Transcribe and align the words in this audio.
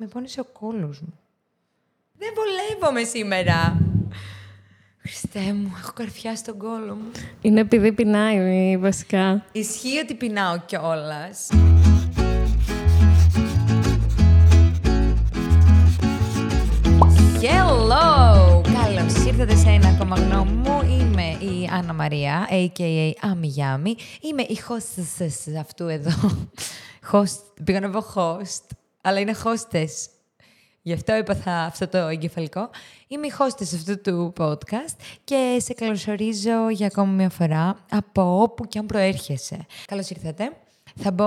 με 0.00 0.06
πόνισε 0.06 0.40
ο 0.40 0.44
κόλος 0.44 1.00
μου. 1.00 1.18
Δεν 2.18 2.28
βολεύομαι 2.34 3.02
σήμερα. 3.02 3.80
Χριστέ 4.98 5.52
μου, 5.52 5.72
έχω 5.78 5.92
καρφιά 5.94 6.36
στον 6.36 6.58
κόλο 6.58 6.94
μου. 6.94 7.10
Είναι 7.40 7.60
επειδή 7.60 7.92
πεινάει 7.92 8.76
βασικά. 8.76 9.44
Ισχύει 9.52 9.98
ότι 9.98 10.14
πεινάω 10.14 10.58
κιόλας. 10.66 11.48
Hello! 17.42 18.62
Καλώς 18.62 19.24
ήρθατε 19.26 19.56
σε 19.56 19.68
ένα 19.68 19.88
ακόμα 19.88 20.16
γνώμη 20.16 20.52
μου. 20.52 20.80
Είμαι 20.82 21.22
η 21.22 21.68
Άννα 21.72 21.92
Μαρία, 21.92 22.48
a.k.a. 22.50 23.12
Αμιγιάμι. 23.20 23.94
Είμαι 24.20 24.42
η 24.42 24.58
hostess 24.68 25.52
αυτού 25.60 25.86
εδώ. 25.88 26.12
Host, 27.12 27.62
πήγα 27.64 27.80
να 27.80 27.90
πω 27.90 28.04
host, 28.14 28.79
αλλά 29.00 29.20
είναι 29.20 29.34
hostess. 29.44 30.10
Γι' 30.82 30.92
αυτό 30.92 31.12
έπαθα 31.12 31.52
αυτό 31.52 31.88
το 31.88 31.98
εγκεφαλικό. 31.98 32.70
Είμαι 33.08 33.26
η 33.26 33.32
hostess 33.38 33.74
αυτού 33.74 34.00
του 34.00 34.32
podcast 34.38 34.96
και 35.24 35.56
σε 35.60 35.74
καλωσορίζω 35.74 36.68
για 36.70 36.86
ακόμη 36.86 37.12
μια 37.12 37.30
φορά 37.30 37.76
από 37.90 38.42
όπου 38.42 38.64
και 38.64 38.78
αν 38.78 38.86
προέρχεσαι. 38.86 39.66
Καλώς 39.86 40.10
ήρθατε. 40.10 40.52
Θα 40.94 41.10
μπω 41.10 41.26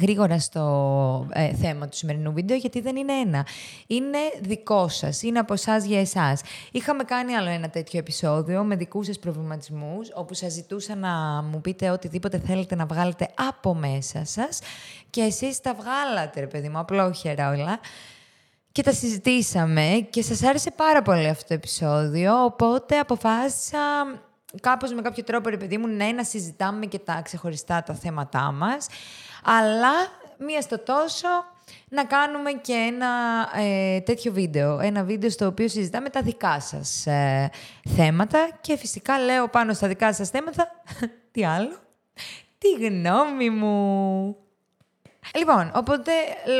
γρήγορα 0.00 0.38
στο 0.38 1.28
ε, 1.32 1.54
θέμα 1.54 1.88
του 1.88 1.96
σημερινού 1.96 2.32
βίντεο, 2.32 2.56
γιατί 2.56 2.80
δεν 2.80 2.96
είναι 2.96 3.12
ένα. 3.12 3.46
Είναι 3.86 4.18
δικό 4.40 4.88
σας, 4.88 5.22
είναι 5.22 5.38
από 5.38 5.52
εσάς 5.52 5.84
για 5.84 6.00
εσάς. 6.00 6.40
Είχαμε 6.72 7.04
κάνει 7.04 7.34
άλλο 7.34 7.48
ένα 7.48 7.70
τέτοιο 7.70 7.98
επεισόδιο 7.98 8.64
με 8.64 8.76
δικούς 8.76 9.06
σας 9.06 9.18
προβληματισμούς, 9.18 10.08
όπου 10.14 10.34
σας 10.34 10.52
ζητούσα 10.52 10.94
να 10.94 11.42
μου 11.42 11.60
πείτε 11.60 11.90
οτιδήποτε 11.90 12.38
θέλετε 12.38 12.74
να 12.74 12.86
βγάλετε 12.86 13.28
από 13.34 13.74
μέσα 13.74 14.24
σας 14.24 14.58
και 15.16 15.22
εσείς 15.22 15.60
τα 15.60 15.74
βγάλατε, 15.74 16.40
ρε 16.40 16.46
παιδί 16.46 16.68
μου, 16.68 16.78
απλόχερα 16.78 17.50
όλα. 17.50 17.80
Και 18.72 18.82
τα 18.82 18.92
συζητήσαμε 18.92 20.06
και 20.10 20.22
σας 20.22 20.42
άρεσε 20.42 20.70
πάρα 20.70 21.02
πολύ 21.02 21.28
αυτό 21.28 21.44
το 21.48 21.54
επεισόδιο, 21.54 22.44
οπότε 22.44 22.98
αποφάσισα 22.98 23.78
κάπως 24.60 24.92
με 24.92 25.02
κάποιο 25.02 25.24
τρόπο, 25.24 25.48
ρε 25.48 25.56
παιδί 25.56 25.78
μου, 25.78 25.86
ναι, 25.86 26.06
να 26.06 26.24
συζητάμε 26.24 26.86
και 26.86 26.98
τα 26.98 27.20
ξεχωριστά 27.24 27.82
τα 27.82 27.94
θέματά 27.94 28.52
μας, 28.52 28.86
αλλά 29.44 29.92
μία 30.38 30.60
στο 30.60 30.78
τόσο 30.78 31.28
να 31.88 32.04
κάνουμε 32.04 32.52
και 32.52 32.72
ένα 32.72 33.08
ε, 33.56 34.00
τέτοιο 34.00 34.32
βίντεο. 34.32 34.78
Ένα 34.78 35.02
βίντεο 35.02 35.30
στο 35.30 35.46
οποίο 35.46 35.68
συζητάμε 35.68 36.08
τα 36.08 36.22
δικά 36.22 36.60
σας 36.60 37.06
ε, 37.06 37.50
θέματα 37.96 38.48
και 38.60 38.76
φυσικά 38.76 39.18
λέω 39.18 39.48
πάνω 39.48 39.72
στα 39.72 39.88
δικά 39.88 40.14
σας 40.14 40.28
θέματα, 40.28 40.70
τι 41.32 41.44
άλλο, 41.44 41.76
τη 42.58 42.86
γνώμη 42.86 43.50
μου. 43.50 44.36
Λοιπόν, 45.34 45.70
οπότε, 45.74 46.10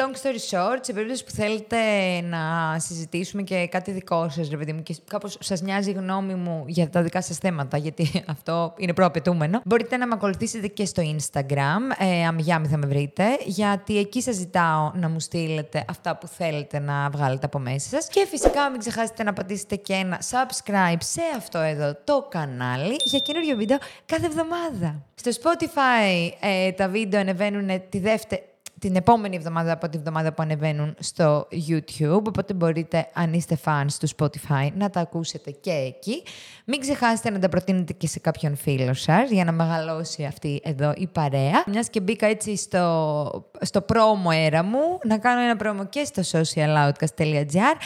long 0.00 0.27
story 0.27 0.50
short, 0.50 0.78
σε 0.81 0.92
περίπτωση 0.92 1.25
που 1.25 1.31
θέλετε 1.31 1.77
να 2.20 2.77
συζητήσουμε 2.78 3.42
και 3.42 3.67
κάτι 3.70 3.91
δικό 3.91 4.28
σας, 4.28 4.48
ρε 4.48 4.56
παιδί 4.56 4.72
μου, 4.72 4.83
και 4.83 4.97
κάπως 5.11 5.36
σας 5.41 5.61
νοιάζει 5.61 5.91
η 5.91 5.92
γνώμη 5.92 6.34
μου 6.34 6.64
για 6.67 6.89
τα 6.89 7.03
δικά 7.03 7.22
σας 7.22 7.39
θέματα, 7.39 7.77
γιατί 7.77 8.11
αυτό 8.34 8.75
είναι 8.77 8.92
προαπαιτούμενο, 8.92 9.61
μπορείτε 9.64 9.97
να 9.97 10.06
με 10.06 10.14
ακολουθήσετε 10.14 10.67
και 10.67 10.84
στο 10.84 11.03
Instagram, 11.03 11.81
ε, 11.98 12.27
αμυγιάμι 12.27 12.67
θα 12.67 12.77
με 12.77 12.87
βρείτε, 12.87 13.25
γιατί 13.44 13.98
εκεί 13.98 14.22
σας 14.22 14.34
ζητάω 14.34 14.91
να 14.94 15.09
μου 15.09 15.20
στείλετε 15.20 15.84
αυτά 15.89 16.17
που 16.17 16.27
θέλετε 16.27 16.78
να 16.78 17.11
βγάλετε 17.11 17.47
από 17.47 17.59
μέσα 17.59 17.89
σας. 17.89 18.09
Και 18.09 18.27
φυσικά 18.28 18.70
μην 18.70 18.81
ξεχάσετε 18.81 19.22
να 19.22 19.33
πατήσετε 19.33 19.77
και 19.77 19.92
ένα 19.92 20.20
subscribe 20.31 20.98
σε 20.98 21.20
αυτό 21.37 21.59
εδώ 21.59 21.97
το 22.05 22.27
κανάλι 22.28 22.97
για 23.05 23.19
καινούριο 23.19 23.56
βίντεο 23.56 23.78
κάθε 24.06 24.27
εβδομάδα. 24.27 25.03
Στο 25.14 25.31
Spotify 25.31 26.31
ε, 26.41 26.72
τα 26.72 26.89
βίντεο 26.89 27.20
ανεβαίνουν 27.20 27.83
τη 27.89 27.98
δεύτερη 27.98 28.42
την 28.79 28.97
επόμενη 28.97 29.37
εβδομάδα 29.37 29.73
από 29.73 29.89
τη 29.89 29.97
εβδομάδα 29.99 30.33
που 30.33 30.43
ανεβαίνουν 30.43 30.95
στο 30.99 31.49
YouTube, 31.69 32.23
οπότε 32.27 32.55
μπορείτε, 32.55 33.09
αν 33.13 33.33
είστε 33.33 33.59
fans 33.65 33.93
του 34.01 34.09
Spotify, 34.17 34.71
να 34.75 34.91
τα 34.91 35.01
ακούσετε 35.01 35.51
και 35.51 35.71
εκεί. 35.71 36.23
Μην 36.65 36.81
ξεχάσετε 36.81 37.31
να 37.31 37.39
τα 37.39 37.49
προτείνετε 37.49 37.93
και 37.93 38.07
σε 38.07 38.19
κάποιον 38.19 38.56
φίλο 38.56 38.95
σας, 38.95 39.31
για 39.31 39.45
να 39.45 39.53
μεγαλώσει 39.53 40.25
αυτή 40.25 40.61
εδώ 40.65 40.93
η 40.97 41.06
παρέα. 41.06 41.65
Μιας 41.67 41.91
και 41.91 42.00
μπήκα 42.00 42.27
έτσι 42.27 42.56
στο, 42.56 43.50
στο 43.61 43.84
promo 43.89 44.31
αέρα 44.31 44.62
μου, 44.62 44.99
να 45.05 45.19
κάνω 45.19 45.41
ένα 45.41 45.56
promo 45.62 45.89
και 45.89 46.05
στο 46.05 46.41
socialoutcast.gr 46.41 47.77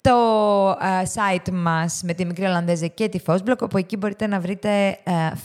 το 0.00 0.70
site 1.14 1.50
μας 1.52 2.02
με 2.02 2.14
τη 2.14 2.24
μικρή 2.24 2.44
Ολλανδέζα 2.44 2.86
και 2.86 3.08
τη 3.08 3.20
Fosblock, 3.26 3.58
όπου 3.60 3.76
εκεί 3.78 3.96
μπορείτε 3.96 4.26
να 4.26 4.40
βρείτε 4.40 4.98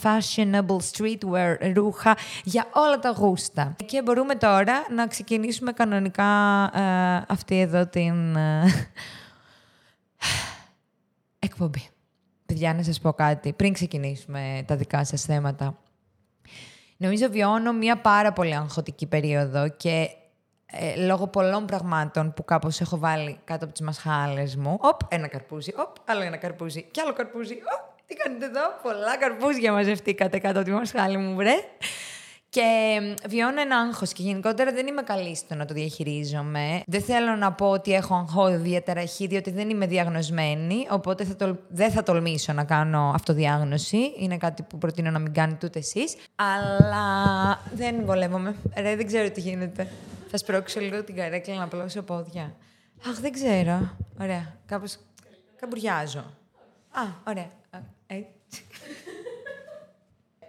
fashionable 0.03 0.77
streetwear 0.91 1.55
ρούχα 1.73 2.17
για 2.43 2.67
όλα 2.73 2.99
τα 2.99 3.09
γούστα. 3.09 3.75
Και 3.85 4.01
μπορούμε 4.01 4.35
τώρα 4.35 4.85
να 4.95 5.07
ξεκινήσουμε 5.07 5.71
κανονικά 5.71 6.25
αυτή 7.27 7.59
εδώ 7.59 7.87
την 7.87 8.37
εκπομπή. 11.39 11.89
Παιδιά, 12.45 12.73
να 12.73 12.83
σας 12.83 12.99
πω 12.99 13.13
κάτι, 13.13 13.53
πριν 13.53 13.73
ξεκινήσουμε 13.73 14.63
τα 14.67 14.75
δικά 14.75 15.05
σας 15.05 15.21
θέματα. 15.21 15.77
Νομίζω 16.97 17.29
βιώνω 17.29 17.73
μια 17.73 17.97
πάρα 17.97 18.33
πολύ 18.33 18.55
αγχωτική 18.55 19.05
περίοδο 19.05 19.69
και 19.69 20.09
ε, 20.71 21.05
λόγω 21.05 21.27
πολλών 21.27 21.65
πραγμάτων 21.65 22.33
που 22.33 22.45
κάπως 22.45 22.81
έχω 22.81 22.97
βάλει 22.97 23.39
κάτω 23.43 23.63
από 23.63 23.73
τις 23.73 23.81
μασχάλες 23.81 24.55
μου. 24.55 24.77
Οπ, 24.81 24.99
ένα 25.07 25.27
καρπούζι, 25.27 25.73
οπ, 25.77 25.95
άλλο 26.05 26.21
ένα 26.21 26.37
καρπούζι 26.37 26.87
και 26.91 27.01
άλλο 27.01 27.13
καρπούζι. 27.13 27.53
Οπ, 27.53 27.95
τι 28.05 28.15
κάνετε 28.15 28.45
εδώ, 28.45 28.61
πολλά 28.83 29.17
καρπούζια 29.17 29.71
μαζευτήκατε 29.71 30.39
κάτω 30.39 30.59
από 30.59 30.67
τη 30.67 30.73
μασχάλη 30.73 31.17
μου, 31.17 31.35
βρε. 31.35 31.53
Και 32.49 32.99
βιώνω 33.27 33.61
ένα 33.61 33.77
άγχος 33.77 34.13
και 34.13 34.23
γενικότερα 34.23 34.71
δεν 34.71 34.87
είμαι 34.87 35.01
καλή 35.01 35.35
στο 35.35 35.55
να 35.55 35.65
το 35.65 35.73
διαχειρίζομαι. 35.73 36.81
Δεν 36.85 37.01
θέλω 37.01 37.35
να 37.35 37.51
πω 37.51 37.69
ότι 37.69 37.93
έχω 37.93 38.15
αγχώδη 38.15 38.55
διαταραχή, 38.55 39.27
διότι 39.27 39.51
δεν 39.51 39.69
είμαι 39.69 39.87
διαγνωσμένη, 39.87 40.87
οπότε 40.89 41.23
θα 41.23 41.59
δεν 41.67 41.91
θα 41.91 42.03
τολμήσω 42.03 42.53
να 42.53 42.63
κάνω 42.63 43.11
αυτοδιάγνωση. 43.15 44.13
Είναι 44.17 44.37
κάτι 44.37 44.63
που 44.63 44.77
προτείνω 44.77 45.11
να 45.11 45.19
μην 45.19 45.33
κάνετε 45.33 45.65
ούτε 45.65 45.79
εσείς. 45.79 46.15
Αλλά 46.35 47.05
δεν 47.73 48.05
βολεύομαι. 48.05 48.55
Ρε, 48.77 48.95
δεν 48.95 49.07
ξέρω 49.07 49.31
τι 49.31 49.41
γίνεται. 49.41 49.87
Θα 50.27 50.37
σπρώξω 50.37 50.79
λίγο 50.79 51.03
την 51.03 51.15
καρέκλα 51.15 51.55
να 51.55 51.67
πλώσω 51.67 52.01
πόδια. 52.01 52.55
Αχ, 53.09 53.19
δεν 53.19 53.31
ξέρω. 53.31 53.95
Ωραία. 54.21 54.57
Κάπως 54.65 54.97
καμπουριάζω. 55.55 56.19
Α, 56.91 57.01
ωραία. 57.27 57.49
Έτσι. 58.07 58.67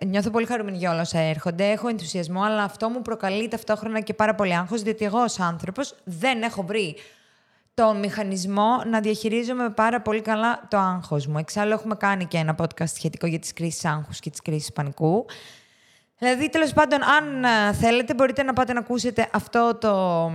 Νιώθω 0.06 0.30
πολύ 0.30 0.46
χαρούμενη 0.46 0.76
για 0.76 0.90
όλα 0.90 1.00
όσα 1.00 1.18
έρχονται. 1.18 1.70
Έχω 1.70 1.88
ενθουσιασμό, 1.88 2.42
αλλά 2.42 2.62
αυτό 2.62 2.88
μου 2.88 3.02
προκαλεί 3.02 3.48
ταυτόχρονα 3.48 4.00
και 4.00 4.14
πάρα 4.14 4.34
πολύ 4.34 4.56
άγχος, 4.56 4.82
διότι 4.82 5.04
εγώ 5.04 5.22
ως 5.22 5.40
άνθρωπος 5.40 5.94
δεν 6.04 6.42
έχω 6.42 6.62
βρει 6.62 6.96
τον 7.74 7.98
μηχανισμό 7.98 8.82
να 8.86 9.00
διαχειρίζομαι 9.00 9.70
πάρα 9.70 10.00
πολύ 10.02 10.20
καλά 10.20 10.66
το 10.70 10.76
άγχος 10.78 11.26
μου. 11.26 11.38
Εξάλλου 11.38 11.72
έχουμε 11.72 11.94
κάνει 11.94 12.24
και 12.24 12.36
ένα 12.36 12.54
podcast 12.58 12.88
σχετικό 12.94 13.26
για 13.26 13.38
τις 13.38 13.52
κρίσεις 13.52 13.84
άγχους 13.84 14.20
και 14.20 14.30
τις 14.30 14.42
κρίσεις 14.42 14.72
πανικού. 14.72 15.26
Δηλαδή, 16.18 16.50
τέλος 16.50 16.72
πάντων, 16.72 17.02
αν 17.02 17.44
ε, 17.44 17.72
θέλετε, 17.72 18.14
μπορείτε 18.14 18.42
να 18.42 18.52
πάτε 18.52 18.72
να 18.72 18.80
ακούσετε 18.80 19.28
αυτό 19.32 19.78
το, 19.80 20.30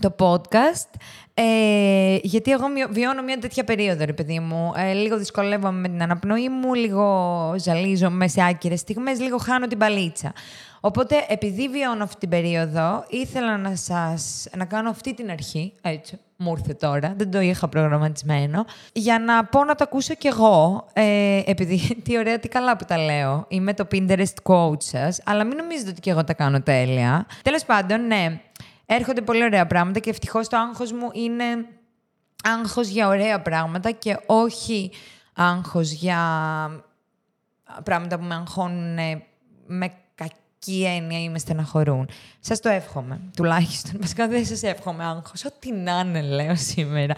το 0.00 0.14
podcast. 0.18 1.00
Ε, 1.34 2.18
γιατί 2.22 2.50
εγώ 2.50 2.66
βιώνω 2.90 3.22
μια 3.22 3.38
τέτοια 3.38 3.64
περίοδο, 3.64 4.04
ρε 4.04 4.12
παιδί 4.12 4.38
μου. 4.38 4.72
Ε, 4.76 4.92
λίγο 4.92 5.18
δυσκολεύομαι 5.18 5.78
με 5.78 5.88
την 5.88 6.02
αναπνοή 6.02 6.48
μου, 6.48 6.74
λίγο 6.74 7.54
ζαλίζομαι 7.58 8.28
σε 8.28 8.44
άκυρες 8.44 8.80
στιγμές, 8.80 9.20
λίγο 9.20 9.38
χάνω 9.38 9.66
την 9.66 9.78
παλίτσα. 9.78 10.32
Οπότε, 10.80 11.24
επειδή 11.28 11.68
βιώνω 11.68 12.04
αυτή 12.04 12.18
την 12.18 12.28
περίοδο, 12.28 13.04
ήθελα 13.08 13.56
να 13.56 13.76
σας 13.76 14.48
να 14.56 14.64
κάνω 14.64 14.90
αυτή 14.90 15.14
την 15.14 15.30
αρχή, 15.30 15.72
έτσι, 15.80 16.18
μου 16.40 16.54
ήρθε 16.58 16.74
τώρα, 16.74 17.14
δεν 17.16 17.30
το 17.30 17.40
είχα 17.40 17.68
προγραμματισμένο, 17.68 18.64
για 18.92 19.18
να 19.18 19.44
πω 19.44 19.64
να 19.64 19.74
το 19.74 19.84
ακούσω 19.84 20.14
κι 20.14 20.26
εγώ, 20.26 20.86
ε, 20.92 21.42
επειδή 21.44 21.78
τι 22.04 22.18
ωραία, 22.18 22.38
τι 22.38 22.48
καλά 22.48 22.76
που 22.76 22.84
τα 22.84 22.98
λέω. 22.98 23.44
Είμαι 23.48 23.74
το 23.74 23.86
Pinterest 23.92 24.42
coach 24.42 24.82
σας, 24.82 25.20
αλλά 25.24 25.44
μην 25.44 25.56
νομίζετε 25.56 25.90
ότι 25.90 26.00
κι 26.00 26.10
εγώ 26.10 26.24
τα 26.24 26.34
κάνω 26.34 26.62
τέλεια. 26.62 27.26
Τέλος 27.42 27.64
πάντων, 27.64 28.06
ναι, 28.06 28.40
έρχονται 28.86 29.20
πολύ 29.20 29.42
ωραία 29.42 29.66
πράγματα 29.66 29.98
και 29.98 30.10
ευτυχώς 30.10 30.48
το 30.48 30.56
άγχος 30.56 30.92
μου 30.92 31.08
είναι 31.12 31.44
άγχος 32.44 32.88
για 32.88 33.08
ωραία 33.08 33.42
πράγματα 33.42 33.90
και 33.90 34.18
όχι 34.26 34.90
άγχος 35.34 35.90
για 35.90 36.18
πράγματα 37.82 38.18
που 38.18 38.24
με 38.24 38.34
αγχώνουν 38.34 38.98
με 39.66 39.92
κακή 40.64 40.84
έννοια 40.84 41.22
ή 41.22 41.28
με 41.28 41.38
στεναχωρούν. 41.38 42.08
Σας 42.40 42.60
το 42.60 42.68
εύχομαι, 42.68 43.20
τουλάχιστον. 43.36 43.92
Βασικά 44.02 44.28
δεν 44.28 44.44
σας 44.44 44.62
εύχομαι 44.62 45.04
άγχος. 45.04 45.44
Ό,τι 45.44 45.72
να 45.72 46.02
είναι, 46.06 46.22
λέω 46.22 46.56
σήμερα. 46.56 47.14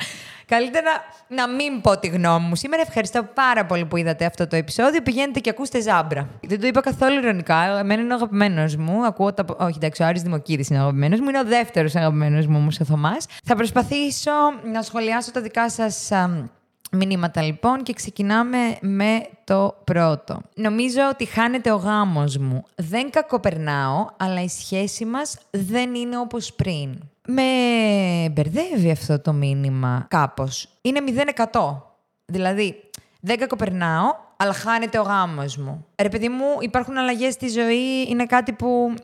Καλύτερα 0.46 0.90
να 1.28 1.48
μην 1.48 1.80
πω 1.80 1.98
τη 1.98 2.08
γνώμη 2.08 2.46
μου. 2.46 2.56
Σήμερα 2.56 2.82
ευχαριστώ 2.82 3.22
πάρα 3.34 3.66
πολύ 3.66 3.84
που 3.84 3.96
είδατε 3.96 4.24
αυτό 4.24 4.46
το 4.46 4.56
επεισόδιο. 4.56 5.02
Πηγαίνετε 5.02 5.40
και 5.40 5.50
ακούστε 5.50 5.80
ζάμπρα. 5.80 6.28
Δεν 6.42 6.60
το 6.60 6.66
είπα 6.66 6.80
καθόλου 6.80 7.18
ειρωνικά. 7.18 7.78
Εμένα 7.78 8.02
είναι 8.02 8.12
ο 8.12 8.16
αγαπημένος 8.16 8.76
μου. 8.76 9.04
Ακούω 9.06 9.32
τα... 9.32 9.44
Όχι, 9.58 9.76
εντάξει, 9.76 10.02
ο 10.02 10.06
Άρης 10.06 10.22
Δημοκύρη 10.22 10.64
είναι 10.70 10.78
ο 10.78 10.82
αγαπημένος 10.82 11.20
μου. 11.20 11.28
Είναι 11.28 11.38
ο 11.38 11.44
δεύτερος 11.44 11.94
αγαπημένος 11.94 12.46
μου 12.46 12.56
όμως 12.58 12.80
ο 12.80 12.84
Θωμάς. 12.84 13.26
Θα 13.44 13.56
προσπαθήσω 13.56 14.32
να 14.72 14.82
σχολιάσω 14.82 15.30
τα 15.30 15.40
δικά 15.40 15.70
σας 15.70 16.10
Μηνύματα 16.96 17.42
λοιπόν 17.42 17.82
και 17.82 17.92
ξεκινάμε 17.92 18.58
με 18.80 19.28
το 19.44 19.76
πρώτο. 19.84 20.40
Νομίζω 20.54 21.00
ότι 21.10 21.24
χάνεται 21.24 21.70
ο 21.70 21.76
γάμος 21.76 22.36
μου. 22.36 22.64
Δεν 22.74 23.10
κακοπερνάω, 23.10 24.06
αλλά 24.16 24.42
η 24.42 24.48
σχέση 24.48 25.04
μας 25.04 25.38
δεν 25.50 25.94
είναι 25.94 26.18
όπως 26.18 26.52
πριν. 26.52 26.98
Με 27.26 27.42
μπερδεύει 28.32 28.90
αυτό 28.90 29.20
το 29.20 29.32
μήνυμα 29.32 30.06
κάπως. 30.10 30.68
Είναι 30.80 31.00
0%. 31.52 31.76
Δηλαδή, 32.24 32.90
δεν 33.20 33.38
κακοπερνάω, 33.38 34.14
αλλά 34.36 34.52
χάνεται 34.52 34.98
ο 34.98 35.02
γάμος 35.02 35.56
μου. 35.56 35.86
Ρε 36.02 36.08
παιδί 36.08 36.28
μου, 36.28 36.44
υπάρχουν 36.60 36.96
αλλαγές 36.96 37.32
στη 37.32 37.48
ζωή, 37.48 38.08
είναι 38.08 38.26
κάτι 38.26 38.52
που 38.52 38.94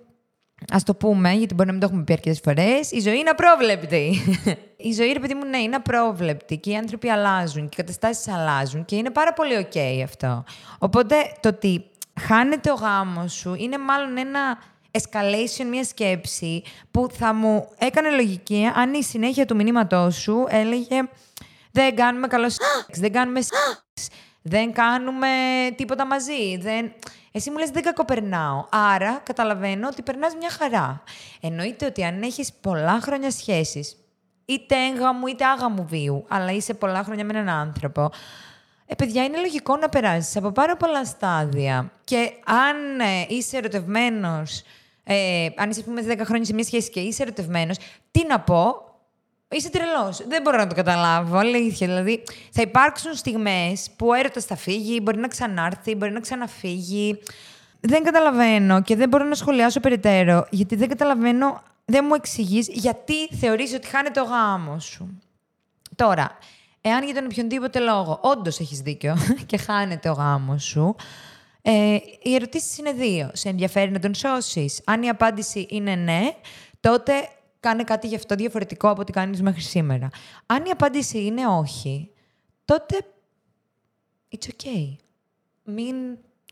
Α 0.75 0.77
το 0.85 0.95
πούμε, 0.95 1.33
γιατί 1.33 1.55
μπορεί 1.55 1.67
να 1.67 1.73
μην 1.73 1.81
το 1.81 1.87
έχουμε 1.87 2.05
πει 2.05 2.13
αρκετές 2.13 2.41
φορές. 2.41 2.91
Η 2.91 3.01
ζωή 3.01 3.19
είναι 3.19 3.31
απρόβλεπτη. 3.31 4.21
η 4.81 4.93
ζωή, 4.93 5.13
ρε 5.13 5.19
παιδί 5.19 5.35
μου, 5.35 5.45
ναι, 5.45 5.59
είναι 5.59 5.77
απρόβλεπτη 5.77 6.57
και 6.57 6.71
οι 6.71 6.77
άνθρωποι 6.77 7.11
αλλάζουν 7.11 7.69
και 7.69 7.81
οι 7.81 7.85
καταστάσεις 7.85 8.29
αλλάζουν 8.29 8.85
και 8.85 8.97
είναι 8.97 9.11
πάρα 9.11 9.33
πολύ 9.33 9.69
OK 9.73 10.01
αυτό. 10.05 10.45
Οπότε 10.79 11.15
το 11.41 11.49
ότι 11.49 11.85
χάνεται 12.21 12.71
ο 12.71 12.75
γάμος 12.75 13.33
σου 13.33 13.55
είναι 13.55 13.79
μάλλον 13.79 14.17
ένα 14.17 14.59
escalation, 14.91 15.65
μια 15.69 15.85
σκέψη 15.85 16.63
που 16.91 17.09
θα 17.13 17.35
μου 17.35 17.69
έκανε 17.79 18.11
λογική 18.11 18.71
αν 18.75 18.95
η 18.95 19.03
συνέχεια 19.03 19.47
του 19.47 19.57
μηνύματός 19.57 20.15
σου 20.17 20.45
έλεγε 20.49 21.01
Δεν 21.73 21.97
κάνουμε 21.97 22.27
καλό 22.27 22.49
σεξ, 22.49 22.99
δεν 22.99 23.13
κάνουμε 23.13 23.41
σεξ, 23.41 24.09
δεν 24.43 24.73
κάνουμε 24.73 25.29
τίποτα 25.77 26.07
μαζί. 26.07 26.57
Δεν... 26.59 26.93
Εσύ 27.33 27.51
μου 27.51 27.59
λες 27.59 27.71
δεν 27.71 27.83
κακοπερνάω. 27.83 28.67
Άρα 28.71 29.21
καταλαβαίνω 29.23 29.89
ότι 29.89 30.03
περνάς 30.03 30.35
μια 30.35 30.51
χαρά. 30.51 31.03
Εννοείται 31.41 31.87
ότι 31.87 32.05
αν 32.05 32.23
έχεις 32.23 32.53
πολλά 32.53 33.01
χρόνια 33.01 33.31
σχέσεις, 33.31 33.97
είτε 34.49 34.75
έγγαμου 34.93 35.27
είτε 35.27 35.45
άγαμου 35.45 35.87
βίου, 35.89 36.25
αλλά 36.29 36.53
είσαι 36.53 36.75
πολλά 36.75 37.03
χρόνια 37.03 37.25
με 37.25 37.39
έναν 37.39 37.49
άνθρωπο, 37.49 38.11
ε, 38.87 38.95
παιδιά, 38.95 39.25
είναι 39.25 39.39
λογικό 39.39 39.77
να 39.77 39.89
περάσεις 39.89 40.37
από 40.37 40.51
πάρα 40.51 40.77
πολλά 40.77 41.05
στάδια. 41.05 41.91
Και 42.05 42.33
αν 42.45 43.01
ε, 43.01 43.27
είσαι 43.29 43.57
ερωτευμένος, 43.57 44.63
ε, 45.05 45.49
αν 45.57 45.71
είσαι 45.71 45.83
πούμε 45.83 46.03
10 46.09 46.21
χρόνια 46.25 46.45
σε 46.45 46.55
μια 46.55 46.65
σχέση 46.65 46.91
και 46.91 47.01
είσαι 47.01 47.23
ερωτευμένος, 47.23 47.77
τι 48.11 48.27
να 48.27 48.41
πω, 48.41 48.83
Είσαι 49.51 49.71
τρελός. 49.71 50.27
Δεν 50.29 50.43
μπορώ 50.43 50.57
να 50.57 50.67
το 50.67 50.75
καταλάβω. 50.75 51.39
Αλήθεια. 51.39 51.87
Δηλαδή, 51.87 52.23
θα 52.51 52.63
υπάρξουν 52.63 53.15
στιγμές 53.15 53.91
που 53.97 54.07
ο 54.07 54.15
έρωτας 54.15 54.45
θα 54.45 54.57
φύγει, 54.57 55.01
μπορεί 55.03 55.19
να 55.19 55.29
ξανάρθει, 55.29 55.95
μπορεί 55.95 56.13
να 56.13 56.21
ξαναφύγει. 56.21 57.19
Δεν 57.81 58.03
καταλαβαίνω 58.03 58.83
και 58.83 58.97
δεν 58.97 59.09
μπορώ 59.09 59.25
να 59.25 59.35
σχολιάσω 59.35 59.81
περαιτέρω, 59.81 60.47
γιατί 60.51 60.77
δεν 60.77 60.89
καταλαβαίνω, 60.89 61.63
δεν 61.91 62.05
μου 62.09 62.15
εξηγείς 62.15 62.69
γιατί 62.69 63.29
θεωρείς 63.29 63.75
ότι 63.75 63.87
χάνεται 63.87 64.21
ο 64.21 64.25
γάμος 64.25 64.85
σου. 64.85 65.19
Τώρα, 65.95 66.39
εάν 66.81 67.05
για 67.05 67.15
τον 67.15 67.25
οποιονδήποτε 67.25 67.79
λόγο 67.79 68.21
όντως 68.23 68.61
έχεις 68.61 68.81
δίκιο 68.81 69.17
και 69.47 69.57
χάνεται 69.57 70.09
ο 70.09 70.13
γάμος 70.13 70.65
σου, 70.65 70.97
ε, 71.63 71.99
οι 72.23 72.35
ερωτήσεις 72.35 72.79
είναι 72.79 72.93
δύο. 72.93 73.31
Σε 73.33 73.49
ενδιαφέρει 73.49 73.91
να 73.91 73.99
τον 73.99 74.15
σώσεις. 74.15 74.83
Αν 74.85 75.03
η 75.03 75.09
απάντηση 75.09 75.67
είναι 75.71 75.95
ναι, 75.95 76.31
τότε 76.81 77.13
κάνε 77.61 77.85
κάτι 77.85 78.07
γι' 78.07 78.15
αυτό 78.15 78.35
διαφορετικό 78.35 78.89
από 78.89 79.01
ό,τι 79.01 79.13
κάνεις 79.13 79.43
μέχρι 79.43 79.61
σήμερα. 79.61 80.09
Αν 80.47 80.65
η 80.65 80.71
απάντηση 80.71 81.25
είναι 81.25 81.47
όχι, 81.47 82.11
τότε 82.65 83.07
it's 84.37 84.47
okay. 84.47 84.97
Μην 85.65 85.97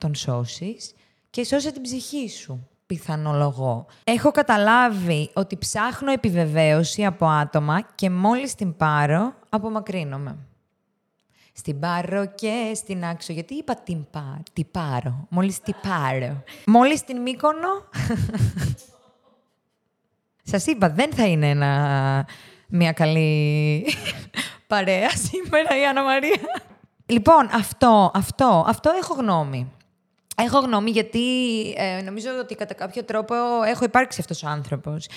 τον 0.00 0.14
σώσεις 0.14 0.94
και 1.30 1.44
σώσε 1.44 1.72
την 1.72 1.82
ψυχή 1.82 2.28
σου, 2.28 2.68
πιθανολογώ. 2.86 3.86
Έχω 4.04 4.30
καταλάβει 4.30 5.30
ότι 5.34 5.56
ψάχνω 5.56 6.12
επιβεβαίωση 6.12 7.04
από 7.04 7.26
άτομα 7.26 7.80
και 7.94 8.10
μόλις 8.10 8.54
την 8.54 8.76
πάρω, 8.76 9.34
απομακρύνομαι. 9.48 10.36
Στην 11.52 11.80
πάρω 11.80 12.26
και 12.26 12.72
στην 12.74 13.04
άξο. 13.04 13.32
Γιατί 13.32 13.54
είπα 13.54 13.74
την, 13.74 14.06
πά, 14.10 14.42
την 14.52 14.70
πάρω. 14.70 15.26
Μόλις 15.28 15.60
την 15.60 15.74
πάρω. 15.82 16.42
Μόλις 16.66 17.04
την 17.04 17.20
μήκονο. 17.20 17.68
Σας 20.50 20.66
είπα, 20.66 20.90
δεν 20.90 21.12
θα 21.12 21.26
είναι 21.26 21.48
ένα, 21.48 22.26
μια 22.68 22.92
καλή 22.92 23.84
παρέα 24.66 25.10
σήμερα 25.10 25.80
η 25.80 25.86
Άννα 25.86 26.02
Μαρία. 26.02 26.40
Λοιπόν, 27.06 27.48
αυτό, 27.52 28.10
αυτό, 28.14 28.64
αυτό 28.66 28.90
έχω 29.02 29.14
γνώμη. 29.14 29.72
Έχω 30.38 30.58
γνώμη 30.58 30.90
γιατί 30.90 31.20
ε, 31.76 32.02
νομίζω 32.02 32.28
ότι 32.40 32.54
κατά 32.54 32.74
κάποιο 32.74 33.04
τρόπο 33.04 33.34
έχω 33.66 33.84
υπάρξει 33.84 34.20
αυτός 34.20 34.42
ο 34.42 34.48
άνθρωπος. 34.48 35.08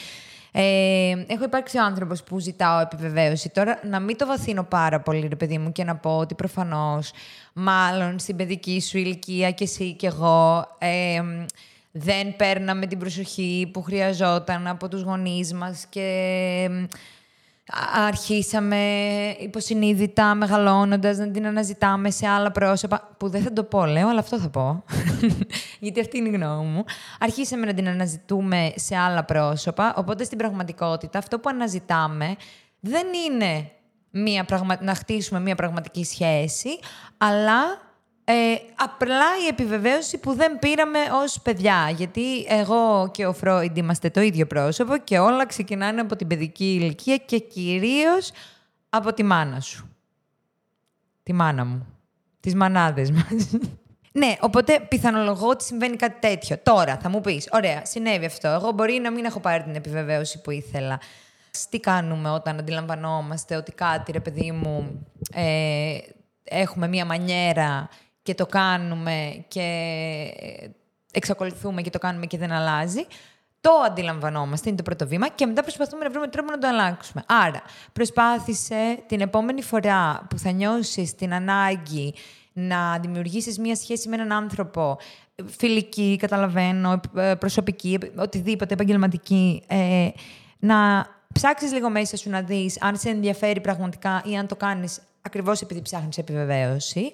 Ε, 0.52 1.26
έχω 1.28 1.44
υπάρξει 1.44 1.78
ο 1.78 1.84
άνθρωπος 1.84 2.24
που 2.24 2.40
ζητάω 2.40 2.80
επιβεβαίωση. 2.80 3.50
Τώρα, 3.50 3.80
να 3.84 4.00
μην 4.00 4.18
το 4.18 4.26
βαθύνω 4.26 4.64
πάρα 4.64 5.00
πολύ, 5.00 5.28
ρε 5.28 5.36
παιδί 5.36 5.58
μου, 5.58 5.72
και 5.72 5.84
να 5.84 5.96
πω 5.96 6.18
ότι 6.18 6.36
προφανώς, 6.36 7.12
μάλλον 7.54 8.20
στην 8.20 8.36
παιδική 8.36 8.82
σου 8.82 8.98
ηλικία 8.98 9.52
και 9.52 9.64
εσύ 9.64 9.94
και 9.94 10.08
εγώ, 10.08 10.68
ε, 10.78 11.22
δεν 11.92 12.36
παίρναμε 12.36 12.86
την 12.86 13.00
προσοχή 13.00 13.70
που 13.74 13.82
χρειαζόταν 13.82 14.68
από 14.68 14.88
τους 14.88 15.02
γονείς 15.02 15.54
μας 15.54 15.86
και 15.90 16.70
αρχίσαμε 18.08 18.78
υποσυνείδητα, 19.40 20.36
μεγαλώνοντας, 20.36 21.18
να 21.18 21.32
την 21.32 21.46
αναζητάμε 21.46 22.12
σε 22.12 22.28
άλλα 22.28 22.52
πρόσωπα, 22.52 23.10
που 23.18 23.30
δεν 23.30 23.42
θα 23.42 23.54
το 23.54 23.64
πω, 23.64 23.86
λέω, 23.86 24.10
αλλά 24.10 24.20
αυτό 24.20 24.40
θα 24.40 24.50
πω, 24.50 24.84
γιατί 25.80 26.00
αυτή 26.00 26.18
είναι 26.18 26.30
η 26.30 26.32
γνώμη 26.32 26.68
μου. 26.68 26.84
Αρχίσαμε 27.20 27.66
να 27.66 27.74
την 27.74 27.88
αναζητούμε 27.88 28.72
σε 28.76 28.96
άλλα 28.96 29.24
πρόσωπα, 29.24 29.94
οπότε 29.96 30.24
στην 30.24 30.38
πραγματικότητα 30.38 31.18
αυτό 31.18 31.40
που 31.40 31.50
αναζητάμε 31.50 32.36
δεν 32.80 33.08
είναι 33.30 33.72
μία 34.10 34.44
πραγμα... 34.44 34.78
να 34.82 34.96
χτίσουμε 34.96 35.40
μία 35.40 35.56
πραγματική 35.56 36.04
σχέση, 36.04 36.70
αλλά 37.18 37.89
ε, 38.32 38.60
απλά 38.76 39.26
η 39.44 39.48
επιβεβαίωση 39.48 40.18
που 40.18 40.34
δεν 40.34 40.60
πήραμε 40.60 41.00
ως 41.24 41.40
παιδιά. 41.42 41.90
Γιατί 41.96 42.46
εγώ 42.48 43.12
και 43.14 43.26
ο 43.26 43.34
Φρόιντ 43.34 43.78
είμαστε 43.78 44.10
το 44.10 44.22
ίδιο 44.22 44.46
πρόσωπο 44.46 44.98
και 44.98 45.20
όλα 45.20 45.46
ξεκινάνε 45.46 46.02
από 46.02 46.16
την 46.16 46.28
παιδική 46.28 46.74
ηλικία 46.74 47.18
και 47.18 47.38
κυρίως 47.40 48.32
από 48.90 49.14
τη 49.14 49.24
μάνα 49.24 49.60
σου. 49.60 49.96
Τη 51.24 51.34
μάνα 51.34 51.66
μου. 51.66 51.88
Τις 52.40 52.56
μανάδες 52.56 53.12
μας. 53.12 53.50
ναι, 54.22 54.36
οπότε 54.40 54.80
πιθανολογώ 54.88 55.48
ότι 55.48 55.64
συμβαίνει 55.64 55.96
κάτι 55.96 56.28
τέτοιο. 56.28 56.58
Τώρα 56.64 56.98
θα 56.98 57.10
μου 57.10 57.22
πεις, 57.22 57.50
ωραία, 57.52 57.86
συνέβη 57.86 58.26
αυτό. 58.26 58.48
Εγώ 58.48 58.72
μπορεί 58.72 59.00
να 59.00 59.12
μην 59.12 59.26
έχω 59.26 59.40
πάρει 59.40 59.64
την 59.64 59.76
επιβεβαίωση 59.76 60.42
που 60.42 60.52
ήθελα. 60.52 61.00
Τι 61.70 61.80
κάνουμε 61.80 62.30
όταν 62.30 62.60
αντιλαμβανόμαστε 62.60 63.56
ότι 63.56 63.72
κάτι, 63.72 64.12
ρε 64.12 64.20
παιδί 64.20 64.52
μου, 64.52 65.06
ε, 65.34 65.98
έχουμε 66.44 66.88
μία 66.88 67.06
μανιέρα 67.06 67.90
και 68.30 68.36
το 68.36 68.46
κάνουμε 68.46 69.46
και 69.48 69.68
εξακολουθούμε 71.12 71.82
και 71.82 71.90
το 71.90 72.00
κάνουμε 72.00 72.26
και 72.26 72.38
δεν 72.38 72.52
αλλάζει, 72.52 73.06
το 73.62 73.70
αντιλαμβανόμαστε, 73.86 74.70
είναι 74.70 74.78
το 74.78 74.84
πρώτο 74.84 75.08
βήμα 75.08 75.28
και 75.28 75.46
μετά 75.46 75.62
προσπαθούμε 75.62 76.04
να 76.04 76.10
βρούμε 76.10 76.28
τρόπο 76.28 76.52
να 76.52 76.58
το 76.58 76.68
αλλάξουμε. 76.68 77.24
Άρα, 77.28 77.62
προσπάθησε 77.94 79.04
την 79.08 79.22
επόμενη 79.22 79.62
φορά 79.62 80.28
που 80.30 80.38
θα 80.38 80.52
νιώσεις 80.52 81.16
την 81.16 81.34
ανάγκη 81.34 82.14
να 82.54 83.00
δημιουργήσεις 83.00 83.60
μία 83.60 83.76
σχέση 83.76 84.10
με 84.10 84.16
έναν 84.16 84.32
άνθρωπο, 84.32 84.98
φιλική, 85.46 86.16
καταλαβαίνω, 86.20 87.00
ε, 87.16 87.36
προσωπική, 87.36 88.00
οτιδήποτε, 88.16 88.74
επαγγελματική, 88.74 89.64
ε, 89.68 90.10
να 90.60 91.08
ψάξεις 91.34 91.74
λίγο 91.74 91.90
μέσα 91.90 92.18
σου 92.18 92.30
να 92.30 92.42
δεις 92.42 92.82
αν 92.82 92.98
σε 92.98 93.10
ενδιαφέρει 93.10 93.62
πραγματικά 93.62 94.22
ή 94.26 94.38
αν 94.38 94.48
το 94.48 94.56
κάνεις 94.56 95.02
ακριβώς 95.22 95.62
επειδή 95.62 95.82
ψάχνεις 95.82 96.18
επιβεβαίωση 96.18 97.14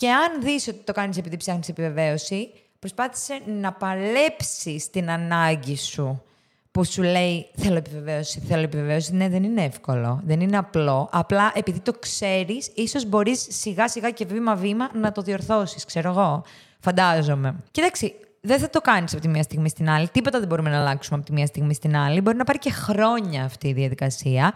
και 0.00 0.10
αν 0.10 0.42
δεις 0.42 0.68
ότι 0.68 0.80
το 0.84 0.92
κάνεις 0.92 1.16
επειδή 1.16 1.36
ψάχνεις 1.36 1.68
επιβεβαίωση, 1.68 2.50
προσπάθησε 2.78 3.40
να 3.60 3.72
παλέψεις 3.72 4.90
την 4.90 5.10
ανάγκη 5.10 5.76
σου 5.76 6.22
που 6.70 6.84
σου 6.84 7.02
λέει 7.02 7.46
θέλω 7.56 7.76
επιβεβαίωση, 7.76 8.40
θέλω 8.40 8.62
επιβεβαίωση. 8.62 9.14
Ναι, 9.14 9.28
δεν 9.28 9.42
είναι 9.42 9.64
εύκολο, 9.64 10.20
δεν 10.24 10.40
είναι 10.40 10.56
απλό. 10.56 11.08
Απλά 11.12 11.52
επειδή 11.54 11.80
το 11.80 11.92
ξέρεις, 11.92 12.70
ίσως 12.74 13.04
μπορείς 13.04 13.46
σιγά 13.48 13.88
σιγά 13.88 14.10
και 14.10 14.24
βήμα-βήμα 14.24 14.90
να 14.94 15.12
το 15.12 15.22
διορθώσεις, 15.22 15.84
ξέρω 15.84 16.10
εγώ. 16.10 16.44
Φαντάζομαι. 16.80 17.54
Κοίταξε, 17.70 18.14
δεν 18.40 18.58
θα 18.58 18.70
το 18.70 18.80
κάνεις 18.80 19.12
από 19.12 19.22
τη 19.22 19.28
μία 19.28 19.42
στιγμή 19.42 19.68
στην 19.68 19.90
άλλη. 19.90 20.08
Τίποτα 20.08 20.38
δεν 20.38 20.48
μπορούμε 20.48 20.70
να 20.70 20.78
αλλάξουμε 20.80 21.16
από 21.16 21.26
τη 21.26 21.32
μία 21.32 21.46
στιγμή 21.46 21.74
στην 21.74 21.96
άλλη. 21.96 22.20
Μπορεί 22.20 22.36
να 22.36 22.44
πάρει 22.44 22.58
και 22.58 22.70
χρόνια 22.70 23.44
αυτή 23.44 23.68
η 23.68 23.72
διαδικασία. 23.72 24.52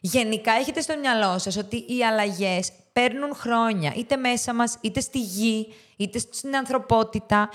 Γενικά 0.00 0.52
έχετε 0.52 0.80
στο 0.80 0.94
μυαλό 1.00 1.38
σας 1.38 1.56
ότι 1.56 1.76
οι 1.76 2.04
αλλαγές 2.04 2.70
παίρνουν 2.94 3.34
χρόνια, 3.34 3.92
είτε 3.96 4.16
μέσα 4.16 4.54
μας, 4.54 4.78
είτε 4.80 5.00
στη 5.00 5.20
γη, 5.20 5.74
είτε 5.96 6.18
στην 6.18 6.56
ανθρωπότητα. 6.56 7.48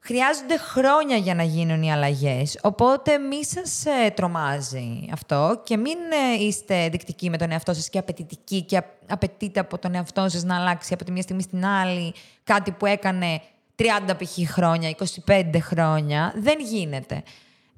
Χρειάζονται 0.00 0.56
χρόνια 0.56 1.16
για 1.16 1.34
να 1.34 1.42
γίνουν 1.42 1.82
οι 1.82 1.92
αλλαγές, 1.92 2.58
οπότε 2.62 3.18
μη 3.18 3.44
σας 3.44 3.84
ε, 3.86 4.10
τρομάζει 4.10 5.08
αυτό 5.12 5.60
και 5.64 5.76
μην 5.76 5.96
ε, 6.32 6.44
είστε 6.44 6.88
δεικτικοί 6.88 7.30
με 7.30 7.36
τον 7.36 7.50
εαυτό 7.50 7.74
σας 7.74 7.90
και 7.90 7.98
απαιτητικοί 7.98 8.62
και 8.62 8.82
απαιτείτε 9.06 9.60
από 9.60 9.78
τον 9.78 9.94
εαυτό 9.94 10.28
σας 10.28 10.42
να 10.42 10.56
αλλάξει 10.56 10.94
από 10.94 11.04
τη 11.04 11.12
μία 11.12 11.22
στιγμή 11.22 11.42
στην 11.42 11.64
άλλη 11.66 12.14
κάτι 12.44 12.70
που 12.70 12.86
έκανε 12.86 13.40
30 13.76 13.84
π.χ. 14.18 14.52
χρόνια, 14.52 14.94
25 15.26 15.44
χρόνια. 15.60 16.32
Δεν 16.36 16.60
γίνεται. 16.60 17.22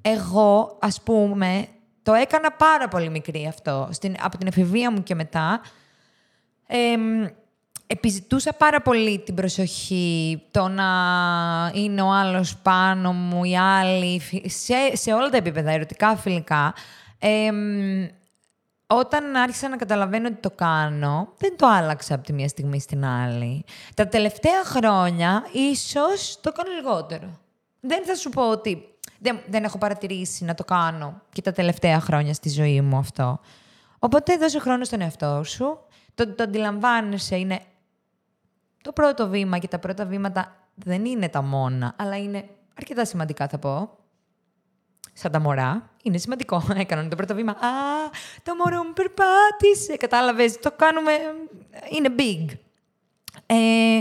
Εγώ, 0.01 0.77
ας 0.81 1.01
πούμε, 1.01 1.67
το 2.03 2.13
έκανα 2.13 2.51
πάρα 2.51 2.87
πολύ 2.87 3.09
μικρή 3.09 3.45
αυτό. 3.47 3.89
Στην, 3.91 4.15
από 4.21 4.37
την 4.37 4.47
εφηβεία 4.47 4.91
μου 4.91 5.03
και 5.03 5.15
μετά, 5.15 5.61
επιζητούσα 7.87 8.53
πάρα 8.53 8.81
πολύ 8.81 9.19
την 9.19 9.35
προσοχή, 9.35 10.43
το 10.51 10.67
να 10.67 10.91
είναι 11.73 12.01
ο 12.01 12.11
άλλος 12.11 12.57
πάνω 12.57 13.13
μου, 13.13 13.43
οι 13.43 13.57
άλλοι, 13.57 14.21
σε, 14.45 14.75
σε 14.93 15.13
όλα 15.13 15.29
τα 15.29 15.37
επίπεδα, 15.37 15.71
ερωτικά, 15.71 16.15
φιλικά. 16.15 16.73
όταν 18.87 19.35
άρχισα 19.35 19.69
να 19.69 19.75
καταλαβαίνω 19.75 20.27
ότι 20.27 20.39
το 20.39 20.51
κάνω, 20.51 21.33
δεν 21.37 21.57
το 21.57 21.67
άλλαξα 21.67 22.15
από 22.15 22.23
τη 22.23 22.33
μία 22.33 22.47
στιγμή 22.47 22.79
στην 22.79 23.05
άλλη. 23.05 23.65
Τα 23.95 24.07
τελευταία 24.07 24.63
χρόνια 24.65 25.43
ίσως 25.51 26.39
το 26.41 26.51
κάνω 26.51 26.69
λιγότερο. 26.75 27.39
Δεν 27.79 28.05
θα 28.05 28.15
σου 28.15 28.29
πω 28.29 28.49
ότι 28.49 28.87
δεν, 29.19 29.39
δεν 29.47 29.63
έχω 29.63 29.77
παρατηρήσει 29.77 30.43
να 30.43 30.53
το 30.53 30.63
κάνω 30.63 31.21
και 31.31 31.41
τα 31.41 31.51
τελευταία 31.51 31.99
χρόνια 31.99 32.33
στη 32.33 32.49
ζωή 32.49 32.81
μου 32.81 32.97
αυτό. 32.97 33.39
Οπότε 34.03 34.37
δώσε 34.37 34.59
χρόνο 34.59 34.83
στον 34.83 35.01
εαυτό 35.01 35.41
σου. 35.43 35.79
Το, 36.15 36.33
το 36.33 36.43
αντιλαμβάνεσαι 36.43 37.35
είναι 37.35 37.61
το 38.81 38.91
πρώτο 38.91 39.27
βήμα 39.27 39.57
και 39.57 39.67
τα 39.67 39.79
πρώτα 39.79 40.05
βήματα 40.05 40.55
δεν 40.75 41.05
είναι 41.05 41.29
τα 41.29 41.41
μόνα, 41.41 41.95
αλλά 41.97 42.17
είναι 42.17 42.49
αρκετά 42.77 43.05
σημαντικά 43.05 43.47
θα 43.47 43.57
πω. 43.57 43.97
Σαν 45.13 45.31
τα 45.31 45.39
μωρά. 45.39 45.89
Είναι 46.03 46.17
σημαντικό. 46.17 46.63
Έκαναν 46.75 47.09
το 47.09 47.15
πρώτο 47.15 47.35
βήμα. 47.35 47.51
Α, 47.51 47.67
το 48.43 48.55
μωρό 48.55 48.83
μου 48.83 48.93
περπάτησε. 48.93 49.97
Κατάλαβες, 49.97 50.59
το 50.59 50.71
κάνουμε... 50.71 51.11
Είναι 51.89 52.09
big. 52.17 52.57
Ε, 53.45 53.99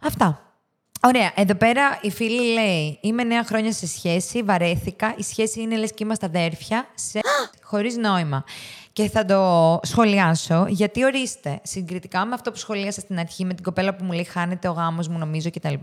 αυτά. 0.00 0.54
Ωραία. 1.02 1.32
Εδώ 1.34 1.54
πέρα 1.54 1.98
η 2.02 2.10
φίλη 2.10 2.52
λέει: 2.52 2.98
Είμαι 3.02 3.24
νέα 3.24 3.44
χρόνια 3.44 3.72
σε 3.72 3.86
σχέση, 3.86 4.42
βαρέθηκα. 4.42 5.14
Η 5.16 5.22
σχέση 5.22 5.60
είναι 5.60 5.76
λες 5.76 5.92
και 5.92 6.04
είμαστε 6.04 6.26
αδέρφια, 6.26 6.88
σε... 6.94 7.20
χωρίς 7.62 7.96
νόημα. 7.96 8.44
Και 8.94 9.08
θα 9.08 9.24
το 9.24 9.80
σχολιάσω, 9.82 10.66
γιατί 10.68 11.04
ορίστε, 11.04 11.60
συγκριτικά 11.62 12.24
με 12.24 12.34
αυτό 12.34 12.50
που 12.50 12.56
σχολίασα 12.56 13.00
στην 13.00 13.18
αρχή, 13.18 13.44
με 13.44 13.54
την 13.54 13.64
κοπέλα 13.64 13.94
που 13.94 14.04
μου 14.04 14.12
λέει 14.12 14.24
χάνεται 14.24 14.68
ο 14.68 14.72
γάμος 14.72 15.08
μου, 15.08 15.18
νομίζω 15.18 15.50
κτλ. 15.50 15.74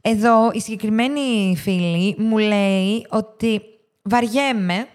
Εδώ 0.00 0.50
η 0.52 0.60
συγκεκριμένη 0.60 1.56
φίλη 1.56 2.14
μου 2.18 2.38
λέει 2.38 3.06
ότι 3.08 3.62
βαριέμαι, 4.02 4.86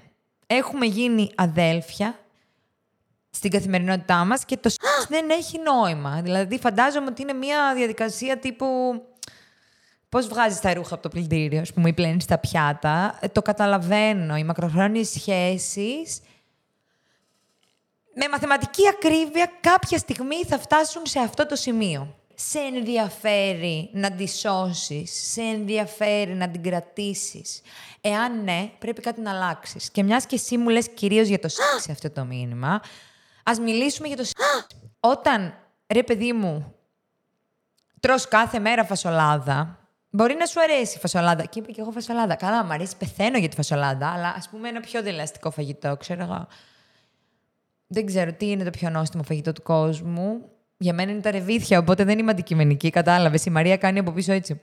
έχουμε 0.48 0.86
γίνει 0.86 1.29
αδέλφια 1.36 2.20
στην 3.29 3.51
καθημερινότητά 3.51 4.25
μας 4.25 4.46
και 4.46 4.58
το 4.58 4.70
δεν 5.08 5.29
έχει 5.29 5.60
νόημα. 5.60 6.22
Δηλαδή 6.22 6.60
φαντάζομαι 6.60 7.08
ότι 7.10 7.22
είναι 7.22 7.34
μια 7.34 7.74
διαδικασία 7.75 8.38
τύπου 8.38 8.65
Πώς 10.10 10.27
βγάζεις 10.27 10.60
τα 10.60 10.74
ρούχα 10.74 10.94
από 10.94 11.03
το 11.03 11.10
πλυντήριο, 11.10 11.62
ας 11.62 11.74
πούμε, 11.74 11.89
ή 11.89 11.94
πλένεις 11.94 12.25
τα 12.25 12.38
πιάτα. 12.38 13.17
Ε, 13.22 13.27
το 13.27 13.41
καταλαβαίνω. 13.41 14.38
Οι 14.38 14.44
μακροχρόνιε 14.44 15.03
σχέσεις. 15.03 16.22
Με 18.18 18.30
μαθηματική 18.32 18.88
ακρίβεια 18.88 19.52
κάποια 19.62 19.98
στιγμή 19.98 20.44
θα 20.44 20.60
φτάσουν 20.60 21.06
σε 21.06 21.20
αυτό 21.20 21.46
το 21.46 21.56
σημείο. 21.56 22.16
Σε 22.36 22.60
ενδιαφέρει 22.60 23.90
να 23.94 24.12
τη 24.12 24.28
σώσεις, 24.28 25.30
σε 25.32 25.42
ενδιαφέρει 25.42 26.34
να 26.34 26.50
την 26.50 26.64
κρατήσεις. 26.64 27.62
Εάν 28.02 28.44
ναι, 28.44 28.72
πρέπει 28.80 29.02
κάτι 29.02 29.22
να 29.22 29.32
αλλάξεις. 29.32 29.90
Και 29.90 30.04
μιας 30.04 30.26
και 30.26 30.36
εσύ 30.36 30.58
μου 30.58 30.70
λες 30.70 30.90
κυρίως 30.90 31.28
για 31.28 31.40
το 31.40 31.50
σε 31.50 31.92
αυτό 31.92 32.10
το 32.10 32.26
μήνυμα, 32.26 32.82
ας 33.44 33.60
μιλήσουμε 33.60 34.08
για 34.08 34.18
το 34.18 34.24
Όταν, 35.00 35.54
ρε 35.88 36.04
παιδί 36.04 36.34
μου, 36.34 36.76
τρως 38.00 38.28
κάθε 38.28 38.60
μέρα 38.60 38.86
φασολάδα, 38.86 39.80
Μπορεί 40.10 40.36
να 40.36 40.46
σου 40.46 40.62
αρέσει 40.62 40.98
η 40.98 41.00
φασολάδα. 41.00 41.46
Και 41.46 41.60
είπα 41.60 41.72
και 41.72 41.82
εγώ 41.82 41.92
φασολάδα. 41.92 42.36
Καλά, 42.36 42.64
μου 42.64 42.74
αρέσει, 42.74 42.98
πεθαίνω 42.98 43.38
για 43.38 43.50
τη 43.50 43.56
φασολάδα, 43.56 44.12
αλλά 44.12 44.34
ας 44.38 44.50
πούμε 44.50 44.70
ένα 44.70 44.80
πιο 44.80 45.02
δηλαστικό 45.02 45.52
φαγητό, 45.52 45.98
ξέρω 45.98 46.24
εγώ. 46.24 46.48
Δεν 47.96 48.06
ξέρω 48.06 48.34
τι 48.34 48.50
είναι 48.50 48.64
το 48.64 48.70
πιο 48.70 48.90
νόστιμο 48.90 49.24
φαγητό 49.24 49.52
του 49.52 49.62
κόσμου. 49.62 50.42
Για 50.78 50.94
μένα 50.94 51.12
είναι 51.12 51.22
τα 51.22 51.32
ρεβίθια, 51.32 51.80
οπότε 51.80 52.04
δεν 52.04 52.20
είμαι 52.20 52.32
αντικειμενική. 52.32 52.90
Κατάλαβες. 52.90 53.46
Η 53.46 53.50
Μαρία 53.50 53.78
κάνει 53.78 54.00
από 54.00 54.12
πίσω 54.12 54.32
έτσι. 54.32 54.62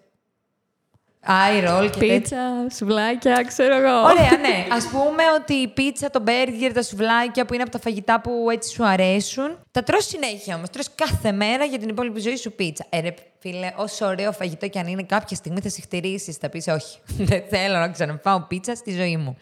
Άι, 1.21 1.61
ρολ 1.61 1.91
και 1.91 1.99
Πίτσα, 1.99 2.37
σουβλάκια, 2.77 3.45
ξέρω 3.47 3.77
εγώ. 3.77 4.03
Ωραία, 4.03 4.37
ναι. 4.41 4.67
Α 4.77 4.89
πούμε 4.91 5.23
ότι 5.41 5.55
η 5.55 5.69
πίτσα, 5.69 6.11
το 6.11 6.21
μπέργκερ, 6.21 6.73
τα 6.73 6.83
σουβλάκια 6.83 7.45
που 7.45 7.55
είναι 7.55 7.62
από 7.62 7.73
τα 7.73 7.79
φαγητά 7.79 8.21
που 8.21 8.47
έτσι 8.51 8.71
σου 8.71 8.87
αρέσουν. 8.87 9.59
Τα 9.71 9.83
τρως 9.83 10.07
συνέχεια 10.07 10.57
όμως. 10.57 10.71
Τρως 10.71 10.95
κάθε 10.95 11.33
μέρα 11.33 11.65
για 11.65 11.79
την 11.79 11.89
υπόλοιπη 11.89 12.21
ζωή 12.21 12.37
σου 12.37 12.53
πίτσα. 12.53 12.87
Ε, 12.89 13.01
ρε, 13.01 13.15
φίλε, 13.39 13.73
όσο 13.77 14.07
ωραίο 14.07 14.33
φαγητό 14.33 14.69
και 14.69 14.79
αν 14.79 14.87
είναι, 14.87 15.03
κάποια 15.03 15.37
στιγμή 15.37 15.61
θα 15.61 15.69
σε 15.69 15.81
χτυρίσεις. 15.81 16.37
Θα 16.37 16.49
πεις, 16.49 16.67
Όχι, 16.67 16.99
δεν 17.31 17.43
θέλω 17.49 17.79
να 17.79 17.89
ξαναφάω 17.89 18.41
πίτσα 18.41 18.75
στη 18.75 18.93
ζωή 18.95 19.17
μου. 19.17 19.37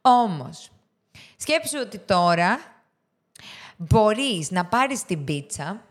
Όμως, 0.00 0.70
σκέψου 1.36 1.78
ότι 1.82 1.98
τώρα 1.98 2.58
μπορείς 3.90 4.50
να 4.50 4.64
πάρεις 4.64 5.04
την 5.04 5.24
πίτσα. 5.24 5.82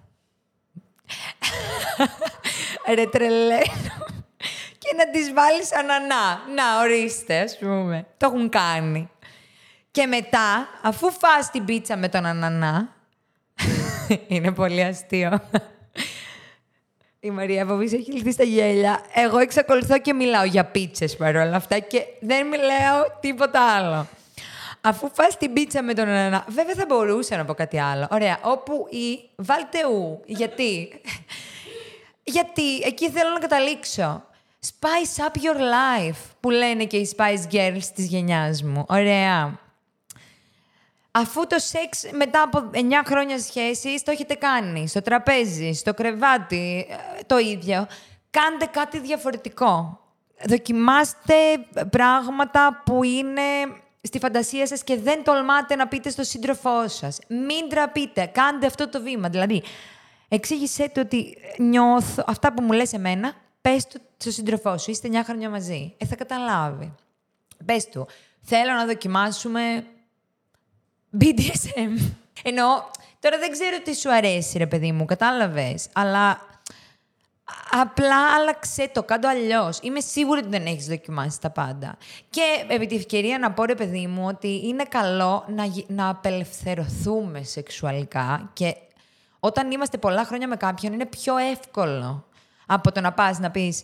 ρε, 2.96 3.06
τρελαίνω 3.06 4.06
και 4.78 4.94
να 4.98 5.10
τις 5.10 5.34
βάλεις 5.34 5.74
ανανά. 5.74 6.42
Να, 6.56 6.80
ορίστε, 6.82 7.40
ας 7.40 7.58
πούμε. 7.58 8.06
Το 8.18 8.26
έχουν 8.26 8.50
κάνει. 8.50 9.10
Και 9.92 10.06
μετά, 10.06 10.68
αφού 10.84 11.12
φας 11.12 11.52
την 11.52 11.66
πίτσα 11.66 11.98
με 11.98 12.10
τον 12.10 12.26
ανανά, 12.26 12.96
είναι 14.28 14.52
πολύ 14.52 14.84
αστείο. 14.84 15.42
Η 17.20 17.32
Μαρία 17.32 17.64
από 17.64 17.80
έχει 17.80 18.12
λυθεί 18.12 18.32
στα 18.32 18.44
γέλια. 18.44 19.02
Εγώ 19.14 19.38
εξακολουθώ 19.38 20.00
και 20.00 20.14
μιλάω 20.14 20.44
για 20.44 20.66
πίτσες 20.66 21.16
παρόλα 21.16 21.56
αυτά 21.56 21.80
και 21.80 22.06
δεν 22.20 22.48
μιλάω 22.48 23.04
τίποτα 23.20 23.76
άλλο. 23.76 24.08
Αφού 24.82 25.10
φας 25.14 25.38
την 25.38 25.54
πίτσα 25.54 25.84
με 25.84 25.94
τον 25.94 26.08
ανανά, 26.08 26.46
βέβαια 26.48 26.76
θα 26.76 26.86
μπορούσα 26.88 27.38
να 27.38 27.46
πω 27.46 27.54
κάτι 27.54 27.80
άλλο. 27.80 28.08
Ωραία, 28.12 28.40
όπου 28.42 28.88
ή 28.90 29.30
βάλτε 29.36 29.86
ου. 29.86 30.22
Γιατί. 30.26 31.02
Γιατί 32.24 32.76
εκεί 32.78 33.10
θέλω 33.10 33.30
να 33.30 33.40
καταλήξω. 33.40 34.24
Spice 34.66 35.24
up 35.24 35.42
your 35.42 35.58
life, 35.58 36.20
που 36.40 36.50
λένε 36.50 36.86
και 36.86 36.98
οι 36.98 37.16
Spice 37.18 37.54
Girls 37.54 37.86
της 37.96 38.06
γενιάς 38.06 38.64
μου. 38.64 38.86
Ωραία. 38.90 39.60
Αφού 41.12 41.48
το 41.48 41.60
σεξ 41.60 42.04
μετά 42.12 42.42
από 42.42 42.70
9 42.74 42.78
χρόνια 43.06 43.40
σχέσης 43.40 44.04
το 44.04 44.12
έχετε 44.12 44.34
κάνει 44.34 44.88
στο 44.88 45.02
τραπέζι, 45.02 45.74
στο 45.74 45.94
κρεβάτι, 45.94 46.88
ε, 46.90 47.24
το 47.26 47.38
ίδιο, 47.38 47.88
κάντε 48.30 48.66
κάτι 48.66 49.00
διαφορετικό. 49.00 50.00
Δοκιμάστε 50.48 51.36
πράγματα 51.90 52.82
που 52.86 53.04
είναι 53.04 53.42
στη 54.02 54.20
φαντασία 54.20 54.68
σας 54.68 54.84
και 54.84 55.00
δεν 55.00 55.24
τολμάτε 55.24 55.76
να 55.76 55.88
πείτε 55.88 56.10
στο 56.10 56.24
σύντροφό 56.24 56.88
σας. 56.88 57.20
Μην 57.28 57.70
τραπείτε, 57.70 58.26
κάντε 58.26 58.66
αυτό 58.66 58.90
το 58.90 59.02
βήμα. 59.02 59.30
Δηλαδή, 59.30 59.64
εξήγησέ 60.28 60.90
του 60.90 61.02
ότι 61.06 61.38
νιώθω 61.58 62.24
αυτά 62.28 62.54
που 62.54 62.62
μου 62.62 62.72
λες 62.72 62.94
εμένα, 62.94 63.34
πες 63.62 63.88
του 63.88 64.02
στον 64.18 64.32
σύντροφό 64.32 64.78
σου, 64.78 64.92
είστε 64.92 65.10
9 65.12 65.24
χρόνια 65.26 65.50
μαζί. 65.50 65.94
Ε, 65.98 66.06
θα 66.06 66.16
καταλάβει. 66.16 66.96
Πες 67.66 67.90
του, 67.90 68.08
θέλω 68.42 68.74
να 68.74 68.86
δοκιμάσουμε 68.86 69.86
BDSM. 71.20 72.12
Ενώ, 72.44 72.90
τώρα 73.20 73.38
δεν 73.38 73.52
ξέρω 73.52 73.80
τι 73.84 73.96
σου 73.96 74.14
αρέσει, 74.14 74.58
ρε 74.58 74.68
παιδί 74.68 74.92
μου, 74.92 75.06
κατάλαβες. 75.06 75.88
Αλλά 75.94 76.51
απλά 77.72 78.34
άλλαξε 78.36 78.90
το, 78.94 79.04
κάτω 79.04 79.28
αλλιώς. 79.28 79.80
Είμαι 79.82 80.00
σίγουρη 80.00 80.40
ότι 80.40 80.50
δεν 80.50 80.66
έχεις 80.66 80.86
δοκιμάσει 80.86 81.42
τα 81.42 81.50
πάντα. 81.50 81.98
Και 82.30 82.42
επί 82.68 82.86
τη 82.86 82.96
ευκαιρία 82.96 83.40
να 83.40 83.52
πω, 83.52 83.64
ρε 83.64 83.76
παιδί 83.76 84.08
μου, 84.08 84.26
ότι 84.28 84.68
είναι 84.68 84.84
καλό 84.84 85.46
να, 85.48 85.64
να 85.88 86.10
απελευθερωθούμε 86.10 87.44
σεξουαλικά 87.44 88.50
και 88.54 88.76
όταν 89.40 89.72
είμαστε 89.72 89.98
πολλά 89.98 90.26
χρόνια 90.26 90.48
με 90.48 90.56
κάποιον 90.56 90.94
είναι 90.94 91.06
πιο 91.06 91.38
εύκολο 91.38 92.26
από 92.66 92.92
το 92.92 93.02
να 93.02 93.14
πας 93.14 93.40
να 93.40 93.52
πεις 93.52 93.84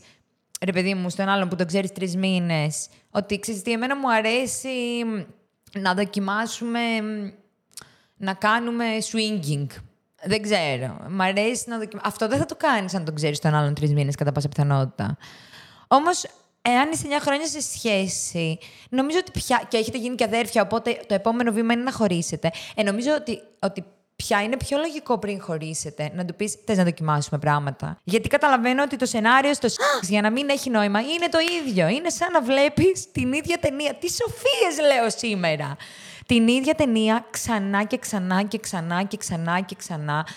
ρε 0.62 0.72
παιδί 0.72 0.94
μου, 0.94 1.10
στον 1.10 1.30
άλλον 1.30 1.50
που 1.50 1.56
το 1.56 1.66
ξέρεις 1.66 1.92
τρεις 1.92 2.16
μήνες, 2.16 2.88
ότι 3.12 3.40
ξέρεις 3.40 3.62
τι, 3.62 3.72
εμένα 3.72 3.96
μου 3.96 4.12
αρέσει 4.12 5.04
να 5.74 5.94
δοκιμάσουμε 5.94 6.80
να 8.18 8.34
κάνουμε 8.34 8.86
swinging. 9.12 9.68
Δεν 10.24 10.42
ξέρω. 10.42 10.98
Μ' 11.10 11.22
αρέσει 11.22 11.64
να 11.70 11.78
δοκιμάσουμε. 11.78 12.02
Αυτό 12.04 12.28
δεν 12.28 12.38
θα 12.38 12.46
το 12.46 12.56
κάνεις 12.56 12.94
αν 12.94 13.06
το 13.06 13.14
ξέρεις 13.14 13.40
τον 13.40 13.54
άλλον 13.54 13.74
τρεις 13.74 13.94
μήνες 13.94 14.16
κατά 14.16 14.32
πάσα 14.32 14.50
πιθανότητα. 14.50 15.18
Όμως, 15.88 16.26
εάν 16.62 16.92
είσαι 16.92 17.08
9 17.08 17.22
χρόνια 17.22 17.48
σε 17.48 17.62
σχέση, 17.62 18.58
νομίζω 18.90 19.18
ότι 19.18 19.32
πια. 19.32 19.62
και 19.68 19.78
έχετε 19.78 19.98
γίνει 19.98 20.16
και 20.16 20.24
αδέρφια, 20.24 20.62
οπότε 20.62 21.00
το 21.08 21.14
επόμενο 21.14 21.52
βήμα 21.52 21.74
είναι 21.74 21.84
να 21.84 21.92
χωρίσετε. 21.92 22.52
Ε, 22.76 22.84
νομίζω 22.84 23.14
ότι, 23.14 23.42
ότι 23.62 23.84
Ποια 24.24 24.42
είναι 24.44 24.58
πιο 24.58 24.78
λογικό 24.78 25.18
πριν 25.18 25.42
χωρίσετε, 25.42 26.12
να 26.14 26.26
του 26.26 26.36
πεις: 26.36 26.58
Θες 26.66 26.78
να 26.78 26.84
δοκιμάσουμε 26.84 27.40
πράγματα. 27.40 28.00
Γιατί 28.04 28.28
καταλαβαίνω 28.28 28.84
ότι 28.84 28.96
το 28.96 29.06
σενάριο 29.06 29.54
στο 29.54 29.68
σεξ 29.70 30.10
για 30.10 30.22
να 30.22 30.32
μην 30.32 30.50
έχει 30.50 30.70
νόημα 30.70 31.00
είναι 31.00 31.30
το 31.30 31.38
ίδιο. 31.62 31.88
Είναι 31.88 32.10
σαν 32.10 32.32
να 32.32 32.42
βλέπεις 32.42 33.12
την 33.12 33.34
ίδια 33.34 33.58
ταινία. 33.58 33.94
Τι 33.94 34.08
σοφίες 34.10 34.88
λέω 34.88 35.10
σήμερα. 35.10 35.76
Την 36.28 36.48
ίδια 36.48 36.76
ταινία 36.76 37.26
ξανά 37.30 37.84
και 37.84 37.98
ξανά 37.98 38.44
και 38.44 38.60
ξανά 38.60 39.04
και 39.04 39.18
ξανά 39.18 39.62
και 39.62 39.76
ξανά. 39.78 40.28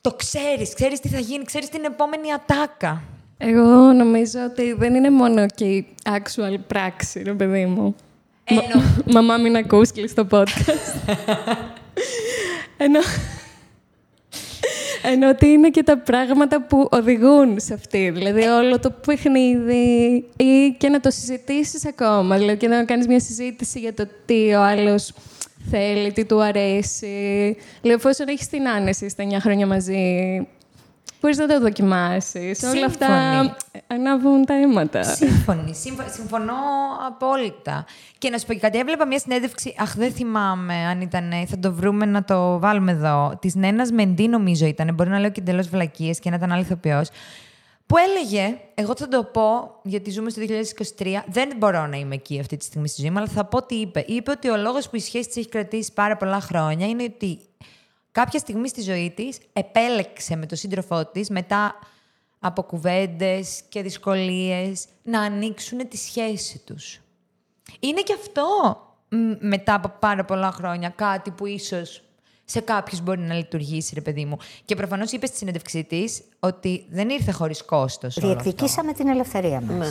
Το 0.00 0.10
ξέρεις, 0.10 0.74
ξέρεις 0.74 1.00
τι 1.00 1.08
θα 1.08 1.18
γίνει, 1.18 1.44
ξέρεις 1.44 1.68
την 1.68 1.84
επόμενη 1.84 2.32
ατάκα. 2.32 3.02
Εγώ 3.38 3.92
νομίζω 3.92 4.40
ότι 4.50 4.72
δεν 4.72 4.94
είναι 4.94 5.10
μόνο 5.10 5.46
και 5.46 5.64
η 5.64 5.86
actual 6.04 6.58
πράξη, 6.66 7.22
ρε 7.22 7.32
παιδί 7.32 7.66
μου. 7.66 7.94
Εννοώ. 8.44 8.88
Μαμά, 9.04 9.36
μην 9.36 9.56
ακούς 9.56 9.88
στο 9.88 10.26
podcast. 10.30 11.14
Ενώ... 12.76 13.00
Ενώ 15.02 15.28
ότι 15.28 15.46
είναι 15.46 15.70
και 15.70 15.82
τα 15.82 15.98
πράγματα 15.98 16.62
που 16.62 16.88
οδηγούν 16.90 17.60
σε 17.60 17.74
αυτή. 17.74 18.10
Δηλαδή 18.10 18.42
όλο 18.42 18.78
το 18.78 18.90
παιχνίδι 19.06 20.24
ή 20.36 20.74
και 20.78 20.88
να 20.88 21.00
το 21.00 21.10
συζητήσεις 21.10 21.86
ακόμα. 21.86 22.36
Δηλαδή 22.36 22.56
και 22.56 22.68
να 22.68 22.84
κάνεις 22.84 23.06
μια 23.06 23.20
συζήτηση 23.20 23.78
για 23.78 23.94
το 23.94 24.08
τι 24.26 24.54
ο 24.54 24.62
άλλος 24.62 25.12
θέλει, 25.70 26.12
τι 26.12 26.24
του 26.24 26.42
αρέσει. 26.42 27.56
Δηλαδή 27.80 27.98
εφόσον 27.98 28.28
έχεις 28.28 28.48
την 28.48 28.68
άνεση 28.68 29.08
στα 29.08 29.24
9 29.24 29.36
χρόνια 29.40 29.66
μαζί, 29.66 30.46
Μπορείς 31.20 31.36
να 31.36 31.46
το 31.46 31.60
δοκιμάσεις. 31.60 32.62
Όλα 32.62 32.86
αυτά 32.86 33.06
ανάβουν 33.86 34.44
τα 34.44 34.54
αίματα. 34.54 35.02
Σύμφωνοι. 35.02 35.74
Συμφωνώ 36.10 36.54
απόλυτα. 37.06 37.84
Και 38.18 38.30
να 38.30 38.38
σου 38.38 38.46
πω 38.46 38.52
και 38.52 38.58
κάτι. 38.58 38.78
Έβλεπα 38.78 39.06
μια 39.06 39.18
συνέντευξη. 39.18 39.74
Αχ, 39.78 39.96
δεν 39.96 40.12
θυμάμαι 40.12 40.74
αν 40.74 41.00
ήταν. 41.00 41.32
Θα 41.46 41.58
το 41.58 41.72
βρούμε 41.72 42.04
να 42.04 42.24
το 42.24 42.58
βάλουμε 42.58 42.92
εδώ. 42.92 43.38
Της 43.40 43.54
Νένας 43.54 43.90
Μεντή, 43.90 44.28
νομίζω 44.28 44.66
ήταν. 44.66 44.94
Μπορεί 44.94 45.10
να 45.10 45.18
λέω 45.18 45.30
και 45.30 45.40
εντελώς 45.40 45.68
βλακίες 45.68 46.18
και 46.18 46.30
να 46.30 46.36
ήταν 46.36 46.52
άλλη 46.52 46.62
ηθοποιό. 46.62 47.04
Που 47.86 47.96
έλεγε, 47.96 48.58
εγώ 48.74 48.92
θα 48.96 49.08
το 49.08 49.24
πω, 49.24 49.74
γιατί 49.82 50.10
ζούμε 50.10 50.30
στο 50.30 50.42
2023, 50.98 51.22
δεν 51.26 51.48
μπορώ 51.56 51.86
να 51.86 51.96
είμαι 51.96 52.14
εκεί 52.14 52.40
αυτή 52.40 52.56
τη 52.56 52.64
στιγμή 52.64 52.88
στη 52.88 53.00
ζωή 53.00 53.10
μου, 53.10 53.18
αλλά 53.18 53.26
θα 53.26 53.44
πω 53.44 53.62
τι 53.62 53.74
είπε. 53.74 54.04
Είπε 54.06 54.30
ότι 54.30 54.48
ο 54.48 54.56
λόγος 54.56 54.88
που 54.88 54.96
η 54.96 55.00
σχέση 55.00 55.26
της 55.26 55.36
έχει 55.36 55.48
κρατήσει 55.48 55.92
πάρα 55.92 56.16
πολλά 56.16 56.40
χρόνια 56.40 56.86
είναι 56.86 57.02
ότι 57.02 57.40
κάποια 58.12 58.38
στιγμή 58.38 58.68
στη 58.68 58.80
ζωή 58.80 59.10
της 59.10 59.38
επέλεξε 59.52 60.36
με 60.36 60.46
τον 60.46 60.58
σύντροφό 60.58 61.06
της 61.06 61.30
μετά 61.30 61.78
από 62.38 62.62
κουβέντες 62.62 63.62
και 63.68 63.82
δυσκολίες 63.82 64.86
να 65.02 65.20
ανοίξουν 65.20 65.88
τη 65.88 65.96
σχέση 65.96 66.58
τους. 66.58 67.00
Είναι 67.80 68.00
και 68.00 68.14
αυτό 68.18 68.46
μετά 69.38 69.74
από 69.74 69.92
πάρα 69.98 70.24
πολλά 70.24 70.52
χρόνια 70.52 70.88
κάτι 70.88 71.30
που 71.30 71.46
ίσως 71.46 72.02
σε 72.44 72.60
κάποιους 72.60 73.00
μπορεί 73.00 73.20
να 73.20 73.34
λειτουργήσει, 73.34 73.94
ρε 73.94 74.00
παιδί 74.00 74.24
μου. 74.24 74.36
Και 74.64 74.74
προφανώς 74.74 75.12
είπες 75.12 75.28
στη 75.28 75.38
συνέντευξή 75.38 75.84
της 75.84 76.22
ότι 76.38 76.86
δεν 76.90 77.08
ήρθε 77.08 77.32
χωρίς 77.32 77.64
κόστος. 77.64 78.14
Διεκδικήσαμε 78.14 78.92
την 78.92 79.08
ελευθερία 79.08 79.60
μας. 79.60 79.76
Ναι. 79.76 79.88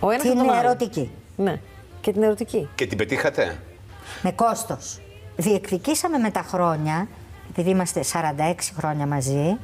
Ο 0.00 0.16
την 0.16 0.38
ερωτική. 0.38 1.10
Ναι. 1.36 1.60
Και 2.00 2.12
την 2.12 2.22
ερωτική. 2.22 2.68
Και 2.74 2.86
την 2.86 2.98
πετύχατε; 2.98 3.60
Με 4.22 4.32
κόστος 4.32 5.00
διεκδικήσαμε 5.40 6.18
με 6.18 6.30
τα 6.30 6.42
χρόνια, 6.42 7.08
επειδή 7.50 7.70
είμαστε 7.70 8.00
46 8.12 8.54
χρόνια 8.76 9.06
μαζί, 9.06 9.58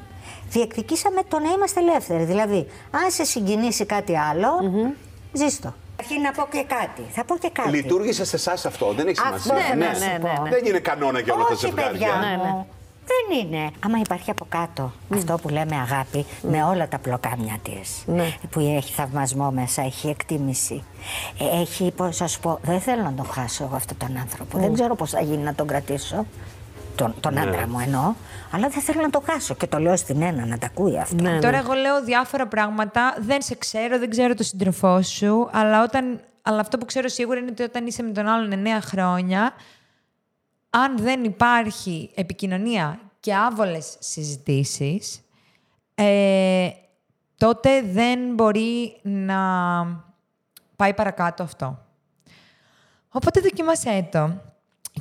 διεκδικήσαμε 0.50 1.22
το 1.28 1.38
να 1.38 1.50
είμαστε 1.50 1.80
ελεύθεροι. 1.80 2.24
Δηλαδή, 2.24 2.66
αν 2.90 3.10
σε 3.10 3.24
συγκινήσει 3.24 3.84
κάτι 3.86 4.16
άλλο, 4.16 4.48
mm-hmm. 4.60 4.94
ζήστο. 5.32 5.74
Αρχίζει 6.00 6.20
να 6.20 6.32
πω 6.32 6.46
και 6.50 6.64
κάτι. 6.68 7.02
Θα 7.10 7.24
πω 7.24 7.38
και 7.38 7.50
κάτι. 7.52 7.68
Λειτουργήσε 7.68 8.24
σε 8.24 8.36
εσάς 8.36 8.66
αυτό, 8.66 8.92
δεν 8.92 9.06
έχει 9.06 9.16
σημασία. 9.16 9.54
Αυτό 9.54 9.74
ναι, 9.74 9.84
ναι, 9.84 9.98
ναι, 9.98 10.06
ναι, 10.06 10.40
ναι, 10.42 10.50
Δεν 10.50 10.64
είναι 10.64 10.78
κανόνα 10.78 11.18
για 11.20 11.34
όλα 11.34 11.44
τα 11.44 11.54
ζευγάρια. 11.54 11.90
Παιδιά 11.90 12.16
ναι, 12.20 12.42
ναι. 12.42 12.64
Δεν 13.06 13.38
είναι. 13.38 13.70
Άμα 13.84 13.98
υπάρχει 13.98 14.30
από 14.30 14.46
κάτω 14.48 14.92
αυτό 15.14 15.38
που 15.42 15.48
λέμε 15.48 15.76
αγάπη, 15.76 16.26
με 16.42 16.64
όλα 16.64 16.88
τα 16.88 16.98
πλοκάμια 16.98 17.58
της, 17.62 18.04
που 18.50 18.60
έχει 18.60 18.92
θαυμασμό 18.92 19.50
μέσα, 19.50 19.82
έχει 19.82 20.08
εκτίμηση, 20.08 20.84
ε, 21.38 21.60
έχει, 21.60 21.92
πώς 21.96 22.16
θα 22.16 22.26
σου 22.26 22.40
πω, 22.40 22.58
δεν 22.62 22.80
θέλω 22.80 23.02
να 23.02 23.12
τον 23.12 23.26
χάσω 23.26 23.64
εγώ 23.64 23.76
αυτόν 23.76 23.96
τον 23.96 24.16
άνθρωπο. 24.16 24.58
Δεν 24.58 24.72
ξέρω 24.72 24.94
πώς 24.94 25.10
θα 25.10 25.20
γίνει 25.20 25.42
να 25.42 25.54
τον 25.54 25.66
κρατήσω. 25.66 26.26
Τον, 26.96 27.14
τον 27.20 27.34
ναι. 27.34 27.40
άντρα 27.40 27.68
μου 27.68 27.80
εννοώ, 27.80 28.14
αλλά 28.50 28.68
δεν 28.68 28.82
θέλω 28.82 29.00
να 29.00 29.10
το 29.10 29.22
χάσω. 29.26 29.54
Και 29.54 29.66
το 29.66 29.78
λέω 29.78 29.96
στην 29.96 30.22
ένα 30.22 30.46
να 30.46 30.58
τα 30.58 30.66
ακούει 30.66 30.98
αυτό. 30.98 31.22
Ναι, 31.22 31.38
Τώρα, 31.38 31.58
εγώ 31.58 31.72
λέω 31.72 32.04
διάφορα 32.04 32.46
πράγματα. 32.46 33.16
Δεν 33.20 33.42
σε 33.42 33.54
ξέρω, 33.54 33.98
δεν 33.98 34.10
ξέρω 34.10 34.34
τον 34.34 34.46
σύντροφό 34.46 35.02
σου, 35.02 35.48
αλλά, 35.52 35.82
όταν, 35.82 36.20
αλλά 36.42 36.60
αυτό 36.60 36.78
που 36.78 36.84
ξέρω 36.84 37.08
σίγουρα 37.08 37.38
είναι 37.38 37.50
ότι 37.50 37.62
όταν 37.62 37.86
είσαι 37.86 38.02
με 38.02 38.10
τον 38.10 38.26
άλλον 38.26 38.62
9 38.64 38.66
χρόνια, 38.82 39.52
αν 40.70 40.98
δεν 40.98 41.24
υπάρχει 41.24 42.10
επικοινωνία 42.14 43.00
και 43.20 43.34
άβολες 43.34 43.96
συζητήσεις, 43.98 45.20
ε, 45.94 46.68
τότε 47.36 47.82
δεν 47.82 48.34
μπορεί 48.34 49.00
να 49.02 49.36
πάει 50.76 50.94
παρακάτω 50.94 51.42
αυτό. 51.42 51.78
Οπότε 53.08 53.40
δοκιμάσέ 53.40 54.08
το. 54.12 54.40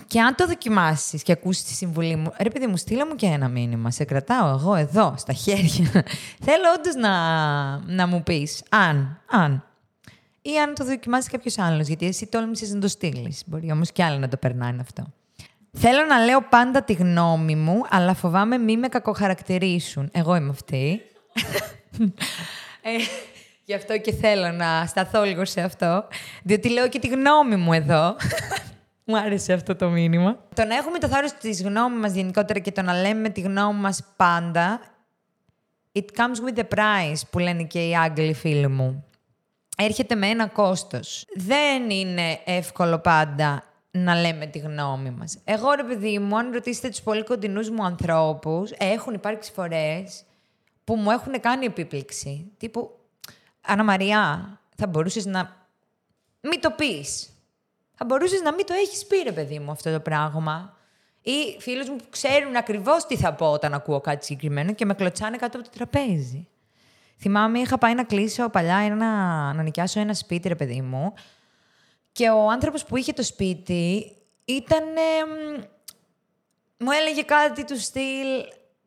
Και 0.07 0.21
αν 0.21 0.35
το 0.35 0.47
δοκιμάσεις 0.47 1.23
και 1.23 1.31
ακούσεις 1.31 1.63
τη 1.63 1.73
συμβουλή 1.73 2.15
μου, 2.15 2.31
ρε 2.37 2.49
παιδί 2.49 2.67
μου, 2.67 2.77
στείλε 2.77 3.05
μου 3.05 3.15
και 3.15 3.25
ένα 3.25 3.47
μήνυμα. 3.47 3.91
Σε 3.91 4.03
κρατάω 4.03 4.49
εγώ 4.49 4.75
εδώ, 4.75 5.13
στα 5.17 5.33
χέρια. 5.33 6.03
Θέλω 6.45 6.63
όντως 6.77 6.95
να, 6.95 7.11
να 7.77 8.07
μου 8.07 8.23
πεις, 8.23 8.63
αν, 8.69 9.21
αν. 9.29 9.63
Ή 10.41 10.59
αν 10.59 10.73
το 10.75 10.85
δοκιμάσει 10.85 11.29
κάποιος 11.29 11.57
άλλος, 11.57 11.87
γιατί 11.87 12.05
εσύ 12.05 12.27
τόλμησες 12.27 12.73
να 12.73 12.79
το 12.79 12.87
στείλεις. 12.87 13.43
Μπορεί 13.45 13.71
όμως 13.71 13.91
και 13.91 14.03
άλλοι 14.03 14.19
να 14.19 14.27
το 14.27 14.37
περνάνε 14.37 14.81
αυτό. 14.81 15.13
Θέλω 15.77 16.05
να 16.05 16.25
λέω 16.25 16.41
πάντα 16.41 16.83
τη 16.83 16.93
γνώμη 16.93 17.55
μου, 17.55 17.81
αλλά 17.89 18.13
φοβάμαι 18.13 18.57
μη 18.57 18.77
με 18.77 18.87
κακοχαρακτηρίσουν. 18.87 20.09
Εγώ 20.13 20.35
είμαι 20.35 20.49
αυτή. 20.49 21.01
ε, 22.81 22.89
γι' 23.63 23.73
αυτό 23.73 23.97
και 23.97 24.13
θέλω 24.13 24.51
να 24.51 24.85
σταθώ 24.85 25.23
λίγο 25.23 25.45
σε 25.45 25.61
αυτό. 25.61 26.07
Διότι 26.43 26.69
λέω 26.69 26.89
και 26.89 26.99
τη 26.99 27.07
γνώμη 27.07 27.55
μου 27.55 27.73
εδώ. 27.73 28.15
μου 29.05 29.17
άρεσε 29.17 29.53
αυτό 29.53 29.75
το 29.75 29.89
μήνυμα. 29.89 30.37
Το 30.55 30.63
να 30.63 30.75
έχουμε 30.75 30.99
το 30.99 31.07
θάρρος 31.07 31.33
της 31.33 31.63
γνώμης 31.63 31.99
μας 31.99 32.13
γενικότερα 32.13 32.59
και 32.59 32.71
το 32.71 32.81
να 32.81 32.93
λέμε 33.01 33.29
τη 33.29 33.41
γνώμη 33.41 33.79
μας 33.79 34.03
πάντα, 34.15 34.79
it 35.91 36.05
comes 36.15 36.49
with 36.49 36.59
the 36.59 36.77
price, 36.77 37.21
που 37.29 37.39
λένε 37.39 37.63
και 37.63 37.87
οι 37.87 37.95
Άγγλοι 37.95 38.33
φίλοι 38.33 38.67
μου. 38.67 39.05
Έρχεται 39.77 40.15
με 40.15 40.27
ένα 40.27 40.47
κόστος. 40.47 41.25
Δεν 41.35 41.89
είναι 41.89 42.39
εύκολο 42.45 42.99
πάντα 42.99 43.63
να 43.97 44.15
λέμε 44.15 44.45
τη 44.45 44.59
γνώμη 44.59 45.09
μας. 45.09 45.37
Εγώ, 45.43 45.73
ρε 45.73 45.83
παιδί 45.83 46.19
μου, 46.19 46.37
αν 46.37 46.51
ρωτήσετε 46.51 46.89
τους 46.89 47.01
πολύ 47.01 47.23
κοντινούς 47.23 47.69
μου 47.69 47.85
ανθρώπους, 47.85 48.71
έχουν 48.71 49.13
υπάρξει 49.13 49.51
φορές 49.51 50.23
που 50.83 50.95
μου 50.95 51.11
έχουν 51.11 51.39
κάνει 51.39 51.65
επίπληξη. 51.65 52.51
Τύπου, 52.57 52.99
Ανna 53.67 53.83
Μαριά, 53.83 54.59
θα 54.75 54.87
μπορούσες 54.87 55.25
να 55.25 55.67
μην 56.41 56.61
το 56.61 56.71
πεις. 56.71 57.29
Θα 57.95 58.05
μπορούσες 58.05 58.41
να 58.41 58.53
μην 58.53 58.65
το 58.65 58.73
έχεις 58.73 59.05
πει, 59.05 59.17
ρε 59.23 59.31
παιδί 59.31 59.59
μου, 59.59 59.71
αυτό 59.71 59.91
το 59.91 59.99
πράγμα. 59.99 60.77
Ή 61.21 61.59
φίλους 61.59 61.89
μου 61.89 61.95
που 61.95 62.05
ξέρουν 62.09 62.55
ακριβώς 62.55 63.05
τι 63.05 63.17
θα 63.17 63.33
πω 63.33 63.51
όταν 63.51 63.73
ακούω 63.73 64.01
κάτι 64.01 64.25
συγκεκριμένο 64.25 64.73
και 64.73 64.85
με 64.85 64.93
κλωτσάνε 64.93 65.37
κάτω 65.37 65.57
από 65.57 65.69
το 65.69 65.77
τραπέζι. 65.77 66.47
Θυμάμαι, 67.19 67.59
είχα 67.59 67.77
πάει 67.77 67.95
να 67.95 68.03
κλείσω 68.03 68.49
παλιά, 68.49 68.77
ένα, 68.77 69.07
να 69.53 69.63
νοικιάσω 69.63 69.99
ένα 69.99 70.13
σπίτι, 70.13 70.47
ρε 70.47 70.55
παιδί 70.55 70.81
μου, 70.81 71.13
και 72.15 72.29
ο 72.29 72.49
άνθρωπος 72.49 72.83
που 72.83 72.97
είχε 72.97 73.13
το 73.13 73.23
σπίτι 73.23 74.15
ήταν... 74.45 74.83
μου 76.77 76.91
έλεγε 76.91 77.21
κάτι 77.21 77.65
του 77.65 77.79
στυλ... 77.79 78.27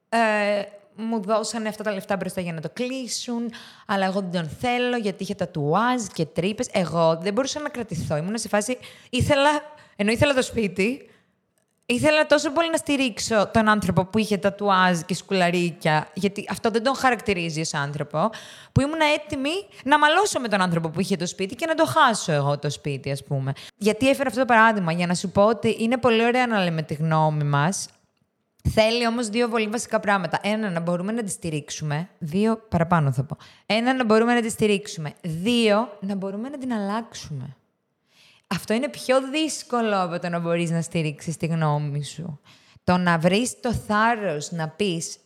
Ε, 0.08 0.62
μου 0.94 1.20
δώσανε 1.22 1.68
αυτά 1.68 1.82
τα 1.82 1.92
λεφτά 1.92 2.16
μπροστά 2.16 2.40
για 2.40 2.52
να 2.52 2.60
το 2.60 2.70
κλείσουν, 2.72 3.52
αλλά 3.86 4.04
εγώ 4.06 4.20
δεν 4.20 4.30
τον 4.30 4.48
θέλω 4.48 4.96
γιατί 4.96 5.22
είχε 5.22 5.34
τατουάζ 5.34 6.02
και 6.12 6.26
τρύπες. 6.26 6.68
Εγώ 6.72 7.18
δεν 7.22 7.32
μπορούσα 7.32 7.60
να 7.60 7.68
κρατηθώ. 7.68 8.16
Ήμουν 8.16 8.38
σε 8.38 8.48
φάση. 8.48 8.78
Ήθελα, 9.10 9.50
ενώ 9.96 10.10
ήθελα 10.10 10.34
το 10.34 10.42
σπίτι, 10.42 11.10
Ήθελα 11.90 12.26
τόσο 12.26 12.50
πολύ 12.50 12.70
να 12.70 12.76
στηρίξω 12.76 13.50
τον 13.52 13.68
άνθρωπο 13.68 14.04
που 14.04 14.18
είχε 14.18 14.36
τατουάζ 14.36 14.98
και 15.00 15.14
σκουλαρίκια, 15.14 16.08
γιατί 16.14 16.46
αυτό 16.50 16.70
δεν 16.70 16.82
τον 16.82 16.94
χαρακτηρίζει 16.94 17.60
ως 17.60 17.74
άνθρωπο, 17.74 18.30
που 18.72 18.80
ήμουν 18.80 19.00
έτοιμη 19.14 19.50
να 19.84 19.98
μαλώσω 19.98 20.40
με 20.40 20.48
τον 20.48 20.60
άνθρωπο 20.60 20.88
που 20.88 21.00
είχε 21.00 21.16
το 21.16 21.26
σπίτι 21.26 21.54
και 21.54 21.66
να 21.66 21.74
το 21.74 21.86
χάσω 21.86 22.32
εγώ 22.32 22.58
το 22.58 22.70
σπίτι, 22.70 23.10
ας 23.10 23.24
πούμε. 23.24 23.52
Γιατί 23.76 24.08
έφερα 24.08 24.28
αυτό 24.28 24.40
το 24.40 24.46
παράδειγμα, 24.46 24.92
για 24.92 25.06
να 25.06 25.14
σου 25.14 25.30
πω 25.30 25.44
ότι 25.44 25.76
είναι 25.78 25.96
πολύ 25.96 26.24
ωραία 26.24 26.46
να 26.46 26.64
λέμε 26.64 26.82
τη 26.82 26.94
γνώμη 26.94 27.44
μας, 27.44 27.88
Θέλει 28.70 29.06
όμως 29.06 29.28
δύο 29.28 29.48
πολύ 29.48 29.66
βασικά 29.66 30.00
πράγματα. 30.00 30.38
Ένα, 30.42 30.70
να 30.70 30.80
μπορούμε 30.80 31.12
να 31.12 31.22
τη 31.22 31.30
στηρίξουμε. 31.30 32.08
Δύο, 32.18 32.62
παραπάνω 32.68 33.12
θα 33.12 33.24
πω. 33.24 33.36
Ένα, 33.66 33.94
να 33.94 34.04
μπορούμε 34.04 34.34
να 34.34 34.40
τη 34.40 34.48
στηρίξουμε. 34.48 35.12
Δύο, 35.22 35.96
να 36.00 36.14
μπορούμε 36.14 36.48
να 36.48 36.58
την 36.58 36.72
αλλάξουμε. 36.72 37.56
Αυτό 38.54 38.74
είναι 38.74 38.88
πιο 38.88 39.28
δύσκολο 39.30 40.02
από 40.02 40.18
το 40.18 40.28
να 40.28 40.38
μπορείς 40.38 40.70
να 40.70 40.82
στηρίξεις 40.82 41.36
τη 41.36 41.46
γνώμη 41.46 42.04
σου. 42.04 42.40
Το 42.84 42.96
να 42.96 43.18
βρεις 43.18 43.60
το 43.60 43.72
θάρρος 43.72 44.50
να 44.50 44.68
πεις 44.68 45.18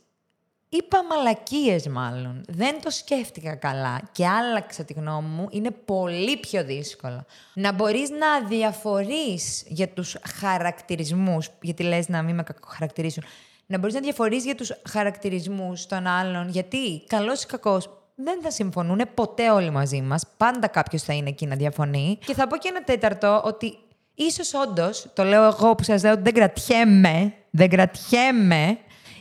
Είπα 0.75 1.05
μαλακίες 1.05 1.87
μάλλον. 1.87 2.45
Δεν 2.49 2.81
το 2.83 2.91
σκέφτηκα 2.91 3.55
καλά 3.55 4.01
και 4.13 4.27
άλλαξα 4.27 4.85
τη 4.85 4.93
γνώμη 4.93 5.29
μου. 5.29 5.47
Είναι 5.51 5.71
πολύ 5.71 6.37
πιο 6.37 6.65
δύσκολο. 6.65 7.25
Να 7.55 7.73
μπορείς 7.73 8.11
να 8.11 8.47
διαφορείς 8.49 9.65
για 9.67 9.89
τους 9.89 10.17
χαρακτηρισμούς, 10.41 11.51
γιατί 11.61 11.83
λες 11.83 12.09
να 12.09 12.23
μην 12.23 12.35
με 12.35 12.45
χαρακτηρίσουν, 12.67 13.25
να 13.67 13.79
μπορείς 13.79 13.95
να 13.95 14.01
διαφορείς 14.01 14.45
για 14.45 14.55
τους 14.55 14.73
χαρακτηρισμούς 14.89 15.87
των 15.87 16.07
άλλων, 16.07 16.49
γιατί 16.49 17.05
καλός 17.07 17.43
ή 17.43 17.47
κακός 17.47 18.02
δεν 18.25 18.43
θα 18.43 18.51
συμφωνούν 18.51 19.01
ποτέ 19.15 19.51
όλοι 19.51 19.71
μαζί 19.71 20.01
μας. 20.01 20.27
Πάντα 20.37 20.67
κάποιος 20.67 21.03
θα 21.03 21.13
είναι 21.13 21.29
εκεί 21.29 21.47
να 21.47 21.57
διαφωνεί. 21.57 22.19
Και 22.25 22.35
θα 22.35 22.47
πω 22.47 22.57
και 22.57 22.69
ένα 22.69 22.83
τέταρτο 22.83 23.43
ότι 23.45 23.79
ίσως 24.15 24.55
όντως, 24.55 25.07
το 25.15 25.25
λέω 25.25 25.45
εγώ 25.45 25.75
που 25.75 25.83
σας 25.83 26.03
λέω 26.03 26.13
ότι 26.13 26.23
δεν 26.23 26.35
κρατιέμαι, 26.35 27.35
δεν 27.51 27.69
κρατιέμαι, 27.69 28.79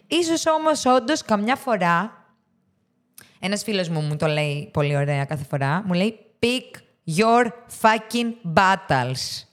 ίσως 0.08 0.46
όμως 0.46 0.86
όντως 0.86 1.22
καμιά 1.22 1.56
φορά. 1.56 2.26
Ένας 3.40 3.64
φίλος 3.64 3.90
μου 3.90 4.02
μου 4.02 4.16
το 4.16 4.28
λέει 4.28 4.70
πολύ 4.74 4.96
ωραία 4.96 5.26
κάθε 5.26 5.46
φορά. 5.50 5.84
Μου 5.86 5.94
λέει 5.94 6.20
pick 6.40 6.80
your 7.18 7.46
fucking 7.82 8.54
battles. 8.56 9.46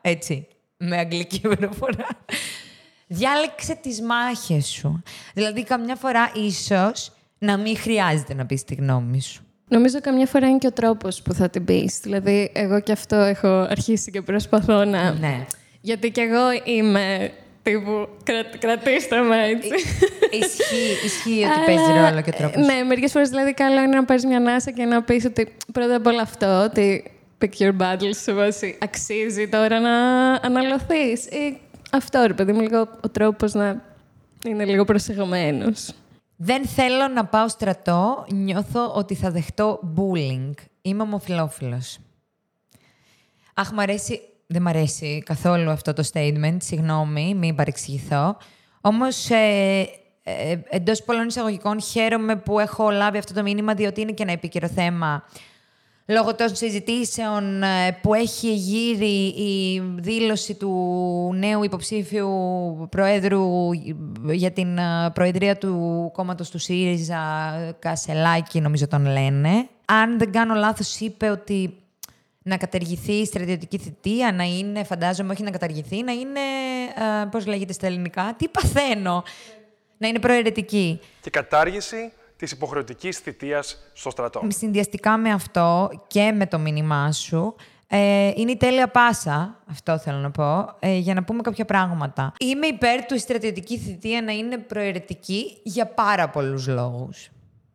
Έτσι. 0.00 0.46
Με 0.76 0.96
αγγλική 0.96 1.40
προφορά. 1.40 2.06
Διάλεξε 3.06 3.74
τις 3.74 4.00
μάχες 4.00 4.66
σου. 4.66 5.02
Δηλαδή, 5.34 5.64
καμιά 5.64 5.96
φορά 5.96 6.30
ίσως 6.34 7.15
να 7.38 7.56
μην 7.56 7.76
χρειάζεται 7.76 8.34
να 8.34 8.46
πεις 8.46 8.64
τη 8.64 8.74
γνώμη 8.74 9.20
σου. 9.20 9.40
Νομίζω 9.68 10.00
καμιά 10.00 10.26
φορά 10.26 10.48
είναι 10.48 10.58
και 10.58 10.66
ο 10.66 10.72
τρόπος 10.72 11.22
που 11.22 11.32
θα 11.32 11.50
την 11.50 11.64
πεις. 11.64 12.00
Δηλαδή, 12.02 12.50
εγώ 12.54 12.80
και 12.80 12.92
αυτό 12.92 13.16
έχω 13.16 13.48
αρχίσει 13.48 14.10
και 14.10 14.22
προσπαθώ 14.22 14.84
να... 14.84 15.12
Ναι. 15.12 15.46
Γιατί 15.80 16.10
κι 16.10 16.20
εγώ 16.20 16.42
είμαι 16.64 17.32
τύπου 17.62 18.08
κρα... 18.22 18.42
κρατήστε 18.58 19.20
με 19.20 19.46
έτσι. 19.46 19.68
ισχύει, 20.30 21.04
ισχύει 21.04 21.44
ότι 21.44 21.64
παίζει 21.66 21.92
ρόλο 21.92 22.20
και 22.20 22.30
ο 22.34 22.36
τρόπος. 22.36 22.66
Ναι, 22.66 22.82
μερικές 22.82 23.12
φορές 23.12 23.28
δηλαδή 23.28 23.54
καλό 23.54 23.80
είναι 23.80 23.96
να 23.96 24.04
πάρεις 24.04 24.24
μια 24.24 24.36
ανάσα 24.36 24.70
και 24.70 24.84
να 24.84 25.02
πεις 25.02 25.24
ότι 25.24 25.54
πρώτα 25.72 25.96
απ' 25.96 26.06
όλα 26.06 26.22
αυτό, 26.22 26.62
ότι 26.64 27.10
pick 27.40 27.62
your 27.62 27.76
battles 27.80 28.14
σε 28.22 28.32
βάση 28.32 28.78
αξίζει 28.82 29.48
τώρα 29.48 29.80
να 29.80 29.94
αναλωθείς. 30.32 31.26
Ή 31.26 31.58
αυτό 31.92 32.24
ρε 32.26 32.32
παιδί 32.32 32.52
μου, 32.52 32.60
λίγο 32.60 32.88
ο 33.00 33.08
τρόπος 33.08 33.54
να 33.54 33.82
είναι 34.46 34.64
λίγο 34.64 34.84
προσεγμένος. 34.84 35.94
Δεν 36.36 36.66
θέλω 36.66 37.08
να 37.08 37.24
πάω 37.24 37.48
στρατό, 37.48 38.26
νιώθω 38.32 38.92
ότι 38.94 39.14
θα 39.14 39.30
δεχτώ 39.30 39.80
bullying. 39.96 40.52
Είμαι 40.82 41.02
ομοφιλόφιλος. 41.02 41.98
Αχ, 43.54 43.72
μ' 43.72 43.80
αρέσει, 43.80 44.20
δεν 44.46 44.62
μ' 44.62 44.68
αρέσει 44.68 45.22
καθόλου 45.26 45.70
αυτό 45.70 45.92
το 45.92 46.08
statement, 46.12 46.56
συγγνώμη, 46.60 47.34
μην 47.34 47.54
παρεξηγηθώ. 47.54 48.36
Όμως, 48.80 49.30
ε, 49.30 49.88
ε, 50.22 50.58
εντός 50.68 51.02
πολλών 51.02 51.26
εισαγωγικών, 51.26 51.80
χαίρομαι 51.82 52.36
που 52.36 52.58
έχω 52.58 52.90
λάβει 52.90 53.18
αυτό 53.18 53.34
το 53.34 53.42
μήνυμα, 53.42 53.74
διότι 53.74 54.00
είναι 54.00 54.12
και 54.12 54.22
ένα 54.22 54.32
επίκαιρο 54.32 54.68
θέμα. 54.68 55.24
Λόγω 56.08 56.34
των 56.34 56.56
συζητήσεων 56.56 57.62
ε, 57.62 57.98
που 58.02 58.14
έχει 58.14 58.54
γύρει 58.54 59.26
η 59.26 59.82
δήλωση 59.98 60.54
του 60.54 61.32
νέου 61.34 61.64
υποψήφιου 61.64 62.30
Προέδρου 62.90 63.72
για 64.30 64.50
την 64.50 64.78
ε, 64.78 65.10
Προεδρία 65.14 65.56
του 65.56 66.10
κόμματος 66.12 66.50
του 66.50 66.58
ΣΥΡΙΖΑ, 66.58 67.20
Κασελάκη 67.78 68.60
νομίζω 68.60 68.88
τον 68.88 69.06
λένε. 69.06 69.68
Αν 69.84 70.18
δεν 70.18 70.32
κάνω 70.32 70.54
λάθος, 70.54 71.00
είπε 71.00 71.30
ότι 71.30 71.76
να 72.42 72.56
καταργηθεί 72.56 73.12
η 73.12 73.24
στρατιωτική 73.24 73.78
θητεία, 73.78 74.32
να 74.32 74.44
είναι, 74.44 74.84
φαντάζομαι, 74.84 75.32
όχι 75.32 75.42
να 75.42 75.50
καταργηθεί, 75.50 76.02
να 76.02 76.12
είναι, 76.12 76.40
ε, 77.22 77.24
πώς 77.30 77.46
λέγεται 77.46 77.72
στα 77.72 77.86
ελληνικά, 77.86 78.34
τι 78.38 78.48
παθαίνω, 78.48 79.24
να 79.96 80.08
είναι 80.08 80.18
προαιρετική. 80.18 81.00
Και 81.20 81.30
κατάργηση 81.30 82.12
της 82.36 82.50
υποχρεωτικής 82.50 83.18
θητείας 83.18 83.90
στο 83.92 84.10
στρατό. 84.10 84.42
Συνδυαστικά 84.48 85.16
με 85.16 85.30
αυτό 85.30 85.90
και 86.06 86.32
με 86.32 86.46
το 86.46 86.58
μήνυμά 86.58 87.12
σου, 87.12 87.54
ε, 87.88 88.32
είναι 88.34 88.50
η 88.50 88.56
τέλεια 88.56 88.88
πάσα, 88.88 89.60
αυτό 89.70 89.98
θέλω 89.98 90.18
να 90.18 90.30
πω, 90.30 90.76
ε, 90.78 90.96
για 90.96 91.14
να 91.14 91.24
πούμε 91.24 91.42
κάποια 91.42 91.64
πράγματα. 91.64 92.32
Είμαι 92.38 92.66
υπέρ 92.66 93.04
του 93.04 93.14
η 93.14 93.18
στρατιωτική 93.18 93.78
θητεία 93.78 94.22
να 94.22 94.32
είναι 94.32 94.58
προαιρετική 94.58 95.60
για 95.62 95.86
πάρα 95.86 96.28
πολλούς 96.28 96.66
λόγους. 96.66 97.30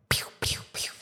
Πιου, 0.06 0.26
πιου, 0.38 0.60
πιου, 0.72 0.92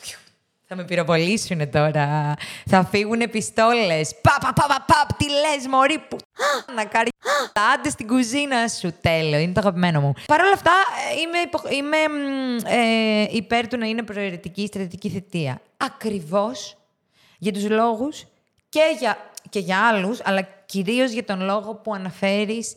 Θα 0.73 0.77
με 0.77 0.85
πυροβολήσουν 0.85 1.69
τώρα. 1.69 2.33
Θα 2.69 2.85
φύγουν 2.85 3.29
πιστόλες. 3.29 4.15
Πα, 4.21 4.37
πα, 4.41 4.53
πα, 4.53 4.65
πα, 4.67 4.85
πα, 4.87 5.15
τι 5.17 5.25
λες, 5.29 5.67
μωρή 5.69 5.97
που... 6.09 6.17
Να 6.75 6.85
κάρει... 6.85 7.09
Άντε 7.73 7.89
στην 7.89 8.07
κουζίνα 8.07 8.67
σου. 8.67 8.93
Τέλειο, 9.01 9.39
είναι 9.39 9.53
το 9.53 9.59
αγαπημένο 9.59 10.01
μου. 10.01 10.13
Παρ' 10.27 10.41
όλα 10.41 10.53
αυτά, 10.53 10.71
ε, 11.11 11.19
είμαι, 11.19 11.37
υπο- 11.37 11.69
είμαι 11.69 11.97
μ, 12.07 12.57
ε, 12.65 13.27
υπέρ 13.31 13.67
του 13.67 13.77
να 13.77 13.85
είναι 13.85 14.03
προαιρετική 14.03 14.61
η 14.61 14.65
στρατιωτική 14.65 15.09
θητεία. 15.09 15.61
Ακριβώς 15.77 16.77
για 17.37 17.51
τους 17.51 17.69
λόγους 17.69 18.25
και 18.69 18.81
για, 18.99 19.17
και 19.49 19.59
για 19.59 19.87
άλλους, 19.87 20.19
αλλά 20.23 20.41
κυρίως 20.65 21.11
για 21.11 21.23
τον 21.23 21.41
λόγο 21.41 21.73
που 21.75 21.93
αναφέρεις 21.93 22.75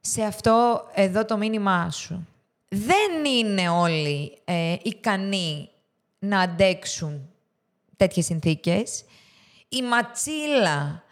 σε 0.00 0.22
αυτό 0.22 0.86
εδώ 0.94 1.24
το 1.24 1.36
μήνυμά 1.36 1.90
σου. 1.90 2.28
Δεν 2.68 3.24
είναι 3.24 3.68
όλοι 3.68 4.38
ε, 4.44 4.74
ικανοί 4.82 5.68
να 6.24 6.40
αντέξουν 6.40 7.28
τέτοιες 7.96 8.24
συνθήκες. 8.24 9.04
Η 9.68 9.82
ματσίλα 9.82 11.02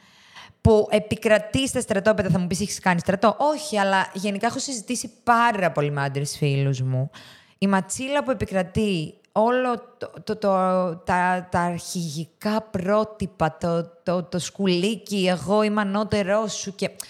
που 0.61 0.87
επικρατεί 0.91 1.69
στα 1.69 1.81
στρατόπεδα, 1.81 2.31
θα 2.31 2.39
μου 2.39 2.47
πεις, 2.47 2.61
έχεις 2.61 2.79
κάνει 2.79 3.01
στρατό; 3.01 3.37
Όχι, 3.39 3.79
αλλά 3.79 4.11
γενικά 4.15 4.47
έχω 4.47 4.59
συζητήσει 4.59 5.11
πάρα 5.25 5.73
πολύ 5.73 5.91
με 5.91 6.03
άντρες 6.03 6.37
φίλους 6.37 6.81
μου. 6.81 7.11
Η 7.59 7.67
ματσίλα 7.67 8.25
που 8.25 8.31
επικρατεί 8.31 9.15
όλο 9.33 9.95
το, 9.99 10.13
το, 10.25 10.37
το- 10.37 10.97
τα, 10.97 11.49
τα 11.51 11.61
αρχηγικά 11.61 12.63
πρότυπα, 12.63 13.57
το, 13.61 13.87
το, 14.03 14.23
το 14.23 14.39
σκουλίκι, 14.39 15.27
εγώ 15.29 15.63
είμαι 15.63 15.81
ανώτερός 15.81 16.53
σου 16.53 16.75
και 16.75 16.89
που 16.89 17.05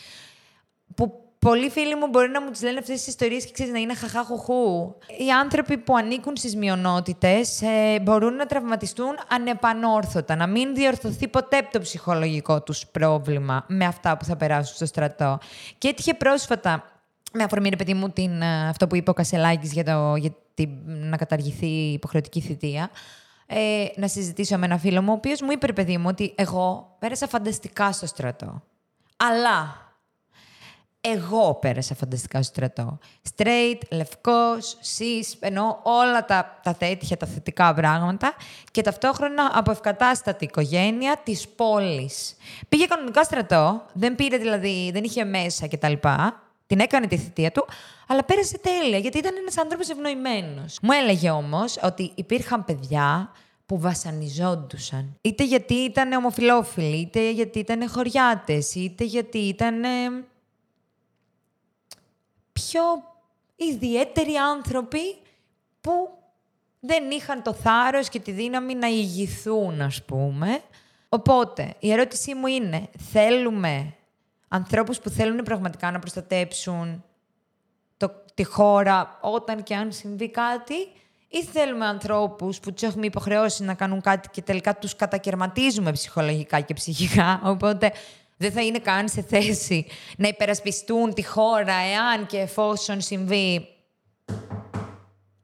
πολλοί 1.40 1.70
φίλοι 1.70 1.94
μου 1.96 2.07
μπορεί 2.07 2.29
να 2.29 2.42
μου 2.42 2.50
τις 2.50 2.62
λένε 2.62 2.79
αυτές 2.79 2.96
τις 2.96 3.07
ιστορίες 3.07 3.44
και 3.44 3.53
ξέρεις 3.53 3.72
να 3.72 3.79
είναι 3.79 3.94
χαχάχουχού. 3.94 4.94
Οι 5.18 5.31
άνθρωποι 5.31 5.79
που 5.79 5.96
ανήκουν 5.96 6.37
στις 6.37 6.57
μειονότητες 6.57 7.62
ε, 7.62 8.00
μπορούν 8.03 8.35
να 8.35 8.46
τραυματιστούν 8.46 9.14
ανεπανόρθωτα, 9.29 10.37
να 10.37 10.46
μην 10.46 10.74
διορθωθεί 10.74 11.29
ποτέ 11.29 11.68
το 11.72 11.81
ψυχολογικό 11.81 12.62
τους 12.62 12.87
πρόβλημα 12.87 13.64
με 13.68 13.85
αυτά 13.85 14.16
που 14.16 14.24
θα 14.24 14.37
περάσουν 14.37 14.74
στο 14.74 14.87
στρατό. 14.87 15.38
Και 15.79 15.88
έτυχε 15.88 16.14
πρόσφατα, 16.14 16.85
με 17.33 17.42
αφορμή 17.42 17.68
ρε 17.68 17.76
παιδί 17.76 17.94
μου 17.94 18.11
την, 18.11 18.42
ε, 18.42 18.68
αυτό 18.68 18.87
που 18.87 18.96
είπε 18.96 19.11
ο 19.11 19.14
Κασελάκης 19.14 19.72
για, 19.72 19.85
το, 19.85 20.16
για 20.16 20.31
την, 20.55 20.68
να 20.85 21.16
καταργηθεί 21.16 21.66
η 21.66 21.92
υποχρεωτική 21.92 22.40
θητεία, 22.40 22.90
ε, 23.46 23.85
να 23.96 24.09
συζητήσω 24.09 24.59
με 24.59 24.66
ένα 24.66 24.79
φίλο 24.79 25.03
μου, 25.03 25.12
ο 25.12 25.14
οποίος 25.14 25.40
μου 25.40 25.50
είπε, 25.50 25.66
ρε 25.66 25.72
παιδί 25.72 25.98
μου, 25.98 26.07
ότι 26.09 26.33
εγώ 26.35 26.96
πέρασα 26.98 27.29
φανταστικά 27.29 27.92
στο 27.92 28.07
στρατό. 28.07 28.62
Αλλά 29.16 29.89
εγώ 31.00 31.54
πέρασα 31.54 31.94
φανταστικά 31.94 32.42
στο 32.42 32.52
στρατό. 32.52 32.98
Straight, 33.36 33.78
λευκός, 33.90 34.76
cis, 34.98 35.36
ενώ 35.40 35.80
όλα 35.82 36.24
τα, 36.24 36.60
τα 36.62 36.74
τέτοια, 36.74 37.16
τα 37.16 37.26
θετικά 37.26 37.74
πράγματα 37.74 38.34
και 38.70 38.82
ταυτόχρονα 38.82 39.50
από 39.54 39.70
ευκατάστατη 39.70 40.44
οικογένεια 40.44 41.20
της 41.24 41.48
πόλης. 41.48 42.36
Πήγε 42.68 42.86
κανονικά 42.86 43.22
στρατό, 43.22 43.82
δεν 43.92 44.14
πήρε 44.14 44.36
δηλαδή, 44.36 44.90
δεν 44.92 45.04
είχε 45.04 45.24
μέσα 45.24 45.68
κτλ. 45.68 45.92
Την 46.66 46.80
έκανε 46.80 47.06
τη 47.06 47.16
θητεία 47.16 47.50
του, 47.50 47.66
αλλά 48.06 48.24
πέρασε 48.24 48.58
τέλεια, 48.58 48.98
γιατί 48.98 49.18
ήταν 49.18 49.34
ένας 49.40 49.58
άνθρωπος 49.58 49.88
ευνοημένος. 49.88 50.78
Μου 50.82 50.92
έλεγε 50.92 51.30
όμως 51.30 51.78
ότι 51.82 52.12
υπήρχαν 52.14 52.64
παιδιά 52.64 53.30
που 53.66 53.78
βασανιζόντουσαν. 53.78 55.16
Είτε 55.20 55.44
γιατί 55.44 55.74
ήταν 55.74 56.12
ομοφιλόφιλοι, 56.12 56.96
είτε 56.96 57.30
γιατί 57.30 57.58
ήταν 57.58 57.88
χωριάτες, 57.88 58.74
είτε 58.74 59.04
γιατί 59.04 59.38
ήταν 59.38 59.74
πιο 62.66 62.83
ιδιαίτεροι 63.57 64.35
άνθρωποι 64.35 65.16
που 65.81 66.09
δεν 66.81 67.11
είχαν 67.11 67.42
το 67.42 67.53
θάρρος 67.53 68.09
και 68.09 68.20
τη 68.20 68.31
δύναμη 68.31 68.75
να 68.75 68.87
ηγηθούν, 68.87 69.81
ας 69.81 70.03
πούμε. 70.03 70.61
Οπότε, 71.09 71.75
η 71.79 71.92
ερώτησή 71.92 72.35
μου 72.35 72.46
είναι, 72.46 72.88
θέλουμε 73.12 73.94
ανθρώπους 74.49 74.99
που 74.99 75.09
θέλουν 75.09 75.42
πραγματικά 75.42 75.90
να 75.90 75.99
προστατέψουν 75.99 77.05
το, 77.96 78.11
τη 78.35 78.44
χώρα 78.44 79.18
όταν 79.20 79.62
και 79.62 79.75
αν 79.75 79.92
συμβεί 79.92 80.31
κάτι 80.31 80.75
ή 81.29 81.44
θέλουμε 81.44 81.87
ανθρώπους 81.87 82.61
που 82.61 82.73
τους 82.73 82.83
έχουμε 82.83 83.07
υποχρεώσει 83.07 83.62
να 83.62 83.75
κάνουν 83.75 84.01
κάτι 84.01 84.29
και 84.29 84.42
τελικά 84.42 84.77
τους 84.77 84.96
κατακαιρματίζουμε 84.96 85.92
ψυχολογικά 85.92 86.61
και 86.61 86.75
ψυχικά. 86.75 87.40
Οπότε 87.44 87.92
δεν 88.40 88.53
θα 88.53 88.62
είναι 88.62 88.79
καν 88.79 89.09
σε 89.09 89.22
θέση 89.22 89.87
να 90.16 90.29
υπερασπιστούν 90.29 91.14
τη 91.14 91.24
χώρα 91.24 91.74
εάν 91.74 92.26
και 92.26 92.38
εφόσον 92.38 93.00
συμβεί... 93.00 93.68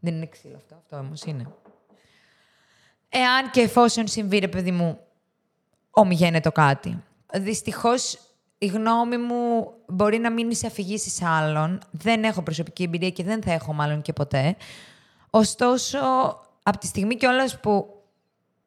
Δεν 0.00 0.14
είναι 0.14 0.26
ξύλο 0.26 0.56
αυτό, 0.56 0.74
αυτό 0.74 0.96
όμως 0.96 1.22
είναι. 1.22 1.46
Εάν 3.08 3.50
και 3.50 3.60
εφόσον 3.60 4.06
συμβεί, 4.06 4.38
ρε 4.38 4.48
παιδί 4.48 4.70
μου, 4.70 4.98
ομιγένετο 5.90 6.52
κάτι. 6.52 7.02
Δυστυχώς, 7.34 8.18
η 8.58 8.66
γνώμη 8.66 9.16
μου 9.16 9.72
μπορεί 9.86 10.18
να 10.18 10.30
μείνει 10.30 10.54
σε 10.54 10.66
αφηγήσει 10.66 11.24
άλλων. 11.24 11.80
Δεν 11.90 12.24
έχω 12.24 12.42
προσωπική 12.42 12.82
εμπειρία 12.82 13.10
και 13.10 13.24
δεν 13.24 13.42
θα 13.42 13.52
έχω 13.52 13.72
μάλλον 13.72 14.02
και 14.02 14.12
ποτέ. 14.12 14.56
Ωστόσο, 15.30 15.98
από 16.62 16.78
τη 16.78 16.86
στιγμή 16.86 17.16
κιόλας 17.16 17.60
που 17.60 18.02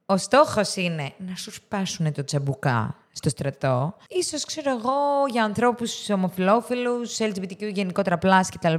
ο 0.05 0.17
στόχος 0.17 0.75
είναι 0.75 1.13
να 1.17 1.35
σου 1.35 1.51
σπάσουν 1.51 2.13
το 2.13 2.23
τσαμπουκά 2.23 2.98
στο 3.11 3.29
στρατό, 3.29 3.95
ίσως, 4.07 4.45
ξέρω 4.45 4.71
εγώ, 4.71 5.27
για 5.31 5.43
ανθρώπους 5.43 6.09
ομοφιλόφιλους, 6.09 7.17
LGBTQ 7.19 7.73
γενικότερα 7.73 8.17
plus 8.17 8.49
κτλ. 8.49 8.73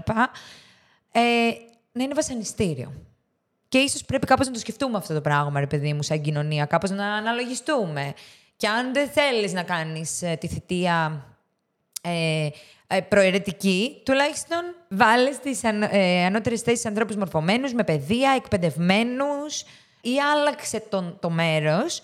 Ε, 1.13 1.21
να 1.93 2.03
είναι 2.03 2.15
βασανιστήριο. 2.15 2.93
Και 3.69 3.79
ίσως 3.79 4.05
πρέπει 4.05 4.27
κάπως 4.27 4.47
να 4.47 4.53
το 4.53 4.59
σκεφτούμε 4.59 4.97
αυτό 4.97 5.15
το 5.15 5.21
πράγμα, 5.21 5.61
ρε 5.61 5.67
παιδί 5.67 5.93
μου, 5.93 6.03
σαν 6.03 6.21
κοινωνία. 6.21 6.65
Κάπως 6.65 6.91
να 6.91 7.15
αναλογιστούμε. 7.15 8.15
Και 8.57 8.69
αν 8.69 8.93
δεν 8.93 9.09
θέλεις 9.09 9.53
να 9.53 9.63
κάνεις 9.63 10.23
ε, 10.23 10.37
τη 10.41 10.49
θητεία 10.49 11.25
ε, 12.03 12.49
ε, 12.87 13.01
προαιρετική, 13.01 14.03
τουλάχιστον 14.05 14.75
βάλε 14.89 15.33
στις 15.33 15.65
αν, 15.65 15.83
ε, 15.83 16.25
ανώτερες 16.25 16.61
θέσεις 16.61 16.87
ανθρώπους 16.87 17.17
μορφωμένους, 17.17 17.73
με 17.73 17.85
παιδεία, 17.85 18.33
εκπαιδευμένους 18.37 19.65
ή 20.01 20.19
άλλαξε 20.21 20.81
τον, 20.81 21.19
το 21.21 21.31
μέρος 21.31 22.01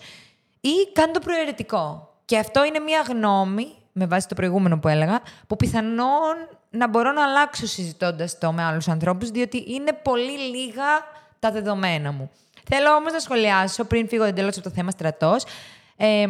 ή 0.61 0.91
κάνε 0.93 1.11
το 1.11 1.19
προαιρετικό. 1.19 2.16
Και 2.27 2.37
αυτό 2.37 2.65
είναι 2.65 2.79
μια 2.79 3.03
γνώμη 3.07 3.67
με 3.91 4.05
βάση 4.05 4.27
το 4.27 4.35
προηγούμενο 4.35 4.79
που 4.79 4.87
έλεγα, 4.87 5.21
που 5.47 5.55
πιθανόν 5.55 6.35
να 6.69 6.87
μπορώ 6.87 7.11
να 7.11 7.23
αλλάξω 7.23 7.65
συζητώντας 7.65 8.37
το 8.37 8.51
με 8.51 8.63
άλλους 8.63 8.87
ανθρώπους, 8.87 9.29
διότι 9.29 9.65
είναι 9.67 9.93
πολύ 9.93 10.37
λίγα 10.39 10.85
τα 11.39 11.51
δεδομένα 11.51 12.11
μου. 12.11 12.31
Θέλω 12.69 12.95
όμως 12.95 13.11
να 13.11 13.19
σχολιάσω 13.19 13.83
πριν 13.83 14.07
φύγω 14.07 14.23
εντελώς 14.23 14.55
από 14.57 14.69
το 14.69 14.75
θέμα 14.75 14.91
στρατός. 14.91 15.43
Ε, 15.97 16.25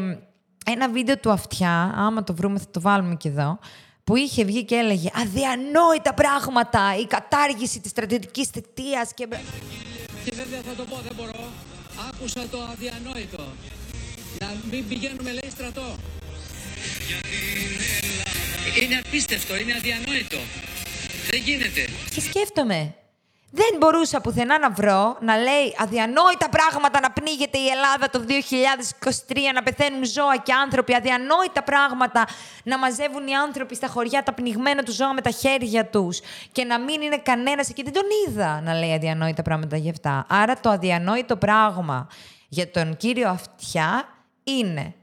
ένα 0.66 0.90
βίντεο 0.90 1.18
του 1.18 1.32
αυτιά, 1.32 1.94
άμα 1.96 2.24
το 2.24 2.34
βρούμε 2.34 2.60
θα 2.60 2.66
το 2.72 2.82
βάλουμε 2.82 3.16
και 3.16 3.28
εδώ, 3.28 3.60
που 4.04 4.16
είχε 4.16 4.44
βγει 4.44 4.66
και 4.66 4.76
έλεγε 4.76 5.10
αδιανόητα 5.14 6.14
πράγματα, 6.14 6.96
η 7.00 7.06
κατάργηση 7.06 7.80
της 7.80 7.92
στρατιωτικής 7.92 8.48
θητείας 8.48 9.14
και... 9.14 9.28
Και 10.26 10.34
βέβαια 10.36 10.62
θα 10.62 10.74
το 10.78 10.84
πω, 10.84 10.96
δεν 10.96 11.16
μπορώ. 11.16 11.44
Άκουσα 12.10 12.42
το 12.52 12.58
αδιανόητο. 12.72 13.44
Να 14.40 14.48
μην 14.72 14.88
πηγαίνουμε, 14.88 15.32
λέει, 15.32 15.50
στρατό. 15.50 15.96
Είναι 18.82 19.02
απίστευτο, 19.06 19.56
είναι 19.56 19.74
αδιανόητο. 19.74 20.38
Δεν 21.30 21.40
γίνεται. 21.40 21.88
Και 22.14 22.22
σκέφτομαι, 22.22 22.94
δεν 23.52 23.78
μπορούσα 23.80 24.22
πουθενά 24.22 24.60
να 24.60 24.70
βρω 24.70 25.18
να 25.22 25.38
λέει 25.38 25.76
αδιανόητα 25.78 26.50
πράγματα 26.50 27.00
να 27.00 27.12
πνίγεται 27.12 27.58
η 27.58 27.68
Ελλάδα 27.68 28.10
το 28.10 28.26
2023, 29.28 29.36
να 29.54 29.64
πεθαίνουν 29.64 30.06
ζώα 30.06 30.38
και 30.38 30.54
άνθρωποι, 30.54 30.96
αδιανόητα 30.96 31.64
πράγματα 31.64 32.28
να 32.64 32.78
μαζεύουν 32.78 33.28
οι 33.28 33.36
άνθρωποι 33.36 33.76
στα 33.76 33.88
χωριά 33.88 34.24
τα 34.24 34.34
πνιγμένα 34.34 34.84
του 34.84 34.92
ζώα 34.92 35.14
με 35.14 35.22
τα 35.22 35.30
χέρια 35.30 35.86
τους 35.86 36.20
και 36.52 36.64
να 36.64 36.80
μην 36.80 37.02
είναι 37.02 37.18
κανένας 37.18 37.70
εκεί. 37.70 37.84
Δεν 37.84 37.94
τον 37.94 38.06
είδα 38.28 38.62
να 38.62 38.74
λέει 38.74 38.94
αδιανόητα 38.94 39.42
πράγματα 39.42 39.78
γι' 39.78 39.90
αυτά. 39.90 40.26
Άρα 40.30 40.60
το 40.60 40.70
αδιανόητο 40.70 41.38
πράγμα 41.38 42.08
για 42.48 42.72
τον 42.72 42.98
κύριο 42.98 43.30
Αυτιά 43.30 44.17
είναι 44.48 44.94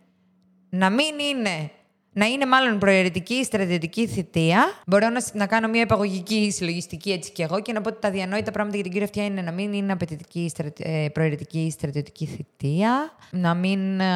να 0.69 0.91
μην 0.91 1.19
είναι 1.19 1.71
να 2.15 2.27
είναι 2.27 2.47
μάλλον 2.47 2.79
προαιρετική 2.79 3.35
η 3.35 3.45
στρατιωτική 3.45 4.07
θητεία. 4.07 4.65
Μπορώ 4.87 5.09
να, 5.09 5.25
να 5.33 5.47
κάνω 5.47 5.69
μια 5.69 5.81
επαγωγική 5.81 6.51
συλλογιστική 6.51 7.13
έτσι 7.13 7.33
κι 7.33 7.43
εγώ 7.43 7.61
και 7.61 7.73
να 7.73 7.81
πω 7.81 7.89
ότι 7.89 8.01
τα 8.01 8.11
διανόητα 8.11 8.51
πράγματα 8.51 8.75
για 8.75 8.85
την 8.85 8.93
κυρία 8.93 9.07
Αυτιά 9.07 9.25
είναι 9.25 9.41
να 9.41 9.53
μην 9.53 9.73
είναι 9.73 9.93
απαιτητική 9.93 10.53
ε, 10.79 11.09
προαιρετική 11.13 11.71
στρατιωτική 11.71 12.27
θητεία, 12.27 13.13
να 13.31 13.55
μην 13.55 14.01
ε, 14.01 14.07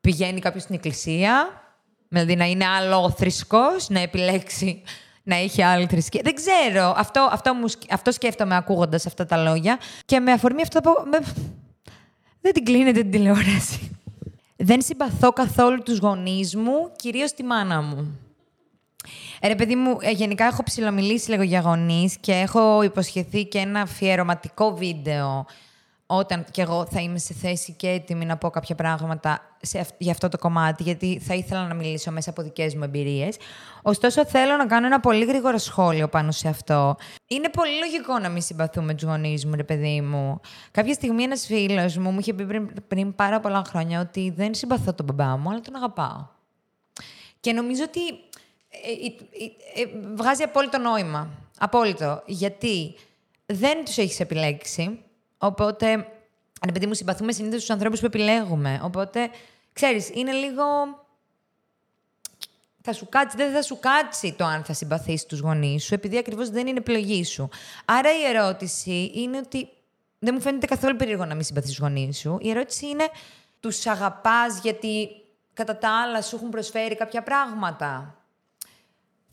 πηγαίνει 0.00 0.40
κάποιος 0.40 0.62
στην 0.62 0.74
εκκλησία, 0.74 1.62
δηλαδή 2.08 2.36
να 2.36 2.44
είναι 2.44 2.64
άλλο 2.66 3.10
θρησκός, 3.10 3.88
να 3.88 4.00
επιλέξει 4.00 4.82
να 5.30 5.36
έχει 5.36 5.62
άλλη 5.62 5.86
θρησκεία. 5.86 6.20
Δεν 6.24 6.34
ξέρω. 6.34 6.94
Αυτό, 6.96 7.28
αυτό, 7.32 7.54
μου, 7.54 7.66
αυτό 7.90 8.12
σκέφτομαι 8.12 8.56
ακούγοντας 8.56 9.06
αυτά 9.06 9.26
τα 9.26 9.36
λόγια. 9.36 9.78
Και 10.04 10.20
με 10.20 10.32
αφορμή 10.32 10.62
αυτό 10.62 10.80
θα 10.82 10.90
πω. 10.90 11.08
Με... 11.08 11.18
Δεν 12.46 12.54
την 12.54 12.64
κλείνετε 12.64 13.00
την 13.00 13.10
τηλεόραση. 13.10 13.90
Δεν 14.56 14.82
συμπαθώ 14.82 15.32
καθόλου 15.32 15.82
τους 15.82 15.98
γονείς 15.98 16.56
μου, 16.56 16.92
κυρίως 16.96 17.32
τη 17.32 17.42
μάνα 17.42 17.82
μου. 17.82 18.18
Ε, 19.40 19.48
ρε 19.48 19.54
παιδί 19.54 19.74
μου, 19.76 19.96
ε, 20.00 20.10
γενικά 20.10 20.44
έχω 20.44 20.62
ψηλομιλήσει 20.62 21.30
λίγο 21.30 21.42
για 21.42 21.60
γονείς 21.60 22.16
και 22.20 22.32
έχω 22.32 22.82
υποσχεθεί 22.82 23.44
και 23.44 23.58
ένα 23.58 23.80
αφιερωματικό 23.80 24.74
βίντεο 24.74 25.46
όταν 26.06 26.44
και 26.50 26.62
εγώ 26.62 26.86
θα 26.90 27.00
είμαι 27.00 27.18
σε 27.18 27.34
θέση 27.34 27.72
και 27.72 27.88
έτοιμη 27.88 28.24
να 28.24 28.36
πω 28.36 28.50
κάποια 28.50 28.74
πράγματα 28.74 29.56
σε, 29.60 29.86
για 29.98 30.12
αυτό 30.12 30.28
το 30.28 30.38
κομμάτι, 30.38 30.82
γιατί 30.82 31.20
θα 31.22 31.34
ήθελα 31.34 31.66
να 31.66 31.74
μιλήσω 31.74 32.10
μέσα 32.10 32.30
από 32.30 32.42
δικές 32.42 32.74
μου 32.74 32.84
εμπειρίες. 32.84 33.36
Ωστόσο, 33.82 34.26
θέλω 34.26 34.56
να 34.56 34.66
κάνω 34.66 34.86
ένα 34.86 35.00
πολύ 35.00 35.24
γρήγορο 35.24 35.58
σχόλιο 35.58 36.08
πάνω 36.08 36.30
σε 36.30 36.48
αυτό. 36.48 36.96
Είναι 37.26 37.48
πολύ 37.48 37.78
λογικό 37.78 38.18
να 38.18 38.28
μην 38.28 38.42
συμπαθούμε 38.42 38.94
τους 38.94 39.02
γονείς 39.02 39.46
μου, 39.46 39.54
ρε 39.54 39.64
παιδί 39.64 40.00
μου. 40.00 40.40
Κάποια 40.70 40.94
στιγμή 40.94 41.22
ένας 41.22 41.46
φίλος 41.46 41.96
μου 41.96 42.10
μου 42.10 42.18
είχε 42.18 42.34
πει 42.34 42.44
πριν, 42.44 42.70
πριν 42.88 43.14
πάρα 43.14 43.40
πολλά 43.40 43.62
χρόνια 43.68 44.00
ότι 44.00 44.32
δεν 44.36 44.54
συμπαθώ 44.54 44.92
τον 44.92 45.06
μπαμπά 45.06 45.36
μου, 45.36 45.50
αλλά 45.50 45.60
τον 45.60 45.76
αγαπάω. 45.76 46.26
Και 47.40 47.52
νομίζω 47.52 47.82
ότι 47.86 48.00
ε, 48.70 48.90
ε, 49.74 49.82
ε, 49.82 50.14
βγάζει 50.14 50.42
απόλυτο 50.42 50.78
νόημα. 50.78 51.30
Απόλυτο. 51.58 52.22
Γιατί 52.26 52.94
δεν 53.46 53.84
τους 53.84 53.96
έχεις 53.96 54.20
επιλέξει, 54.20 54.98
Οπότε, 55.38 55.92
αν 56.60 56.72
παιδί 56.72 56.86
μου, 56.86 56.94
συμπαθούμε 56.94 57.32
συνήθως 57.32 57.60
τους 57.60 57.70
ανθρώπους 57.70 58.00
που 58.00 58.06
επιλέγουμε. 58.06 58.80
Οπότε, 58.82 59.30
ξέρεις, 59.72 60.10
είναι 60.14 60.32
λίγο. 60.32 60.64
Θα 62.82 62.92
σου 62.92 63.08
κάτσει, 63.08 63.36
δεν 63.36 63.52
θα 63.52 63.62
σου 63.62 63.78
κάτσει 63.78 64.32
το 64.32 64.44
αν 64.44 64.64
θα 64.64 64.72
συμπαθήσει 64.72 65.26
τους 65.26 65.40
γονείς 65.40 65.84
σου, 65.84 65.94
επειδή 65.94 66.18
ακριβώς 66.18 66.50
δεν 66.50 66.66
είναι 66.66 66.78
επιλογή 66.78 67.24
σου. 67.24 67.48
Άρα 67.84 68.18
η 68.18 68.24
ερώτηση 68.24 69.10
είναι 69.14 69.38
ότι. 69.38 69.68
Δεν 70.18 70.34
μου 70.34 70.40
φαίνεται 70.40 70.66
καθόλου 70.66 70.96
περίεργο 70.96 71.24
να 71.24 71.34
μην 71.34 71.44
συμπαθείς 71.44 71.70
τους 71.70 71.78
γονείς 71.78 72.18
σου. 72.18 72.38
Η 72.40 72.50
ερώτηση 72.50 72.86
είναι, 72.86 73.08
τους 73.60 73.86
αγαπάς 73.86 74.58
γιατί 74.58 75.08
κατά 75.54 75.76
τα 75.76 76.02
άλλα 76.02 76.22
σου 76.22 76.36
έχουν 76.36 76.50
προσφέρει 76.50 76.96
κάποια 76.96 77.22
πράγματα; 77.22 78.15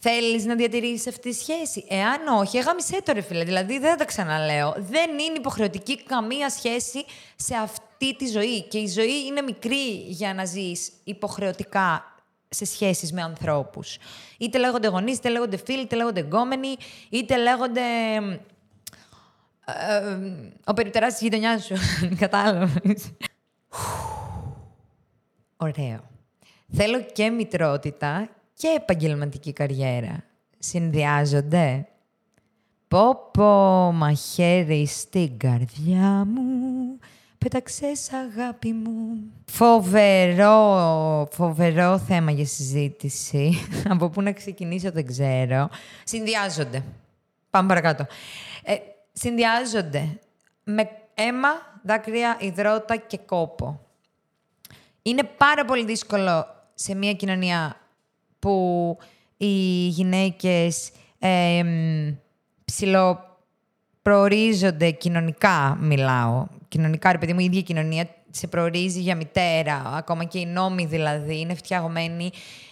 Θέλεις 0.05 0.45
να 0.45 0.55
διατηρήσεις 0.55 1.07
αυτή 1.07 1.29
τη 1.29 1.35
σχέση; 1.35 1.85
Εάν 1.87 2.27
όχι, 2.27 2.57
έγαμισέ 2.57 3.01
το 3.01 3.13
ρε 3.13 3.21
φίλε. 3.21 3.43
Δηλαδή 3.43 3.79
δεν 3.79 3.89
θα 3.89 3.95
τα 3.95 4.05
ξαναλέω. 4.05 4.73
Δεν 4.77 5.09
είναι 5.09 5.37
υποχρεωτική 5.37 6.03
καμία 6.03 6.49
σχέση 6.49 7.05
σε 7.35 7.55
αυτή 7.55 8.15
τη 8.15 8.27
ζωή. 8.27 8.61
Και 8.63 8.77
η 8.77 8.87
ζωή 8.87 9.25
είναι 9.25 9.41
μικρή 9.41 9.93
για 10.07 10.33
να 10.33 10.45
ζεις 10.45 10.91
υποχρεωτικά 11.03 12.03
σε 12.49 12.65
σχέσεις 12.65 13.13
με 13.13 13.21
ανθρώπους. 13.21 13.97
Είτε 14.37 14.57
λέγονται 14.57 14.87
γονείς, 14.87 15.17
είτε 15.17 15.29
λέγονται 15.29 15.57
φίλοι, 15.57 15.81
είτε 15.81 15.95
λέγονται 15.95 16.21
γκόμενοι, 16.21 16.75
είτε 17.09 17.37
λέγονται... 17.37 17.81
Ε, 19.65 19.97
ε, 19.97 20.19
ο 20.65 20.73
περιπτεράς 20.73 21.11
της 21.11 21.21
γειτονιάς 21.21 21.65
σου. 21.65 21.75
Κατάλαβες; 22.19 23.11
Ωραίο. 25.57 26.09
Θέλω 26.75 27.01
και 27.01 27.29
μητρότητα 27.29 28.29
και 28.53 28.67
επαγγελματική 28.77 29.53
καριέρα 29.53 30.23
συνδυάζονται. 30.63 31.87
Πω 32.87 33.29
πω 33.31 33.43
μαχαίρι 33.91 34.85
στην 34.85 35.37
καρδιά 35.37 36.25
μου, 36.25 36.99
πέταξες 37.37 38.09
αγάπη 38.13 38.73
μου. 38.73 39.17
Φοβερό, 39.51 41.27
φοβερό 41.31 41.97
θέμα 41.97 42.31
για 42.31 42.45
συζήτηση. 42.45 43.53
Από 43.93 44.09
πού 44.09 44.21
να 44.21 44.31
ξεκινήσω 44.31 44.91
δεν 44.91 45.05
ξέρω. 45.05 45.69
Συνδυάζονται. 46.03 46.83
Πάμε 47.49 47.67
παρακάτω. 47.67 48.05
Ε, 48.63 48.75
συνδυάζονται 49.11 50.19
με 50.63 50.89
αίμα, 51.13 51.49
δάκρυα, 51.83 52.37
υδρότα 52.39 52.95
και 52.95 53.17
κόπο. 53.17 53.79
Είναι 55.01 55.23
πάρα 55.23 55.65
πολύ 55.65 55.85
δύσκολο 55.85 56.45
σε 56.73 56.95
μια 56.95 57.13
κοινωνία 57.13 57.77
που 58.43 58.97
οι 59.37 59.87
γυναίκες 59.87 60.91
ε, 61.19 61.63
ψηλοπροορίζονται 62.65 64.91
κοινωνικά, 64.91 65.77
μιλάω. 65.81 66.47
Κοινωνικά, 66.67 67.11
ρε 67.11 67.17
παιδί 67.17 67.33
μου, 67.33 67.39
η 67.39 67.43
ίδια 67.43 67.61
κοινωνία 67.61 68.07
σε 68.29 68.47
προορίζει 68.47 68.99
για 68.99 69.15
μητέρα. 69.15 69.81
Ακόμα 69.95 70.23
και 70.23 70.39
οι 70.39 70.45
νόμοι 70.45 70.85
δηλαδή 70.85 71.39
είναι 71.39 71.53
φτιαγμένοι 71.53 72.31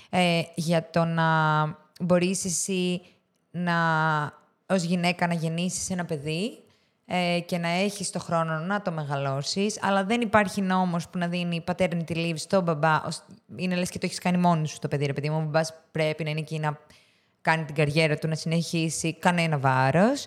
ε, 0.10 0.42
για 0.56 0.90
το 0.90 1.06
να 1.06 1.26
μπορείς 2.00 2.46
εσύ 2.46 3.02
να, 3.52 3.74
ως 4.66 4.84
γυναίκα 4.84 5.28
να 5.28 5.34
γεννήσεις 5.34 5.90
ένα 5.90 6.06
παιδί 6.06 6.64
ε, 7.14 7.40
και 7.40 7.58
να 7.58 7.68
έχεις 7.68 8.10
το 8.10 8.20
χρόνο 8.20 8.60
να 8.60 8.82
το 8.82 8.92
μεγαλώσεις, 8.92 9.80
αλλά 9.82 10.04
δεν 10.04 10.22
υπάρχει 10.22 10.62
νόμος 10.62 11.10
που 11.10 11.18
να 11.18 11.28
δίνει 11.28 11.64
paternity 11.68 12.16
leave 12.16 12.34
στον 12.36 12.64
μπαμπά. 12.64 13.02
Είναι 13.56 13.76
λες 13.76 13.90
και 13.90 14.00
το 14.00 14.06
έχεις 14.06 14.20
κάνει 14.20 14.38
μόνη 14.38 14.68
σου 14.68 14.80
το 14.80 14.88
παιδί, 14.88 15.06
ρε 15.06 15.14
παιδί 15.14 15.30
μου. 15.30 15.38
Ο 15.38 15.42
μπαμπάς 15.42 15.74
πρέπει 15.92 16.24
να 16.24 16.30
είναι 16.30 16.40
εκεί 16.40 16.60
να 16.60 16.78
κάνει 17.42 17.66
την 17.66 17.76
καριέρα 17.76 18.18
του, 18.18 18.28
να 18.28 18.36
συνεχίσει 18.36 19.14
κανένα 19.14 19.58
βάρος. 19.58 20.26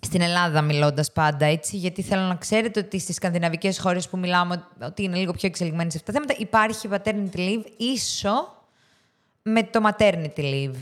Στην 0.00 0.20
Ελλάδα 0.20 0.62
μιλώντας 0.62 1.12
πάντα 1.12 1.46
έτσι, 1.46 1.76
γιατί 1.76 2.02
θέλω 2.02 2.22
να 2.22 2.34
ξέρετε 2.34 2.80
ότι 2.80 2.98
στις 2.98 3.14
σκανδιναβικές 3.14 3.78
χώρες 3.78 4.08
που 4.08 4.18
μιλάμε, 4.18 4.64
ότι 4.82 5.02
είναι 5.02 5.16
λίγο 5.16 5.32
πιο 5.32 5.48
εξελιγμένε 5.48 5.90
σε 5.90 5.96
αυτά 5.96 6.12
τα 6.12 6.18
θέματα, 6.18 6.34
υπάρχει 6.38 6.88
paternity 6.90 7.38
leave 7.38 7.64
ίσο 7.76 8.54
με 9.42 9.62
το 9.62 9.80
maternity 9.88 10.38
leave. 10.38 10.74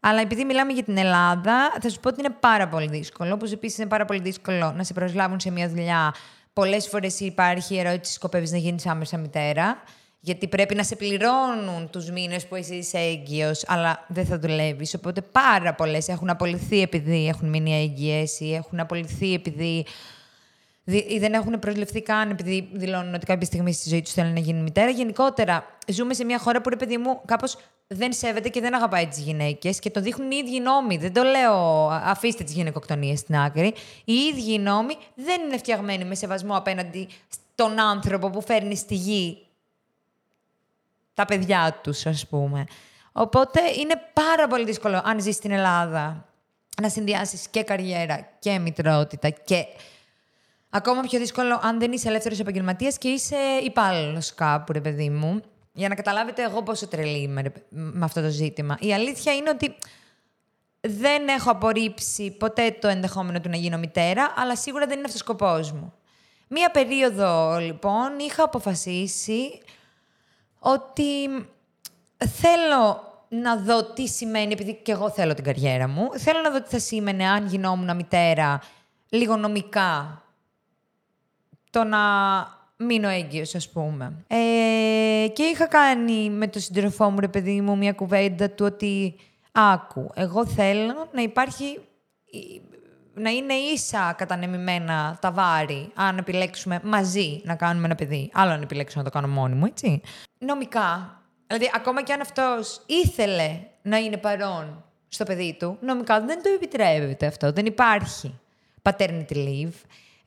Αλλά 0.00 0.20
επειδή 0.20 0.44
μιλάμε 0.44 0.72
για 0.72 0.82
την 0.82 0.96
Ελλάδα, 0.96 1.76
θα 1.80 1.88
σου 1.88 2.00
πω 2.00 2.08
ότι 2.08 2.20
είναι 2.20 2.34
πάρα 2.40 2.68
πολύ 2.68 2.88
δύσκολο. 2.88 3.34
Όπως 3.34 3.52
επίσης 3.52 3.78
είναι 3.78 3.88
πάρα 3.88 4.04
πολύ 4.04 4.20
δύσκολο 4.20 4.72
να 4.76 4.82
σε 4.84 4.92
προσλάβουν 4.92 5.40
σε 5.40 5.50
μια 5.50 5.68
δουλειά. 5.68 6.14
Πολλές 6.52 6.88
φορές 6.88 7.20
υπάρχει 7.20 7.74
η 7.74 7.78
ερώτηση: 7.78 8.12
Σκοπεύεις 8.12 8.50
να 8.50 8.56
γίνεις 8.56 8.86
άμεσα 8.86 9.16
μητέρα. 9.16 9.82
Γιατί 10.20 10.48
πρέπει 10.48 10.74
να 10.74 10.82
σε 10.82 10.96
πληρώνουν 10.96 11.90
τους 11.90 12.10
μήνες 12.10 12.46
που 12.46 12.54
εσύ 12.54 12.74
είσαι 12.74 12.98
έγκυος, 12.98 13.64
αλλά 13.66 14.04
δεν 14.08 14.26
θα 14.26 14.38
δουλεύεις. 14.38 14.94
Οπότε 14.94 15.20
πάρα 15.20 15.74
πολλές 15.74 16.08
έχουν 16.08 16.30
απολυθεί 16.30 16.82
επειδή 16.82 17.28
έχουν 17.28 17.48
μείνει 17.48 17.82
έγκυες 17.82 18.40
ή 18.40 18.54
έχουν 18.54 18.80
απολυθεί 18.80 19.34
επειδή. 19.34 19.86
ή 20.84 21.18
δεν 21.18 21.32
έχουν 21.32 21.58
προσληφθεί 21.58 22.02
καν 22.02 22.30
επειδή 22.30 22.68
δηλώνουν 22.72 23.14
ότι 23.14 23.26
κάποια 23.26 23.46
στιγμή 23.46 23.72
στη 23.72 23.88
ζωή 23.88 24.02
τους 24.02 24.12
θέλουν 24.12 24.32
να 24.32 24.40
γίνει 24.40 24.60
μητέρα. 24.60 24.90
Γενικότερα, 24.90 25.64
ζούμε 25.86 26.14
σε 26.14 26.24
μια 26.24 26.38
χώρα 26.38 26.60
που, 26.60 26.68
ρε 26.68 26.76
παιδί 26.76 26.96
μου, 26.96 27.20
κάπως 27.24 27.56
δεν 27.88 28.12
σέβεται 28.12 28.48
και 28.48 28.60
δεν 28.60 28.74
αγαπάει 28.74 29.06
τις 29.06 29.18
γυναίκες 29.18 29.78
και 29.78 29.90
το 29.90 30.00
δείχνουν 30.00 30.30
οι 30.30 30.36
ίδιοι 30.36 30.60
νόμοι. 30.60 30.96
Δεν 30.96 31.12
το 31.12 31.22
λέω 31.22 31.88
αφήστε 31.90 32.44
τις 32.44 32.52
γυναικοκτονίες 32.52 33.18
στην 33.18 33.36
άκρη. 33.36 33.74
Οι 34.04 34.12
ίδιοι 34.12 34.58
νόμοι 34.58 34.94
δεν 35.14 35.40
είναι 35.40 35.58
φτιαγμένοι 35.58 36.04
με 36.04 36.14
σεβασμό 36.14 36.56
απέναντι 36.56 37.08
στον 37.52 37.80
άνθρωπο 37.80 38.30
που 38.30 38.42
φέρνει 38.42 38.76
στη 38.76 38.94
γη 38.94 39.46
τα 41.14 41.24
παιδιά 41.24 41.80
τους, 41.82 42.06
ας 42.06 42.26
πούμε. 42.26 42.66
Οπότε 43.12 43.60
είναι 43.78 43.94
πάρα 44.12 44.46
πολύ 44.46 44.64
δύσκολο 44.64 45.02
αν 45.04 45.20
ζεις 45.20 45.34
στην 45.34 45.50
Ελλάδα 45.50 46.28
να 46.82 46.88
συνδυάσεις 46.88 47.48
και 47.48 47.62
καριέρα 47.62 48.28
και 48.38 48.58
μητρότητα 48.58 49.30
και 49.30 49.66
ακόμα 50.70 51.00
πιο 51.00 51.18
δύσκολο 51.18 51.60
αν 51.62 51.78
δεν 51.78 51.92
είσαι 51.92 52.08
ελεύθερος 52.08 52.38
επαγγελματίας 52.38 52.98
και 52.98 53.08
είσαι 53.08 53.36
υπάλληλος 53.64 54.34
κάπου, 54.34 54.72
ρε 54.72 54.80
παιδί 54.80 55.10
μου. 55.10 55.42
Για 55.78 55.88
να 55.88 55.94
καταλάβετε 55.94 56.42
εγώ 56.42 56.62
πόσο 56.62 56.86
τρελή 56.86 57.18
είμαι 57.18 57.42
ρε, 57.42 57.52
με 57.68 58.04
αυτό 58.04 58.22
το 58.22 58.28
ζήτημα. 58.28 58.76
Η 58.80 58.94
αλήθεια 58.94 59.34
είναι 59.34 59.50
ότι 59.50 59.76
δεν 60.80 61.28
έχω 61.28 61.50
απορρίψει 61.50 62.30
ποτέ 62.30 62.76
το 62.80 62.88
ενδεχόμενο 62.88 63.40
του 63.40 63.48
να 63.48 63.56
γίνω 63.56 63.78
μητέρα, 63.78 64.34
αλλά 64.36 64.56
σίγουρα 64.56 64.86
δεν 64.86 64.96
είναι 64.96 65.06
αυτός 65.06 65.20
ο 65.20 65.24
σκοπός 65.24 65.72
μου. 65.72 65.92
Μία 66.48 66.70
περίοδο, 66.70 67.58
λοιπόν, 67.58 68.18
είχα 68.18 68.44
αποφασίσει 68.44 69.60
ότι 70.58 71.28
θέλω 72.18 73.02
να 73.28 73.56
δω 73.56 73.84
τι 73.84 74.08
σημαίνει, 74.08 74.52
επειδή 74.52 74.74
και 74.74 74.92
εγώ 74.92 75.10
θέλω 75.10 75.34
την 75.34 75.44
καριέρα 75.44 75.88
μου, 75.88 76.08
θέλω 76.18 76.40
να 76.40 76.50
δω 76.50 76.62
τι 76.62 76.68
θα 76.68 76.78
σήμαινε 76.78 77.28
αν 77.28 77.46
γινόμουν 77.46 77.96
μητέρα 77.96 78.62
λίγο 79.08 79.36
νομικά 79.36 80.22
το 81.70 81.84
να 81.84 81.98
μείνω 82.78 83.08
έγκυος, 83.08 83.54
ας 83.54 83.68
πούμε. 83.68 84.24
Ε, 84.26 85.28
και 85.32 85.42
είχα 85.42 85.66
κάνει 85.66 86.30
με 86.30 86.46
τον 86.46 86.62
συντροφό 86.62 87.10
μου, 87.10 87.20
ρε 87.20 87.28
παιδί 87.28 87.60
μου, 87.60 87.76
μια 87.76 87.92
κουβέντα 87.92 88.50
του 88.50 88.64
ότι 88.64 89.14
άκου, 89.52 90.10
εγώ 90.14 90.46
θέλω 90.46 91.08
να 91.12 91.22
υπάρχει 91.22 91.78
να 93.14 93.30
είναι 93.30 93.54
ίσα 93.54 94.14
κατανεμημένα 94.16 95.18
τα 95.20 95.32
βάρη, 95.32 95.90
αν 95.94 96.18
επιλέξουμε 96.18 96.80
μαζί 96.84 97.40
να 97.44 97.54
κάνουμε 97.54 97.86
ένα 97.86 97.94
παιδί. 97.94 98.30
Άλλο 98.32 98.50
αν 98.50 98.62
επιλέξω 98.62 98.98
να 98.98 99.04
το 99.04 99.10
κάνω 99.10 99.28
μόνη 99.28 99.54
μου, 99.54 99.66
έτσι. 99.66 100.00
Νομικά, 100.38 101.20
δηλαδή 101.46 101.70
ακόμα 101.74 102.02
και 102.02 102.12
αν 102.12 102.20
αυτός 102.20 102.82
ήθελε 102.86 103.60
να 103.82 103.96
είναι 103.96 104.16
παρόν 104.16 104.84
στο 105.08 105.24
παιδί 105.24 105.56
του, 105.58 105.78
νομικά 105.80 106.20
δεν 106.20 106.42
το 106.42 106.48
επιτρέπεται 106.54 107.26
αυτό. 107.26 107.52
Δεν 107.52 107.66
υπάρχει 107.66 108.38
paternity 108.82 109.34
leave. 109.34 109.74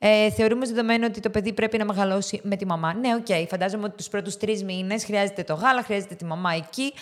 Ε, 0.04 0.30
θεωρούμε 0.30 0.66
δεδομένο 0.66 1.06
ότι 1.06 1.20
το 1.20 1.30
παιδί 1.30 1.52
πρέπει 1.52 1.78
να 1.78 1.84
μεγαλώσει 1.84 2.40
με 2.44 2.56
τη 2.56 2.66
μαμά. 2.66 2.94
Ναι, 2.94 3.14
OK, 3.14 3.26
okay, 3.28 3.44
φαντάζομαι 3.48 3.84
ότι 3.84 3.96
τους 3.96 4.08
πρώτους 4.08 4.36
τρεις 4.36 4.64
μήνες 4.64 5.04
χρειάζεται 5.04 5.42
το 5.42 5.54
γάλα, 5.54 5.82
χρειάζεται 5.82 6.14
τη 6.14 6.24
μαμά 6.24 6.52
εκεί. 6.52 6.92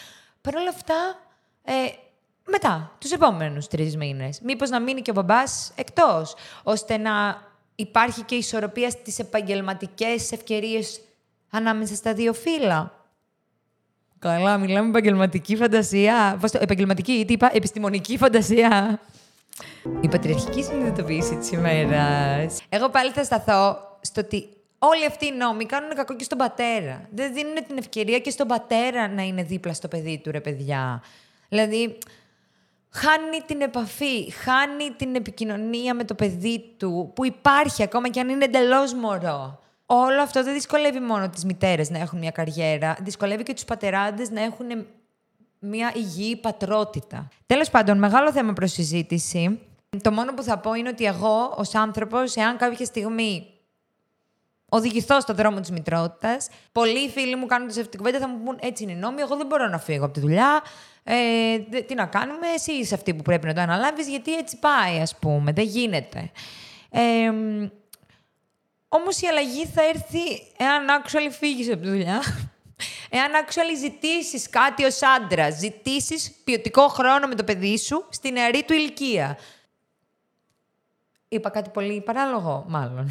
Παρ' 0.41 0.57
όλα 0.57 0.69
αυτά, 0.69 0.95
ε, 1.65 1.73
μετά, 2.47 2.97
τους 2.99 3.11
επόμενους 3.11 3.67
τρεις 3.67 3.97
μήνες. 3.97 4.41
Μήπως 4.41 4.71
να 4.71 4.81
μείνει 4.81 5.03
και 5.03 5.11
ο 5.11 5.15
μπαμπάς 5.15 5.73
εκτός, 5.75 6.35
ώστε 6.63 6.97
να 6.97 7.43
υπάρχει 7.75 8.23
και 8.23 8.35
ισορροπία 8.35 8.91
στις 8.91 9.19
επαγγελματικές 9.19 10.33
ευκαιρίες 10.33 11.01
ανάμεσα 11.51 11.95
στα 11.95 12.15
δύο 12.15 12.33
φύλλα. 12.33 12.95
Καλά, 14.19 14.59
μιλάμε 14.59 14.89
επαγγελματική 14.89 15.57
φαντασία. 15.57 16.37
Πώς 16.41 16.51
το, 16.51 16.59
επαγγελματική, 16.63 17.25
τι 17.27 17.33
είπα, 17.33 17.51
επιστημονική 17.53 18.19
φαντασία. 18.19 19.01
Η 20.01 20.09
πατριαρχική 20.09 20.63
συνειδητοποίηση 20.63 21.37
της 21.37 21.51
ημέρας. 21.51 22.63
Εγώ 22.69 22.89
πάλι 22.89 23.11
θα 23.11 23.25
σταθώ 23.25 23.79
στο 24.01 24.21
ότι 24.21 24.49
όλοι 24.79 25.07
αυτοί 25.07 25.27
οι 25.27 25.33
νόμοι 25.33 25.67
κάνουν 25.67 25.95
κακό 25.95 26.17
και 26.17 26.25
στον 26.25 26.39
πατέρα. 26.39 27.09
Δεν 27.11 27.35
δίνουν 27.35 27.55
την 27.67 27.79
ευκαιρία 27.79 28.19
και 28.19 28.31
στον 28.31 28.47
πατέρα 28.47 29.09
να 29.09 29.23
είναι 29.23 29.43
δίπλα 29.43 29.73
στο 29.73 29.89
παιδί 29.89 30.21
του, 30.25 30.31
ρε 30.31 30.41
παιδιά. 30.41 31.03
Δηλαδή, 31.49 31.99
χάνει 32.91 33.41
την 33.47 33.61
επαφή, 33.61 34.31
χάνει 34.33 34.91
την 34.97 35.15
επικοινωνία 35.15 35.95
με 35.95 36.05
το 36.05 36.15
παιδί 36.15 36.75
του, 36.77 37.13
που 37.15 37.25
υπάρχει 37.27 37.83
ακόμα 37.83 38.09
και 38.09 38.21
αν 38.21 38.29
είναι 38.29 38.45
εντελώς 38.45 38.95
μωρό. 38.95 39.61
Όλο 39.87 40.23
αυτό 40.23 40.45
δεν 40.45 40.53
δυσκολεύει 40.53 41.01
μόνο 41.01 41.29
τις 41.29 41.45
μητέρες 41.45 41.91
να 41.91 41.99
έχουν 41.99 42.19
μια 42.19 42.31
καριέρα, 42.31 42.97
δυσκολεύει 43.01 43.43
και 43.43 43.55
τους 43.55 43.65
πατεράδες 43.65 44.31
να 44.31 44.43
έχουν 44.43 44.67
μια 45.61 45.93
υγιή 45.95 46.37
πατρότητα. 46.37 47.29
Τέλος 47.47 47.71
πάντων, 47.71 47.99
μεγάλο 47.99 48.33
θέμα 48.33 48.53
προς 48.53 48.73
συζήτηση. 48.73 49.61
Το 50.03 50.11
μόνο 50.13 50.35
που 50.35 50.43
θα 50.43 50.59
πω 50.59 50.75
είναι 50.75 50.89
ότι 50.89 51.05
εγώ 51.05 51.55
ως 51.57 51.75
άνθρωπος, 51.75 52.37
εάν 52.37 52.57
κάποια 52.57 52.85
στιγμή 52.85 53.47
οδηγηθώ 54.69 55.21
στον 55.21 55.37
δρόμο 55.37 55.61
της 55.61 55.71
μητρότητας. 55.71 56.49
Πολλοί 56.73 57.09
φίλοι 57.09 57.37
μου 57.37 57.47
κάνουν 57.47 57.69
αυτή 57.69 57.89
την 57.89 57.99
κουβέντα, 57.99 58.19
θα 58.19 58.29
μου 58.29 58.43
πούν 58.45 58.59
έτσι 58.61 58.83
είναι 58.83 58.93
η 58.93 58.97
νόμη. 58.97 59.21
Εγώ 59.21 59.37
δεν 59.37 59.47
μπορώ 59.47 59.69
να 59.69 59.79
φύγω 59.79 60.05
από 60.05 60.15
τη 60.15 60.21
δουλειά. 60.21 60.63
Ε, 61.05 61.59
τι 61.59 61.95
να 61.95 62.07
κάνουμε, 62.07 62.47
εσύ 62.55 62.73
είσαι 62.73 62.95
αυτή 62.95 63.15
που 63.15 63.23
πρέπει 63.23 63.47
να 63.47 63.55
το 63.55 63.61
αναλάβεις, 63.61 64.09
γιατί 64.09 64.35
έτσι 64.35 64.59
πάει, 64.59 65.01
ας 65.01 65.17
πούμε. 65.19 65.53
Δεν 65.53 65.65
γίνεται. 65.65 66.31
Ε, 66.91 67.33
Όμως 68.89 69.21
η 69.21 69.27
αλλαγή 69.27 69.67
θα 69.67 69.83
έρθει 69.83 70.23
εάν 70.57 70.87
actually 71.03 71.31
φύγεις 71.31 71.73
από 71.73 71.83
τη 71.83 71.89
δουλειά. 71.89 72.21
Εάν 73.11 73.31
actually 73.45 73.77
ζητήσεις 73.81 74.49
κάτι 74.49 74.85
ως 74.85 74.99
άντρα, 75.19 75.51
ζητήσεις 75.51 76.33
ποιοτικό 76.45 76.89
χρόνο 76.89 77.27
με 77.27 77.35
το 77.35 77.45
παιδί 77.45 77.79
σου 77.79 78.05
στη 78.09 78.31
νεαρή 78.31 78.63
του 78.67 78.73
ηλικία. 78.73 79.39
Είπα 81.29 81.51
κάτι 81.51 81.71
πολύ 81.71 82.01
παράλογο, 82.01 82.65
μάλλον. 82.69 83.11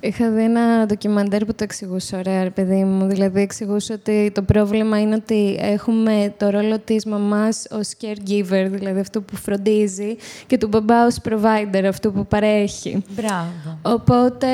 Είχα 0.00 0.30
δει 0.30 0.42
ένα 0.42 0.86
ντοκιμαντέρ 0.86 1.44
που 1.44 1.54
το 1.54 1.64
εξηγούσε 1.64 2.16
ωραία, 2.16 2.42
ρε 2.42 2.50
παιδί 2.50 2.84
μου. 2.84 3.06
Δηλαδή, 3.06 3.40
εξηγούσε 3.40 3.92
ότι 3.92 4.30
το 4.34 4.42
πρόβλημα 4.42 5.00
είναι 5.00 5.14
ότι 5.14 5.56
έχουμε 5.60 6.34
το 6.36 6.50
ρόλο 6.50 6.78
της 6.78 7.04
μαμάς 7.04 7.66
ως 7.70 7.90
caregiver, 8.00 8.66
δηλαδή 8.70 9.00
αυτό 9.00 9.20
που 9.22 9.36
φροντίζει, 9.36 10.16
και 10.46 10.58
του 10.58 10.68
μπαμπά 10.68 11.06
ως 11.06 11.18
provider, 11.28 11.84
αυτό 11.88 12.10
που 12.10 12.26
παρέχει. 12.26 13.04
Μπράβο. 13.08 13.78
Οπότε, 13.82 14.48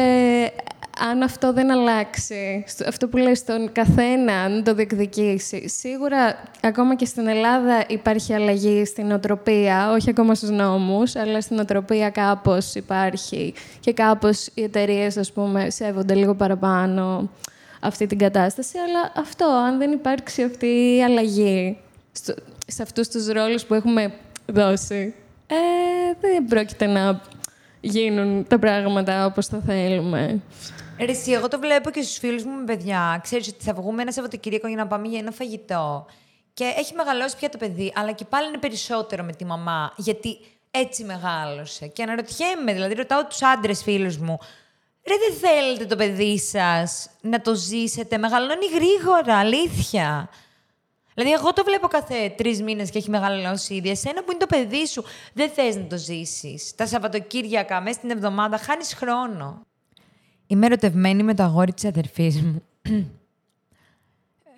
αν 0.98 1.22
αυτό 1.22 1.52
δεν 1.52 1.70
αλλάξει, 1.70 2.64
αυτό 2.87 3.09
που 3.09 3.16
λέει 3.16 3.35
στον 3.35 3.72
καθένα 3.72 4.48
να 4.48 4.62
το 4.62 4.74
διεκδικήσει, 4.74 5.68
σίγουρα 5.68 6.42
ακόμα 6.62 6.94
και 6.94 7.05
στην 7.05 7.26
Ελλάδα 7.26 7.85
υπάρχει 7.88 8.35
αλλαγή 8.35 8.85
στην 8.85 9.12
οτροπία, 9.12 9.92
όχι 9.92 10.11
ακόμα 10.11 10.35
στους 10.35 10.50
νόμους, 10.50 11.16
αλλά 11.16 11.40
στην 11.40 11.59
οτροπία 11.59 12.11
κάπως 12.11 12.74
υπάρχει 12.74 13.55
και 13.81 13.92
κάπως 13.92 14.48
οι 14.55 14.62
εταιρείες, 14.62 15.16
ας 15.16 15.33
πούμε, 15.33 15.70
σέβονται 15.70 16.14
λίγο 16.14 16.35
παραπάνω 16.35 17.31
αυτή 17.81 18.07
την 18.07 18.18
κατάσταση, 18.18 18.78
αλλά 18.78 19.12
αυτό, 19.16 19.46
αν 19.46 19.78
δεν 19.78 19.92
υπάρξει 19.92 20.42
αυτή 20.42 20.96
η 20.96 21.05
αλλαγή 21.05 21.78
στο, 22.12 22.35
σε 22.66 22.83
αυτούς 22.83 23.09
τους 23.09 23.26
ρόλους 23.26 23.64
που 23.64 23.74
έχουμε 23.74 24.12
δώσει, 24.46 25.14
ε, 25.46 25.55
δεν 26.20 26.44
πρόκειται 26.44 26.87
να 26.87 27.20
γίνουν 27.81 28.46
τα 28.48 28.59
πράγματα 28.59 29.26
όπως 29.26 29.46
θα 29.46 29.61
θέλουμε. 29.66 30.40
Ρε, 31.05 31.11
εσύ, 31.11 31.33
εγώ 31.33 31.49
το 31.49 31.59
βλέπω 31.59 31.91
και 31.91 32.03
στους 32.03 32.19
φίλους 32.19 32.45
μου 32.45 32.57
με 32.57 32.65
παιδιά. 32.65 33.21
Ξέρεις 33.23 33.49
ότι 33.49 33.65
θα 33.65 33.75
βγούμε 33.75 34.03
ένα 34.03 34.12
Σαββατοκύριακο 34.12 34.67
για 34.67 34.77
να 34.77 34.87
πάμε 34.87 35.09
για 35.09 35.19
ένα 35.19 35.31
φαγητό. 35.31 36.07
Και 36.55 36.65
έχει 36.77 36.95
μεγαλώσει 36.95 37.37
πια 37.37 37.49
το 37.49 37.59
παιδί, 37.59 37.93
αλλά 37.95 38.12
και 38.12 38.25
πάλι 38.25 38.49
είναι 38.49 38.59
περισσότερο 38.59 39.25
με 39.25 39.33
τη 39.33 39.45
μαμά, 39.45 39.93
γιατί 39.97 40.38
έτσι 40.71 41.05
μεγάλωσε. 41.05 41.87
Και 41.87 42.03
αναρωτιέμαι, 42.03 42.73
δηλαδή 42.73 42.95
ρωτάω 42.95 43.27
τους 43.27 43.43
άντρες 43.43 43.83
φίλους 43.83 44.17
μου, 44.17 44.38
ρε 45.07 45.15
δεν 45.29 45.51
θέλετε 45.51 45.85
το 45.87 45.97
παιδί 45.97 46.38
σας 46.38 47.11
να 47.21 47.41
το 47.41 47.55
ζήσετε, 47.55 48.19
μεγαλώνει 48.19 48.67
γρήγορα, 48.75 49.38
αλήθεια. 49.38 50.29
Δηλαδή, 51.15 51.33
εγώ 51.33 51.53
το 51.53 51.65
βλέπω 51.65 51.88
κάθε 51.88 52.35
τρεις 52.37 52.62
μήνες 52.62 52.91
και 52.91 52.99
έχει 52.99 53.11
μεγαλώσει 53.11 53.75
ήδη. 53.75 53.91
Εσένα 53.91 54.23
που 54.23 54.31
είναι 54.31 54.41
το 54.41 54.57
παιδί 54.57 54.87
σου, 54.87 55.05
δεν 55.33 55.51
θες 55.51 55.77
να 55.77 55.87
το 55.87 55.97
ζήσεις. 55.97 56.75
Τα 56.75 56.87
Σαββατοκύριακα, 56.87 57.81
μέσα 57.81 57.99
στην 57.99 58.11
εβδομάδα, 58.11 58.59
χάνεις 58.59 58.95
χρόνο. 58.95 59.67
Είμαι 60.53 60.67
ερωτευμένη 60.67 61.23
με 61.23 61.35
το 61.35 61.43
αγόρι 61.43 61.73
της 61.73 61.85
αδερφής 61.85 62.43
μου. 62.43 62.62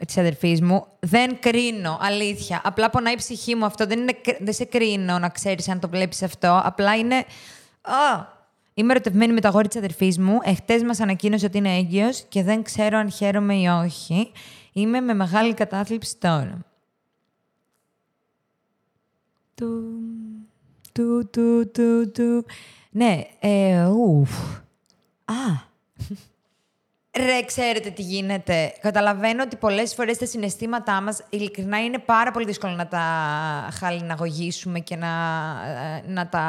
της 0.06 0.16
αδερφής 0.16 0.60
μου. 0.60 0.86
Δεν 1.00 1.38
κρίνω, 1.40 1.98
αλήθεια. 2.00 2.60
Απλά 2.64 2.90
πονάει 2.90 3.12
η 3.12 3.16
ψυχή 3.16 3.54
μου 3.54 3.64
αυτό. 3.64 3.86
Δεν, 3.86 3.98
είναι, 3.98 4.20
δεν 4.40 4.52
σε 4.52 4.64
κρίνω 4.64 5.18
να 5.18 5.28
ξέρεις 5.28 5.68
αν 5.68 5.80
το 5.80 5.88
βλέπεις 5.88 6.22
αυτό. 6.22 6.60
Απλά 6.64 6.96
είναι... 6.96 7.16
Α, 7.80 8.32
Είμαι 8.74 8.92
ερωτευμένη 8.92 9.32
με 9.32 9.40
το 9.40 9.48
αγόρι 9.48 9.68
της 9.68 9.76
αδερφής 9.76 10.18
μου. 10.18 10.38
Εχθές 10.42 10.82
μας 10.82 11.00
ανακοίνωσε 11.00 11.46
ότι 11.46 11.58
είναι 11.58 11.76
έγκυος 11.76 12.24
και 12.28 12.42
δεν 12.42 12.62
ξέρω 12.62 12.98
αν 12.98 13.10
χαίρομαι 13.10 13.54
ή 13.54 13.66
όχι. 13.66 14.32
Είμαι 14.72 15.00
με 15.00 15.14
μεγάλη 15.14 15.54
κατάθλιψη 15.54 16.16
τώρα. 16.16 16.58
Του, 19.54 20.00
του, 20.92 21.28
του, 21.30 21.70
του, 21.70 22.10
του. 22.10 22.44
Ναι, 22.90 23.20
ε, 23.40 23.86
ουφ. 23.86 24.30
Α, 25.24 25.72
Ρε, 27.16 27.42
ξέρετε 27.42 27.90
τι 27.90 28.02
γίνεται. 28.02 28.72
Καταλαβαίνω 28.80 29.42
ότι 29.42 29.56
πολλές 29.56 29.94
φορές 29.94 30.18
τα 30.18 30.26
συναισθήματά 30.26 31.00
μας, 31.00 31.22
ειλικρινά, 31.30 31.84
είναι 31.84 31.98
πάρα 31.98 32.30
πολύ 32.30 32.46
δύσκολο 32.46 32.72
να 32.72 32.86
τα 32.86 33.02
χαλιναγωγήσουμε 33.78 34.78
και 34.78 34.96
να, 34.96 35.08
ε, 35.66 36.10
να 36.10 36.28
τα 36.28 36.46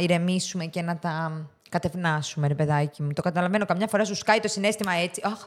ηρεμήσουμε 0.00 0.64
και 0.64 0.82
να 0.82 0.96
τα 0.96 1.46
κατευνάσουμε, 1.68 2.46
ρε 2.46 2.54
παιδάκι 2.54 3.02
μου. 3.02 3.12
Το 3.12 3.22
καταλαβαίνω. 3.22 3.64
Καμιά 3.64 3.86
φορά 3.86 4.04
σου 4.04 4.14
σκάει 4.14 4.40
το 4.40 4.48
συνέστημα 4.48 4.92
έτσι. 4.92 5.20
Αχ. 5.24 5.46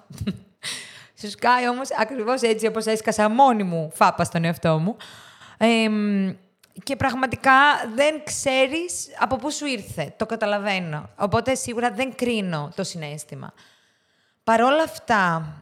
σου 1.20 1.30
σκάει 1.30 1.68
όμως 1.68 1.90
ακριβώς 2.00 2.42
έτσι 2.42 2.68
όπως 2.68 2.86
έσκασα 2.86 3.30
μόνη 3.30 3.64
μου 3.64 3.92
φάπα 3.94 4.24
στον 4.24 4.44
εαυτό 4.44 4.80
μου. 4.80 4.96
Και 6.84 6.96
πραγματικά 6.96 7.52
δεν 7.96 8.24
ξέρεις 8.24 9.08
από 9.20 9.36
πού 9.36 9.52
σου 9.52 9.66
ήρθε. 9.66 10.14
Το 10.18 10.26
καταλαβαίνω. 10.26 11.10
Οπότε 11.16 11.56
σίγουρα 11.56 11.92
δεν 11.92 12.16
κρίνω 12.16 12.72
το 12.76 12.84
συνέστημα. 12.84 13.54
Παρόλα 14.44 14.84
αυτά, 14.84 15.54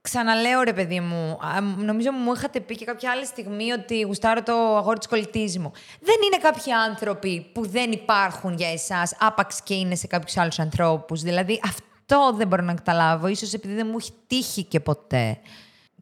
ξαναλέω 0.00 0.62
ρε 0.62 0.72
παιδί 0.72 1.00
μου, 1.00 1.38
α, 1.42 1.60
νομίζω 1.60 2.12
μου 2.12 2.32
είχατε 2.32 2.60
πει 2.60 2.76
και 2.76 2.84
κάποια 2.84 3.10
άλλη 3.10 3.26
στιγμή 3.26 3.72
ότι 3.72 4.00
γουστάρω 4.00 4.42
το 4.42 4.76
αγόρι 4.76 4.98
της 4.98 5.08
κολλητής 5.08 5.58
μου. 5.58 5.72
Δεν 6.00 6.16
είναι 6.24 6.36
κάποιοι 6.42 6.72
άνθρωποι 6.72 7.50
που 7.54 7.66
δεν 7.66 7.92
υπάρχουν 7.92 8.54
για 8.54 8.72
εσάς, 8.72 9.16
άπαξ 9.18 9.62
και 9.62 9.74
είναι 9.74 9.94
σε 9.94 10.06
κάποιους 10.06 10.36
άλλους 10.36 10.58
ανθρώπους. 10.58 11.22
Δηλαδή 11.22 11.60
αυτό 11.64 12.32
δεν 12.32 12.46
μπορώ 12.46 12.62
να 12.62 12.74
καταλάβω, 12.74 13.26
ίσως 13.26 13.52
επειδή 13.52 13.74
δεν 13.74 13.86
μου 13.86 13.96
έχει 13.98 14.12
τύχει 14.26 14.64
και 14.64 14.80
ποτέ. 14.80 15.40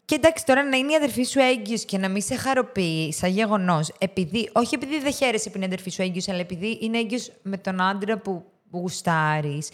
Και 0.09 0.15
εντάξει, 0.15 0.45
τώρα 0.45 0.65
να 0.65 0.77
είναι 0.77 0.93
η 0.93 0.95
αδερφή 0.95 1.23
σου 1.23 1.39
έγκυος 1.39 1.85
και 1.85 1.99
να 1.99 2.09
μην 2.09 2.23
σε 2.23 2.37
χαροποιεί 2.37 3.13
σαν 3.13 3.31
γεγονός, 3.31 3.93
επειδή, 3.99 4.51
όχι 4.53 4.75
επειδή 4.75 5.01
δεν 5.01 5.13
χαίρεσαι 5.13 5.51
που 5.51 5.57
είναι 5.57 5.65
η 5.65 5.69
αδερφή 5.69 5.91
σου 5.91 6.03
έγκυος, 6.03 6.29
αλλά 6.29 6.39
επειδή 6.39 6.79
είναι 6.81 6.99
έγκυος 6.99 7.33
με 7.43 7.57
τον 7.57 7.81
άντρα 7.81 8.19
που, 8.19 8.45
που 8.71 8.79
γουστάρεις, 8.79 9.71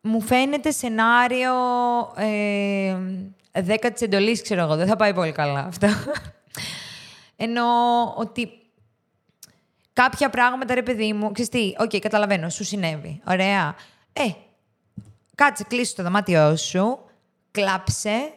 μου 0.00 0.20
φαίνεται 0.20 0.70
σενάριο 0.70 1.52
ε, 2.16 2.96
δέκατης 3.52 4.02
εντολής, 4.02 4.42
ξέρω 4.42 4.62
εγώ. 4.62 4.76
Δεν 4.76 4.86
θα 4.86 4.96
πάει 4.96 5.14
πολύ 5.14 5.32
καλά 5.32 5.60
αυτό. 5.60 5.88
Εννοώ 7.36 7.64
ότι 8.16 8.50
κάποια 9.92 10.30
πράγματα, 10.30 10.74
ρε 10.74 10.82
παιδί 10.82 11.12
μου, 11.12 11.32
ξέρεις 11.32 11.50
τι, 11.50 11.74
οκ, 11.78 11.96
καταλαβαίνω, 12.00 12.48
σου 12.48 12.64
συνέβη. 12.64 13.20
Ωραία. 13.26 13.74
Ε, 14.12 14.22
κάτσε, 15.34 15.64
κλείσου 15.68 15.94
στο 15.94 16.02
δωμάτιό 16.02 16.56
σου, 16.56 16.98
κλάψε, 17.50 18.32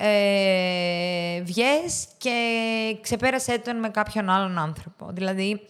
ε, 0.00 1.40
βγες 1.42 2.08
και 2.18 2.98
ξεπέρασέ 3.00 3.58
τον 3.58 3.76
με 3.76 3.88
κάποιον 3.88 4.28
άλλον 4.28 4.58
άνθρωπο. 4.58 5.08
Δηλαδή, 5.10 5.66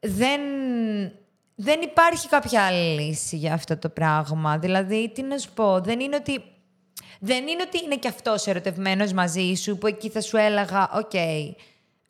δεν, 0.00 0.40
δεν 1.54 1.80
υπάρχει 1.80 2.28
κάποια 2.28 2.66
άλλη 2.66 3.00
λύση 3.00 3.36
για 3.36 3.54
αυτό 3.54 3.76
το 3.76 3.88
πράγμα. 3.88 4.58
Δηλαδή, 4.58 5.10
τι 5.14 5.22
να 5.22 5.38
σου 5.38 5.50
πω, 5.54 5.80
δεν 5.80 6.00
είναι 6.00 6.16
ότι... 6.16 6.42
Δεν 7.20 7.46
είναι 7.46 7.62
ότι 7.66 7.84
είναι 7.84 7.96
και 7.96 8.08
αυτός 8.08 8.46
ερωτευμένος 8.46 9.12
μαζί 9.12 9.54
σου, 9.54 9.78
που 9.78 9.86
εκεί 9.86 10.08
θα 10.08 10.20
σου 10.20 10.36
έλεγα, 10.36 10.90
οκ, 10.94 11.14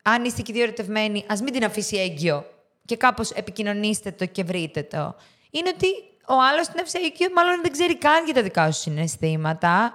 αν 0.02 0.24
είστε 0.24 0.42
και 0.42 0.48
οι 0.48 0.52
δύο 0.52 0.62
ερωτευμένοι, 0.62 1.24
ας 1.28 1.40
μην 1.40 1.52
την 1.52 1.64
αφήσει 1.64 1.96
έγκυο 1.96 2.44
και 2.84 2.96
κάπως 2.96 3.30
επικοινωνήστε 3.30 4.10
το 4.10 4.26
και 4.26 4.44
βρείτε 4.44 4.82
το. 4.82 5.14
Είναι 5.50 5.68
ότι 5.74 5.86
ο 6.28 6.34
άλλος 6.50 6.68
την 6.68 6.80
αφήσει 6.80 6.98
έγκυο, 7.04 7.28
μάλλον 7.34 7.60
δεν 7.62 7.72
ξέρει 7.72 7.96
καν 7.96 8.24
για 8.24 8.34
τα 8.34 8.42
δικά 8.42 8.72
σου 8.72 8.80
συναισθήματα 8.80 9.94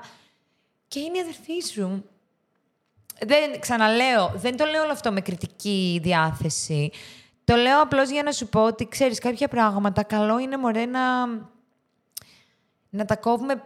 και 0.94 1.00
είναι 1.00 1.18
η 1.18 1.22
αδερφή 1.22 1.60
σου. 1.60 2.06
Δεν, 3.26 3.60
ξαναλέω, 3.60 4.32
δεν 4.36 4.58
το 4.58 4.66
λέω 4.66 4.84
όλο 4.84 4.92
αυτό 4.92 5.12
με 5.12 5.22
κριτική 5.22 6.00
διάθεση. 6.04 6.92
Το 7.44 7.56
λέω 7.56 7.82
απλώς 7.82 8.10
για 8.10 8.24
να 8.24 8.32
σου 8.32 8.48
πω 8.48 8.66
ότι, 8.66 8.88
ξέρεις, 8.88 9.20
κάποια 9.20 9.48
πράγματα 9.48 10.04
καλό 10.04 10.40
είναι, 10.40 10.58
μωρέ, 10.58 10.86
να, 10.86 11.26
να 12.90 13.06
τα 13.06 13.16
κόβουμε 13.16 13.64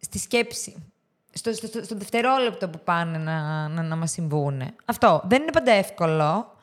στη 0.00 0.18
σκέψη. 0.18 0.90
Στο, 1.32 1.52
στο, 1.52 1.66
στο, 1.66 1.84
στο 1.84 1.94
δευτερόλεπτο 1.96 2.68
που 2.68 2.80
πάνε 2.84 3.18
να, 3.18 3.68
να, 3.68 3.82
να 3.82 3.96
μας 3.96 4.10
συμβούν. 4.10 4.62
Αυτό. 4.84 5.22
Δεν 5.24 5.42
είναι 5.42 5.52
πάντα 5.52 5.72
εύκολο, 5.72 6.56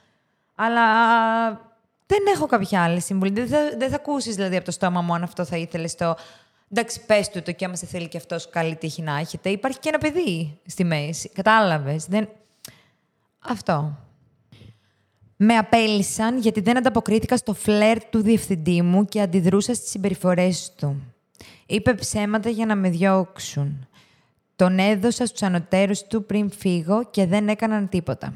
αλλά 0.55 0.85
δεν 2.05 2.23
έχω 2.33 2.45
κάποια 2.45 2.83
άλλη 2.83 3.01
συμβουλή. 3.01 3.31
Δεν 3.31 3.47
θα, 3.47 3.77
δεν 3.77 3.89
θα 3.89 3.95
ακούσεις, 3.95 4.35
δηλαδή, 4.35 4.55
από 4.55 4.65
το 4.65 4.71
στόμα 4.71 5.01
μου 5.01 5.13
αν 5.13 5.23
αυτό 5.23 5.45
θα 5.45 5.57
ήθελες 5.57 5.95
το 5.95 6.15
Εντάξει, 6.71 7.05
πες 7.05 7.29
του 7.29 7.41
το 7.41 7.51
και 7.51 7.65
άμα 7.65 7.75
σε 7.75 7.85
θέλει 7.85 8.07
και 8.07 8.17
αυτός 8.17 8.49
καλή 8.49 8.75
τύχη 8.75 9.01
να 9.01 9.17
έχετε. 9.17 9.49
Υπάρχει 9.49 9.79
και 9.79 9.89
ένα 9.89 9.97
παιδί 9.97 10.59
στη 10.65 10.83
μέση. 10.83 11.29
Κατάλαβες. 11.29 12.05
Δεν... 12.05 12.29
Αυτό. 13.39 13.97
Με 15.35 15.57
απέλησαν 15.57 16.39
γιατί 16.39 16.61
δεν 16.61 16.77
ανταποκρίθηκα 16.77 17.37
στο 17.37 17.53
φλερ 17.53 18.05
του 18.05 18.21
διευθυντή 18.21 18.81
μου 18.81 19.05
και 19.05 19.21
αντιδρούσα 19.21 19.73
στις 19.73 19.89
συμπεριφορές 19.89 20.73
του. 20.77 21.01
Είπε 21.65 21.93
ψέματα 21.93 22.49
για 22.49 22.65
να 22.65 22.75
με 22.75 22.89
διώξουν. 22.89 23.87
Τον 24.55 24.79
έδωσα 24.79 25.25
στους 25.25 25.41
ανωτέρους 25.41 26.03
του 26.03 26.25
πριν 26.25 26.51
φύγω 26.51 27.03
και 27.09 27.25
δεν 27.25 27.47
έκαναν 27.47 27.89
τίποτα. 27.89 28.33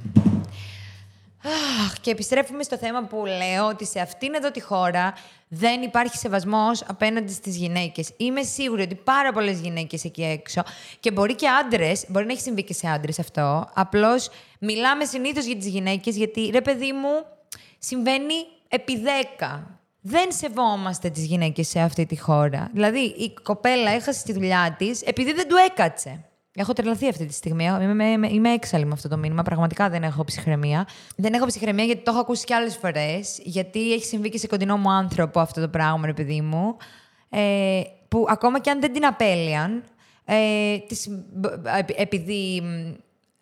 Αχ, 1.44 2.00
και 2.02 2.12
επιστρέφουμε 2.12 2.64
στο 2.64 2.78
θέμα 2.78 3.04
που 3.04 3.26
λέω 3.26 3.68
ότι 3.68 3.86
σε 3.86 4.00
αυτήν 4.00 4.34
εδώ 4.34 4.52
τη 4.52 4.62
χώρα 4.62 5.14
δεν 5.48 5.82
υπάρχει 5.82 6.18
σεβασμός 6.18 6.84
απέναντι 6.88 7.32
στις 7.32 7.56
γυναίκες. 7.56 8.12
Είμαι 8.18 8.42
σίγουρη 8.42 8.82
ότι 8.82 8.96
πάρα 8.96 9.32
πολλές 9.32 9.60
γυναίκες 9.60 10.04
εκεί 10.04 10.24
έξω 10.24 10.64
και 11.00 11.12
μπορεί 11.12 11.36
και 11.36 11.48
άντρες, 11.48 12.06
μπορεί 12.08 12.26
να 12.26 12.32
έχει 12.32 12.42
συμβεί 12.42 12.64
και 12.64 12.74
σε 12.74 12.88
άντρες 12.88 13.20
αυτό. 13.20 13.70
Απλώς 13.74 14.30
μιλάμε 14.60 15.06
συνήθως 15.06 15.46
για 15.46 15.56
τις 15.56 15.68
γυναίκες 15.68 16.16
γιατί 16.16 16.50
ρε 16.54 16.62
παιδί 16.62 16.92
μου 16.92 17.26
συμβαίνει 17.80 18.34
επί 18.68 19.00
δέκα. 19.00 19.80
Δεν 20.02 20.32
σεβόμαστε 20.32 21.10
τις 21.10 21.26
γυναίκες 21.26 21.68
σε 21.68 21.80
αυτή 21.80 22.06
τη 22.06 22.20
χώρα. 22.20 22.70
Δηλαδή 22.74 23.00
η 23.00 23.34
κοπέλα 23.44 23.92
έχασε 23.92 24.24
τη 24.24 24.34
δουλειά 24.34 24.76
της 24.78 25.02
επειδή 25.02 25.34
δεν 25.34 25.48
του 25.48 25.56
έκατσε. 25.56 26.29
Έχω 26.60 26.74
τρελαθεί 26.74 27.08
αυτή 27.08 27.26
τη 27.26 27.34
στιγμή. 27.34 27.66
Είμαι, 27.82 28.06
είμαι, 28.06 28.28
είμαι 28.28 28.54
έξαλλη 28.54 28.86
με 28.86 28.94
αυτό 28.94 29.08
το 29.08 29.18
μήνυμα. 29.18 29.44
Πραγματικά 29.44 29.90
δεν 29.90 30.04
έχω 30.04 30.24
ψυχραιμία. 30.24 30.88
Δεν 31.16 31.34
έχω 31.34 31.46
ψυχραιμία 31.46 31.84
γιατί 31.84 32.04
το 32.04 32.12
έχω 32.12 32.20
ακούσει 32.20 32.46
και 32.46 32.56
άλλες 32.56 32.76
φορές. 32.76 33.40
Γιατί 33.44 33.94
έχει 33.94 34.06
συμβεί 34.06 34.30
και 34.30 34.38
σε 34.38 34.48
κοντινό 34.48 34.78
μου 34.78 34.92
άνθρωπο 34.92 35.40
αυτό 35.40 35.62
το 35.62 35.68
πράγμα, 35.68 36.06
ρε 36.06 36.14
παιδί 36.14 36.42
μου. 36.42 36.78
Ε, 37.30 37.82
που 38.08 38.26
ακόμα 38.30 38.60
και 38.60 38.70
αν 38.70 38.80
δεν 38.80 38.94
την 38.94 39.06
απέλυαν, 39.06 39.84
ε, 40.26 40.78
τις, 40.88 41.10
επειδή 41.96 42.64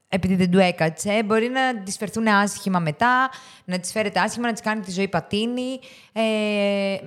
επειδή 0.10 0.36
δεν 0.36 0.52
του 0.52 0.60
έκατσε, 0.60 1.24
μπορεί 1.26 1.48
να 1.48 1.84
τη 1.84 1.92
φερθούν 1.92 2.28
άσχημα 2.28 2.80
μετά, 2.80 3.30
να 3.66 3.80
τη 3.80 3.92
φέρετε 3.92 4.20
άσχημα, 4.20 4.48
να 4.48 4.54
τη 4.54 4.62
κάνει 4.62 4.82
τη 4.82 4.92
ζωή 4.92 5.08
πατίνη. 5.08 5.80
Ε, 6.14 6.98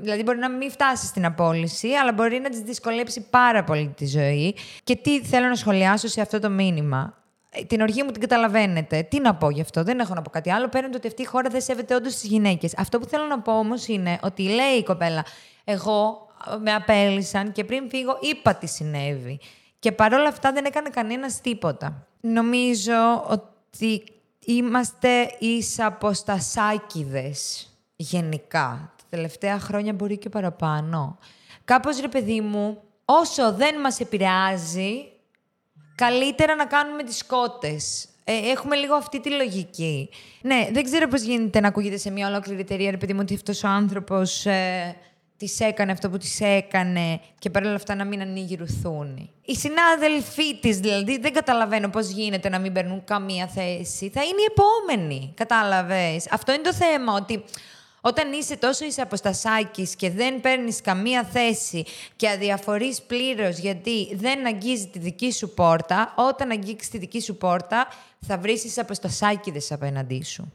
δηλαδή, 0.00 0.22
μπορεί 0.22 0.38
να 0.38 0.50
μην 0.50 0.70
φτάσει 0.70 1.06
στην 1.06 1.24
απόλυση, 1.24 1.88
αλλά 1.88 2.12
μπορεί 2.12 2.38
να 2.38 2.48
τη 2.48 2.62
δυσκολέψει 2.62 3.26
πάρα 3.30 3.64
πολύ 3.64 3.94
τη 3.96 4.06
ζωή. 4.06 4.56
Και 4.84 4.96
τι 4.96 5.24
θέλω 5.24 5.46
να 5.48 5.54
σχολιάσω 5.54 6.08
σε 6.08 6.20
αυτό 6.20 6.38
το 6.38 6.50
μήνυμα. 6.50 7.14
Ε, 7.50 7.64
την 7.64 7.80
οργή 7.80 8.02
μου 8.02 8.10
την 8.10 8.20
καταλαβαίνετε. 8.20 9.02
Τι 9.02 9.20
να 9.20 9.34
πω 9.34 9.50
γι' 9.50 9.60
αυτό, 9.60 9.82
δεν 9.82 9.98
έχω 9.98 10.14
να 10.14 10.22
πω 10.22 10.30
κάτι 10.30 10.52
άλλο. 10.52 10.68
Πέραν 10.68 10.90
το 10.90 10.96
ότι 10.96 11.06
αυτή 11.06 11.22
η 11.22 11.24
χώρα 11.24 11.50
δεν 11.50 11.60
σέβεται 11.60 11.94
όντως 11.94 12.14
τις 12.14 12.24
γυναίκες. 12.30 12.74
Αυτό 12.76 12.98
που 12.98 13.06
θέλω 13.06 13.24
να 13.24 13.40
πω 13.40 13.58
όμως 13.58 13.86
είναι 13.86 14.18
ότι 14.22 14.42
λέει 14.42 14.76
η 14.78 14.82
κοπέλα, 14.82 15.24
Εγώ 15.64 16.26
με 16.62 16.74
απέλησαν 16.74 17.52
και 17.52 17.64
πριν 17.64 17.88
φύγω 17.88 18.18
είπα 18.20 18.54
τι 18.54 18.66
συνέβη. 18.66 19.40
Και 19.78 19.92
παρόλα 19.92 20.28
αυτά 20.28 20.52
δεν 20.52 20.64
έκανε 20.64 20.88
κανένας 20.88 21.40
τίποτα. 21.40 22.06
Νομίζω 22.32 23.24
ότι 23.28 24.04
είμαστε 24.44 25.36
ίσα 25.38 25.86
αποστασάκιδες 25.86 27.68
γενικά. 27.96 28.92
Τα 28.96 29.04
τελευταία 29.10 29.58
χρόνια 29.58 29.92
μπορεί 29.92 30.18
και 30.18 30.28
παραπάνω. 30.28 31.18
Κάπως, 31.64 32.00
ρε 32.00 32.08
παιδί 32.08 32.40
μου, 32.40 32.82
όσο 33.04 33.52
δεν 33.52 33.80
μας 33.80 34.00
επηρεάζει, 34.00 35.06
καλύτερα 35.94 36.54
να 36.54 36.66
κάνουμε 36.66 37.02
τις 37.02 37.26
κότες. 37.26 38.08
Ε, 38.24 38.32
έχουμε 38.50 38.76
λίγο 38.76 38.94
αυτή 38.94 39.20
τη 39.20 39.30
λογική. 39.30 40.08
Ναι, 40.42 40.68
δεν 40.72 40.84
ξέρω 40.84 41.08
πώς 41.08 41.22
γίνεται 41.22 41.60
να 41.60 41.68
ακούγεται 41.68 41.96
σε 41.96 42.10
μια 42.10 42.28
ολόκληρη 42.28 42.60
εταιρεία, 42.60 42.90
ρε 42.90 42.96
παιδί 42.96 43.12
μου, 43.12 43.20
ότι 43.22 43.34
αυτός 43.34 43.64
ο 43.64 43.68
άνθρωπος... 43.68 44.46
Ε, 44.46 44.96
τη 45.36 45.54
έκανε 45.58 45.92
αυτό 45.92 46.10
που 46.10 46.18
τη 46.18 46.44
έκανε 46.44 47.20
και 47.38 47.50
παρόλα 47.50 47.74
αυτά 47.74 47.94
να 47.94 48.04
μην 48.04 48.20
ανοίγει 48.20 48.54
ρουθούνη. 48.54 49.30
Οι 49.44 49.54
συνάδελφοί 49.54 50.58
της, 50.60 50.78
δηλαδή, 50.78 51.18
δεν 51.18 51.32
καταλαβαίνω 51.32 51.88
πώς 51.88 52.08
γίνεται 52.08 52.48
να 52.48 52.58
μην 52.58 52.72
παίρνουν 52.72 53.04
καμία 53.04 53.46
θέση. 53.46 54.10
Θα 54.10 54.22
είναι 54.22 54.40
οι 54.40 54.46
επόμενοι. 54.50 55.32
Κατάλαβες. 55.36 56.26
Αυτό 56.30 56.52
είναι 56.52 56.62
το 56.62 56.74
θέμα, 56.74 57.12
ότι 57.12 57.44
όταν 58.00 58.32
είσαι 58.32 58.56
τόσο 58.56 58.84
είσαι 58.84 59.00
αποστασάκης 59.00 59.96
και 59.96 60.10
δεν 60.10 60.40
παίρνεις 60.40 60.80
καμία 60.80 61.24
θέση 61.24 61.84
και 62.16 62.28
αδιαφορείς 62.28 63.02
πλήρως 63.02 63.58
γιατί 63.58 64.14
δεν 64.14 64.46
αγγίζει 64.46 64.86
τη 64.86 64.98
δική 64.98 65.32
σου 65.32 65.48
πόρτα, 65.48 66.14
όταν 66.16 66.50
αγγίξεις 66.50 66.90
τη 66.90 66.98
δική 66.98 67.20
σου 67.20 67.36
πόρτα 67.36 67.86
θα 68.26 68.38
βρεις 68.38 68.78
αποστασάκηδες 68.78 69.72
απέναντί 69.72 70.22
σου. 70.22 70.52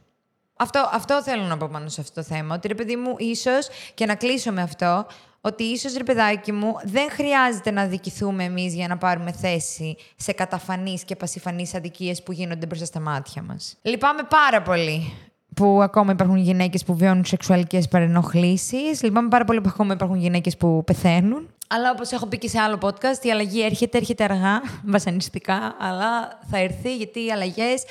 Αυτό, 0.62 0.90
αυτό 0.94 1.24
θέλω 1.24 1.44
να 1.44 1.58
πω 1.58 1.70
πάνω 1.72 1.90
σε 1.90 2.02
αυτό 2.02 2.22
το 2.22 2.28
θέμα. 2.28 2.56
Ότι 2.56 2.68
ρε 2.68 2.76
παιδί 2.76 2.96
μου, 2.96 3.16
ίσως 3.18 3.68
και 3.94 4.06
να 4.06 4.16
κλείσω 4.16 4.52
με 4.52 4.62
αυτό, 4.62 5.06
ότι 5.42 5.64
ίσως 5.64 5.94
ρε 5.94 6.04
παιδάκι 6.04 6.52
μου 6.52 6.74
δεν 6.84 7.12
χρειάζεται 7.12 7.72
να 7.72 7.86
δικηθούμε 7.86 8.44
εμείς 8.44 8.74
για 8.74 8.88
να 8.88 8.98
πάρουμε 8.98 9.32
θέση 9.32 9.98
σε 10.16 10.32
καταφανείς 10.32 11.04
και 11.04 11.16
πασιφανείς 11.16 11.76
αδικίες 11.76 12.24
που 12.24 12.32
γίνονται 12.32 12.66
μπροστά 12.66 12.86
στα 12.86 13.00
μάτια 13.00 13.42
μας. 13.42 13.78
Λυπάμαι 13.82 14.22
πάρα 14.30 14.62
πολύ 14.62 15.14
που 15.56 15.82
ακόμα 15.82 16.12
υπάρχουν 16.12 16.38
γυναίκες 16.38 16.84
που 16.84 16.96
βιώνουν 16.96 17.26
σεξουαλικές 17.26 17.88
παρενοχλήσεις. 17.88 19.04
Λυπάμαι 19.04 19.28
πάρα 19.28 19.46
πολύ 19.46 19.62
που 19.62 19.70
ακόμα 19.70 19.94
υπάρχουν 19.94 20.18
γυναίκες 20.18 20.58
που 20.58 20.84
πεθαίνουν. 20.84 21.50
Αλλά 21.68 21.92
όπως 21.92 22.12
έχω 22.12 22.26
πει 22.26 22.38
και 22.38 22.48
σε 22.48 22.60
άλλο 22.60 22.78
podcast, 22.82 23.24
η 23.24 23.32
αλλαγή 23.32 23.64
έρχεται, 23.64 23.98
έρχεται 23.98 24.24
αργά, 24.24 24.62
βασανιστικά, 24.86 25.76
αλλά 25.80 26.40
θα 26.50 26.58
έρθει 26.58 26.96
γιατί 26.96 27.26
οι 27.26 27.32
αλλαγές 27.32 27.84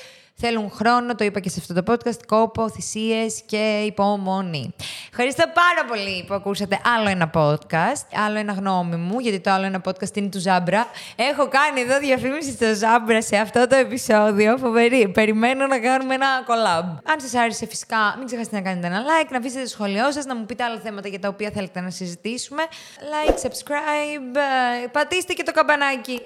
Θέλουν 0.43 0.71
χρόνο, 0.71 1.15
το 1.15 1.23
είπα 1.23 1.39
και 1.39 1.49
σε 1.49 1.59
αυτό 1.59 1.73
το 1.73 1.93
podcast, 1.93 2.19
κόπο, 2.27 2.69
θυσίες 2.69 3.41
και 3.45 3.81
υπομονή. 3.85 4.73
Ευχαριστώ 5.09 5.43
πάρα 5.53 5.87
πολύ 5.87 6.23
που 6.27 6.33
ακούσατε 6.33 6.79
άλλο 6.95 7.09
ένα 7.09 7.29
podcast, 7.33 8.05
άλλο 8.25 8.37
ένα 8.37 8.53
γνώμη 8.53 8.95
μου, 8.95 9.19
γιατί 9.19 9.39
το 9.39 9.51
άλλο 9.51 9.65
ένα 9.65 9.81
podcast 9.85 10.15
είναι 10.15 10.29
του 10.29 10.39
Ζάμπρα. 10.39 10.87
Έχω 11.15 11.47
κάνει 11.47 11.81
εδώ 11.81 11.99
διαφήμιση 11.99 12.51
στο 12.51 12.73
Ζάμπρα 12.73 13.21
σε 13.21 13.37
αυτό 13.37 13.67
το 13.67 13.75
επεισόδιο. 13.75 14.57
Φοβερή. 14.57 15.07
Περιμένω 15.07 15.67
να 15.67 15.79
κάνουμε 15.79 16.13
ένα 16.13 16.27
collab. 16.47 16.99
Αν 17.11 17.19
σας 17.19 17.33
άρεσε, 17.33 17.67
φυσικά 17.67 18.15
μην 18.17 18.25
ξεχάσετε 18.25 18.55
να 18.55 18.61
κάνετε 18.61 18.87
ένα 18.87 19.01
like, 19.01 19.27
να 19.29 19.37
αφήσετε 19.37 19.61
το 19.61 19.69
σχόλιο 19.69 20.11
σας, 20.11 20.25
να 20.25 20.35
μου 20.35 20.45
πείτε 20.45 20.63
άλλα 20.63 20.79
θέματα 20.79 21.07
για 21.07 21.19
τα 21.19 21.27
οποία 21.27 21.49
θέλετε 21.49 21.81
να 21.81 21.89
συζητήσουμε. 21.89 22.63
Like, 22.99 23.35
subscribe, 23.35 24.35
ε, 24.83 24.87
πατήστε 24.87 25.33
και 25.33 25.43
το 25.43 25.51
καμπανάκι. 25.51 26.21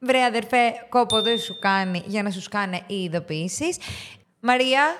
Βρε 0.00 0.24
αδερφέ, 0.24 0.72
κόπο 0.88 1.22
δεν 1.22 1.38
σου 1.38 1.58
κάνει 1.58 2.02
για 2.06 2.22
να 2.22 2.30
σου 2.30 2.48
κάνει 2.50 2.82
οι 2.86 2.94
ειδοποιήσεις. 3.02 3.76
Μαρία, 4.40 4.96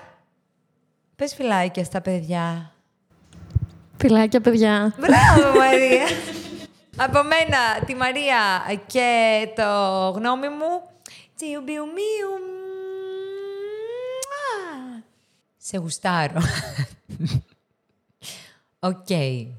πες 1.17 1.35
φυλάκια 1.35 1.85
στα 1.85 2.01
παιδιά. 2.01 2.73
Φιλάκια, 3.97 4.41
παιδιά. 4.41 4.95
Μπράβο, 4.99 5.59
Μαρία. 5.59 6.07
Από 6.97 7.23
μένα, 7.23 7.85
τη 7.87 7.95
Μαρία 7.95 8.39
και 8.87 9.49
το 9.57 9.63
γνώμη 10.17 10.49
μου. 10.49 10.83
Τσιουμπιουμίου. 11.37 12.31
Μουα. 14.25 15.03
Σε 15.57 15.77
γουστάρω. 15.79 16.41
Οκ. 18.91 19.07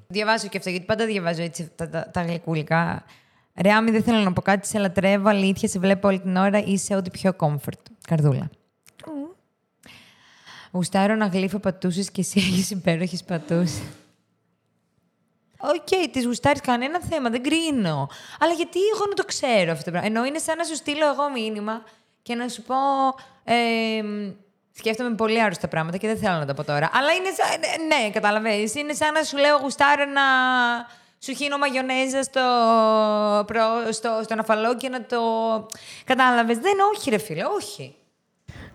Διαβάζω 0.07 0.47
και 0.47 0.57
αυτό, 0.57 0.69
γιατί 0.69 0.85
πάντα 0.85 1.05
διαβάζω 1.05 1.41
έτσι 1.41 1.71
τα, 1.75 1.89
τα, 1.89 2.09
τα 2.13 2.21
γλυκούλικα. 2.21 3.03
Ρε, 3.61 3.71
Άμι, 3.71 3.91
δεν 3.91 4.03
θέλω 4.03 4.19
να 4.19 4.33
πω 4.33 4.41
κάτι, 4.41 4.67
σε 4.67 4.77
λατρεύω, 4.77 5.29
αλήθεια, 5.29 5.67
σε 5.67 5.79
βλέπω 5.79 6.07
όλη 6.07 6.19
την 6.19 6.35
ώρα, 6.35 6.57
είσαι 6.57 6.95
ό,τι 6.95 7.09
πιο 7.09 7.35
comfort. 7.39 7.81
Καρδούλα. 8.07 8.49
Γουστάρω 10.71 11.15
να 11.15 11.25
γλύφω 11.25 11.59
πατούσες 11.59 12.11
και 12.11 12.21
εσύ 12.21 12.39
έχεις 12.39 12.71
υπέροχες 12.71 13.23
πατούσες. 13.23 13.81
OK, 15.59 15.75
okay, 15.75 16.07
τη 16.11 16.21
γουστάρεις 16.21 16.61
κανένα 16.61 16.99
θέμα, 17.09 17.29
δεν 17.29 17.43
κρίνω. 17.43 18.09
Αλλά 18.39 18.53
γιατί 18.53 18.79
εγώ 18.93 19.05
να 19.09 19.13
το 19.13 19.25
ξέρω 19.25 19.71
αυτό 19.71 19.83
το 19.83 19.91
πράγμα. 19.91 20.07
Εννοώ 20.07 20.25
είναι 20.25 20.37
σαν 20.37 20.57
να 20.57 20.63
σου 20.63 20.75
στείλω 20.75 21.07
εγώ 21.07 21.29
μήνυμα 21.29 21.83
και 22.21 22.35
να 22.35 22.47
σου 22.47 22.63
πω. 22.63 22.75
Ε, 23.43 24.01
σκέφτομαι 24.71 25.15
πολύ 25.15 25.41
άρρωστα 25.41 25.67
πράγματα 25.67 25.97
και 25.97 26.07
δεν 26.07 26.17
θέλω 26.17 26.37
να 26.37 26.45
τα 26.45 26.53
πω 26.53 26.63
τώρα. 26.63 26.89
Αλλά 26.93 27.11
είναι 27.11 27.29
σαν. 27.37 27.59
Ναι, 27.87 28.09
κατάλαβες. 28.09 28.75
Είναι 28.75 28.93
σαν 28.93 29.13
να 29.13 29.23
σου 29.23 29.37
λέω 29.37 29.57
γουστάρω 29.57 30.05
να 30.05 30.21
σου 31.23 31.35
χύνω 31.35 31.57
μαγιονέζα 31.57 32.23
στο, 32.23 32.41
προ, 33.47 33.61
στο, 33.91 34.21
στον 34.23 34.39
αφαλό 34.39 34.75
και 34.75 34.89
να 34.89 35.05
το. 35.05 35.17
Κατάλαβες. 36.05 36.57
Δεν, 36.57 36.73
όχι, 36.95 37.09
ρε 37.09 37.17
φίλε, 37.17 37.43
όχι. 37.45 37.93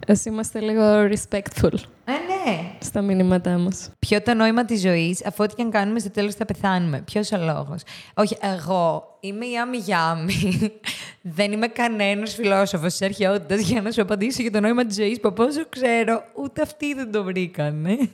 Ας 0.09 0.25
είμαστε 0.25 0.61
λίγο 0.61 0.83
respectful 0.83 1.75
Ε, 2.05 2.13
ναι. 2.13 2.77
στα 2.81 3.03
μηνύματά 3.03 3.59
μας. 3.59 3.91
Ποιο 3.99 4.23
το 4.23 4.35
νόημα 4.35 4.65
της 4.65 4.81
ζωής, 4.81 5.27
αφού 5.27 5.45
ό,τι 5.45 5.55
και 5.55 5.63
αν 5.63 5.71
κάνουμε 5.71 5.99
στο 5.99 6.11
τέλος 6.11 6.35
θα 6.35 6.45
πεθάνουμε. 6.45 7.01
Ποιος 7.01 7.33
ο 7.33 7.37
λόγος; 7.37 7.83
Όχι, 8.15 8.37
εγώ 8.41 9.17
είμαι 9.21 9.47
η 9.47 9.59
Άμι 9.59 9.77
Γιάμι. 9.77 10.73
Δεν 11.37 11.53
είμαι 11.53 11.67
κανένας 11.67 12.35
φιλόσοφος 12.35 12.93
της 12.93 13.03
αρχαιότητας 13.03 13.61
για 13.61 13.83
να 13.83 13.91
σου 13.91 14.03
απαντήσω 14.03 14.43
για 14.43 14.51
το 14.51 14.61
νόημα 14.61 14.87
της 14.87 14.97
ζωής 14.97 15.21
που 15.21 15.29
από 15.29 15.45
όσο 15.45 15.69
ξέρω, 15.69 16.23
ούτε 16.35 16.63
αυτοί 16.63 16.95
δεν 16.95 17.13
το 17.13 17.25
βρήκανε. 17.25 18.11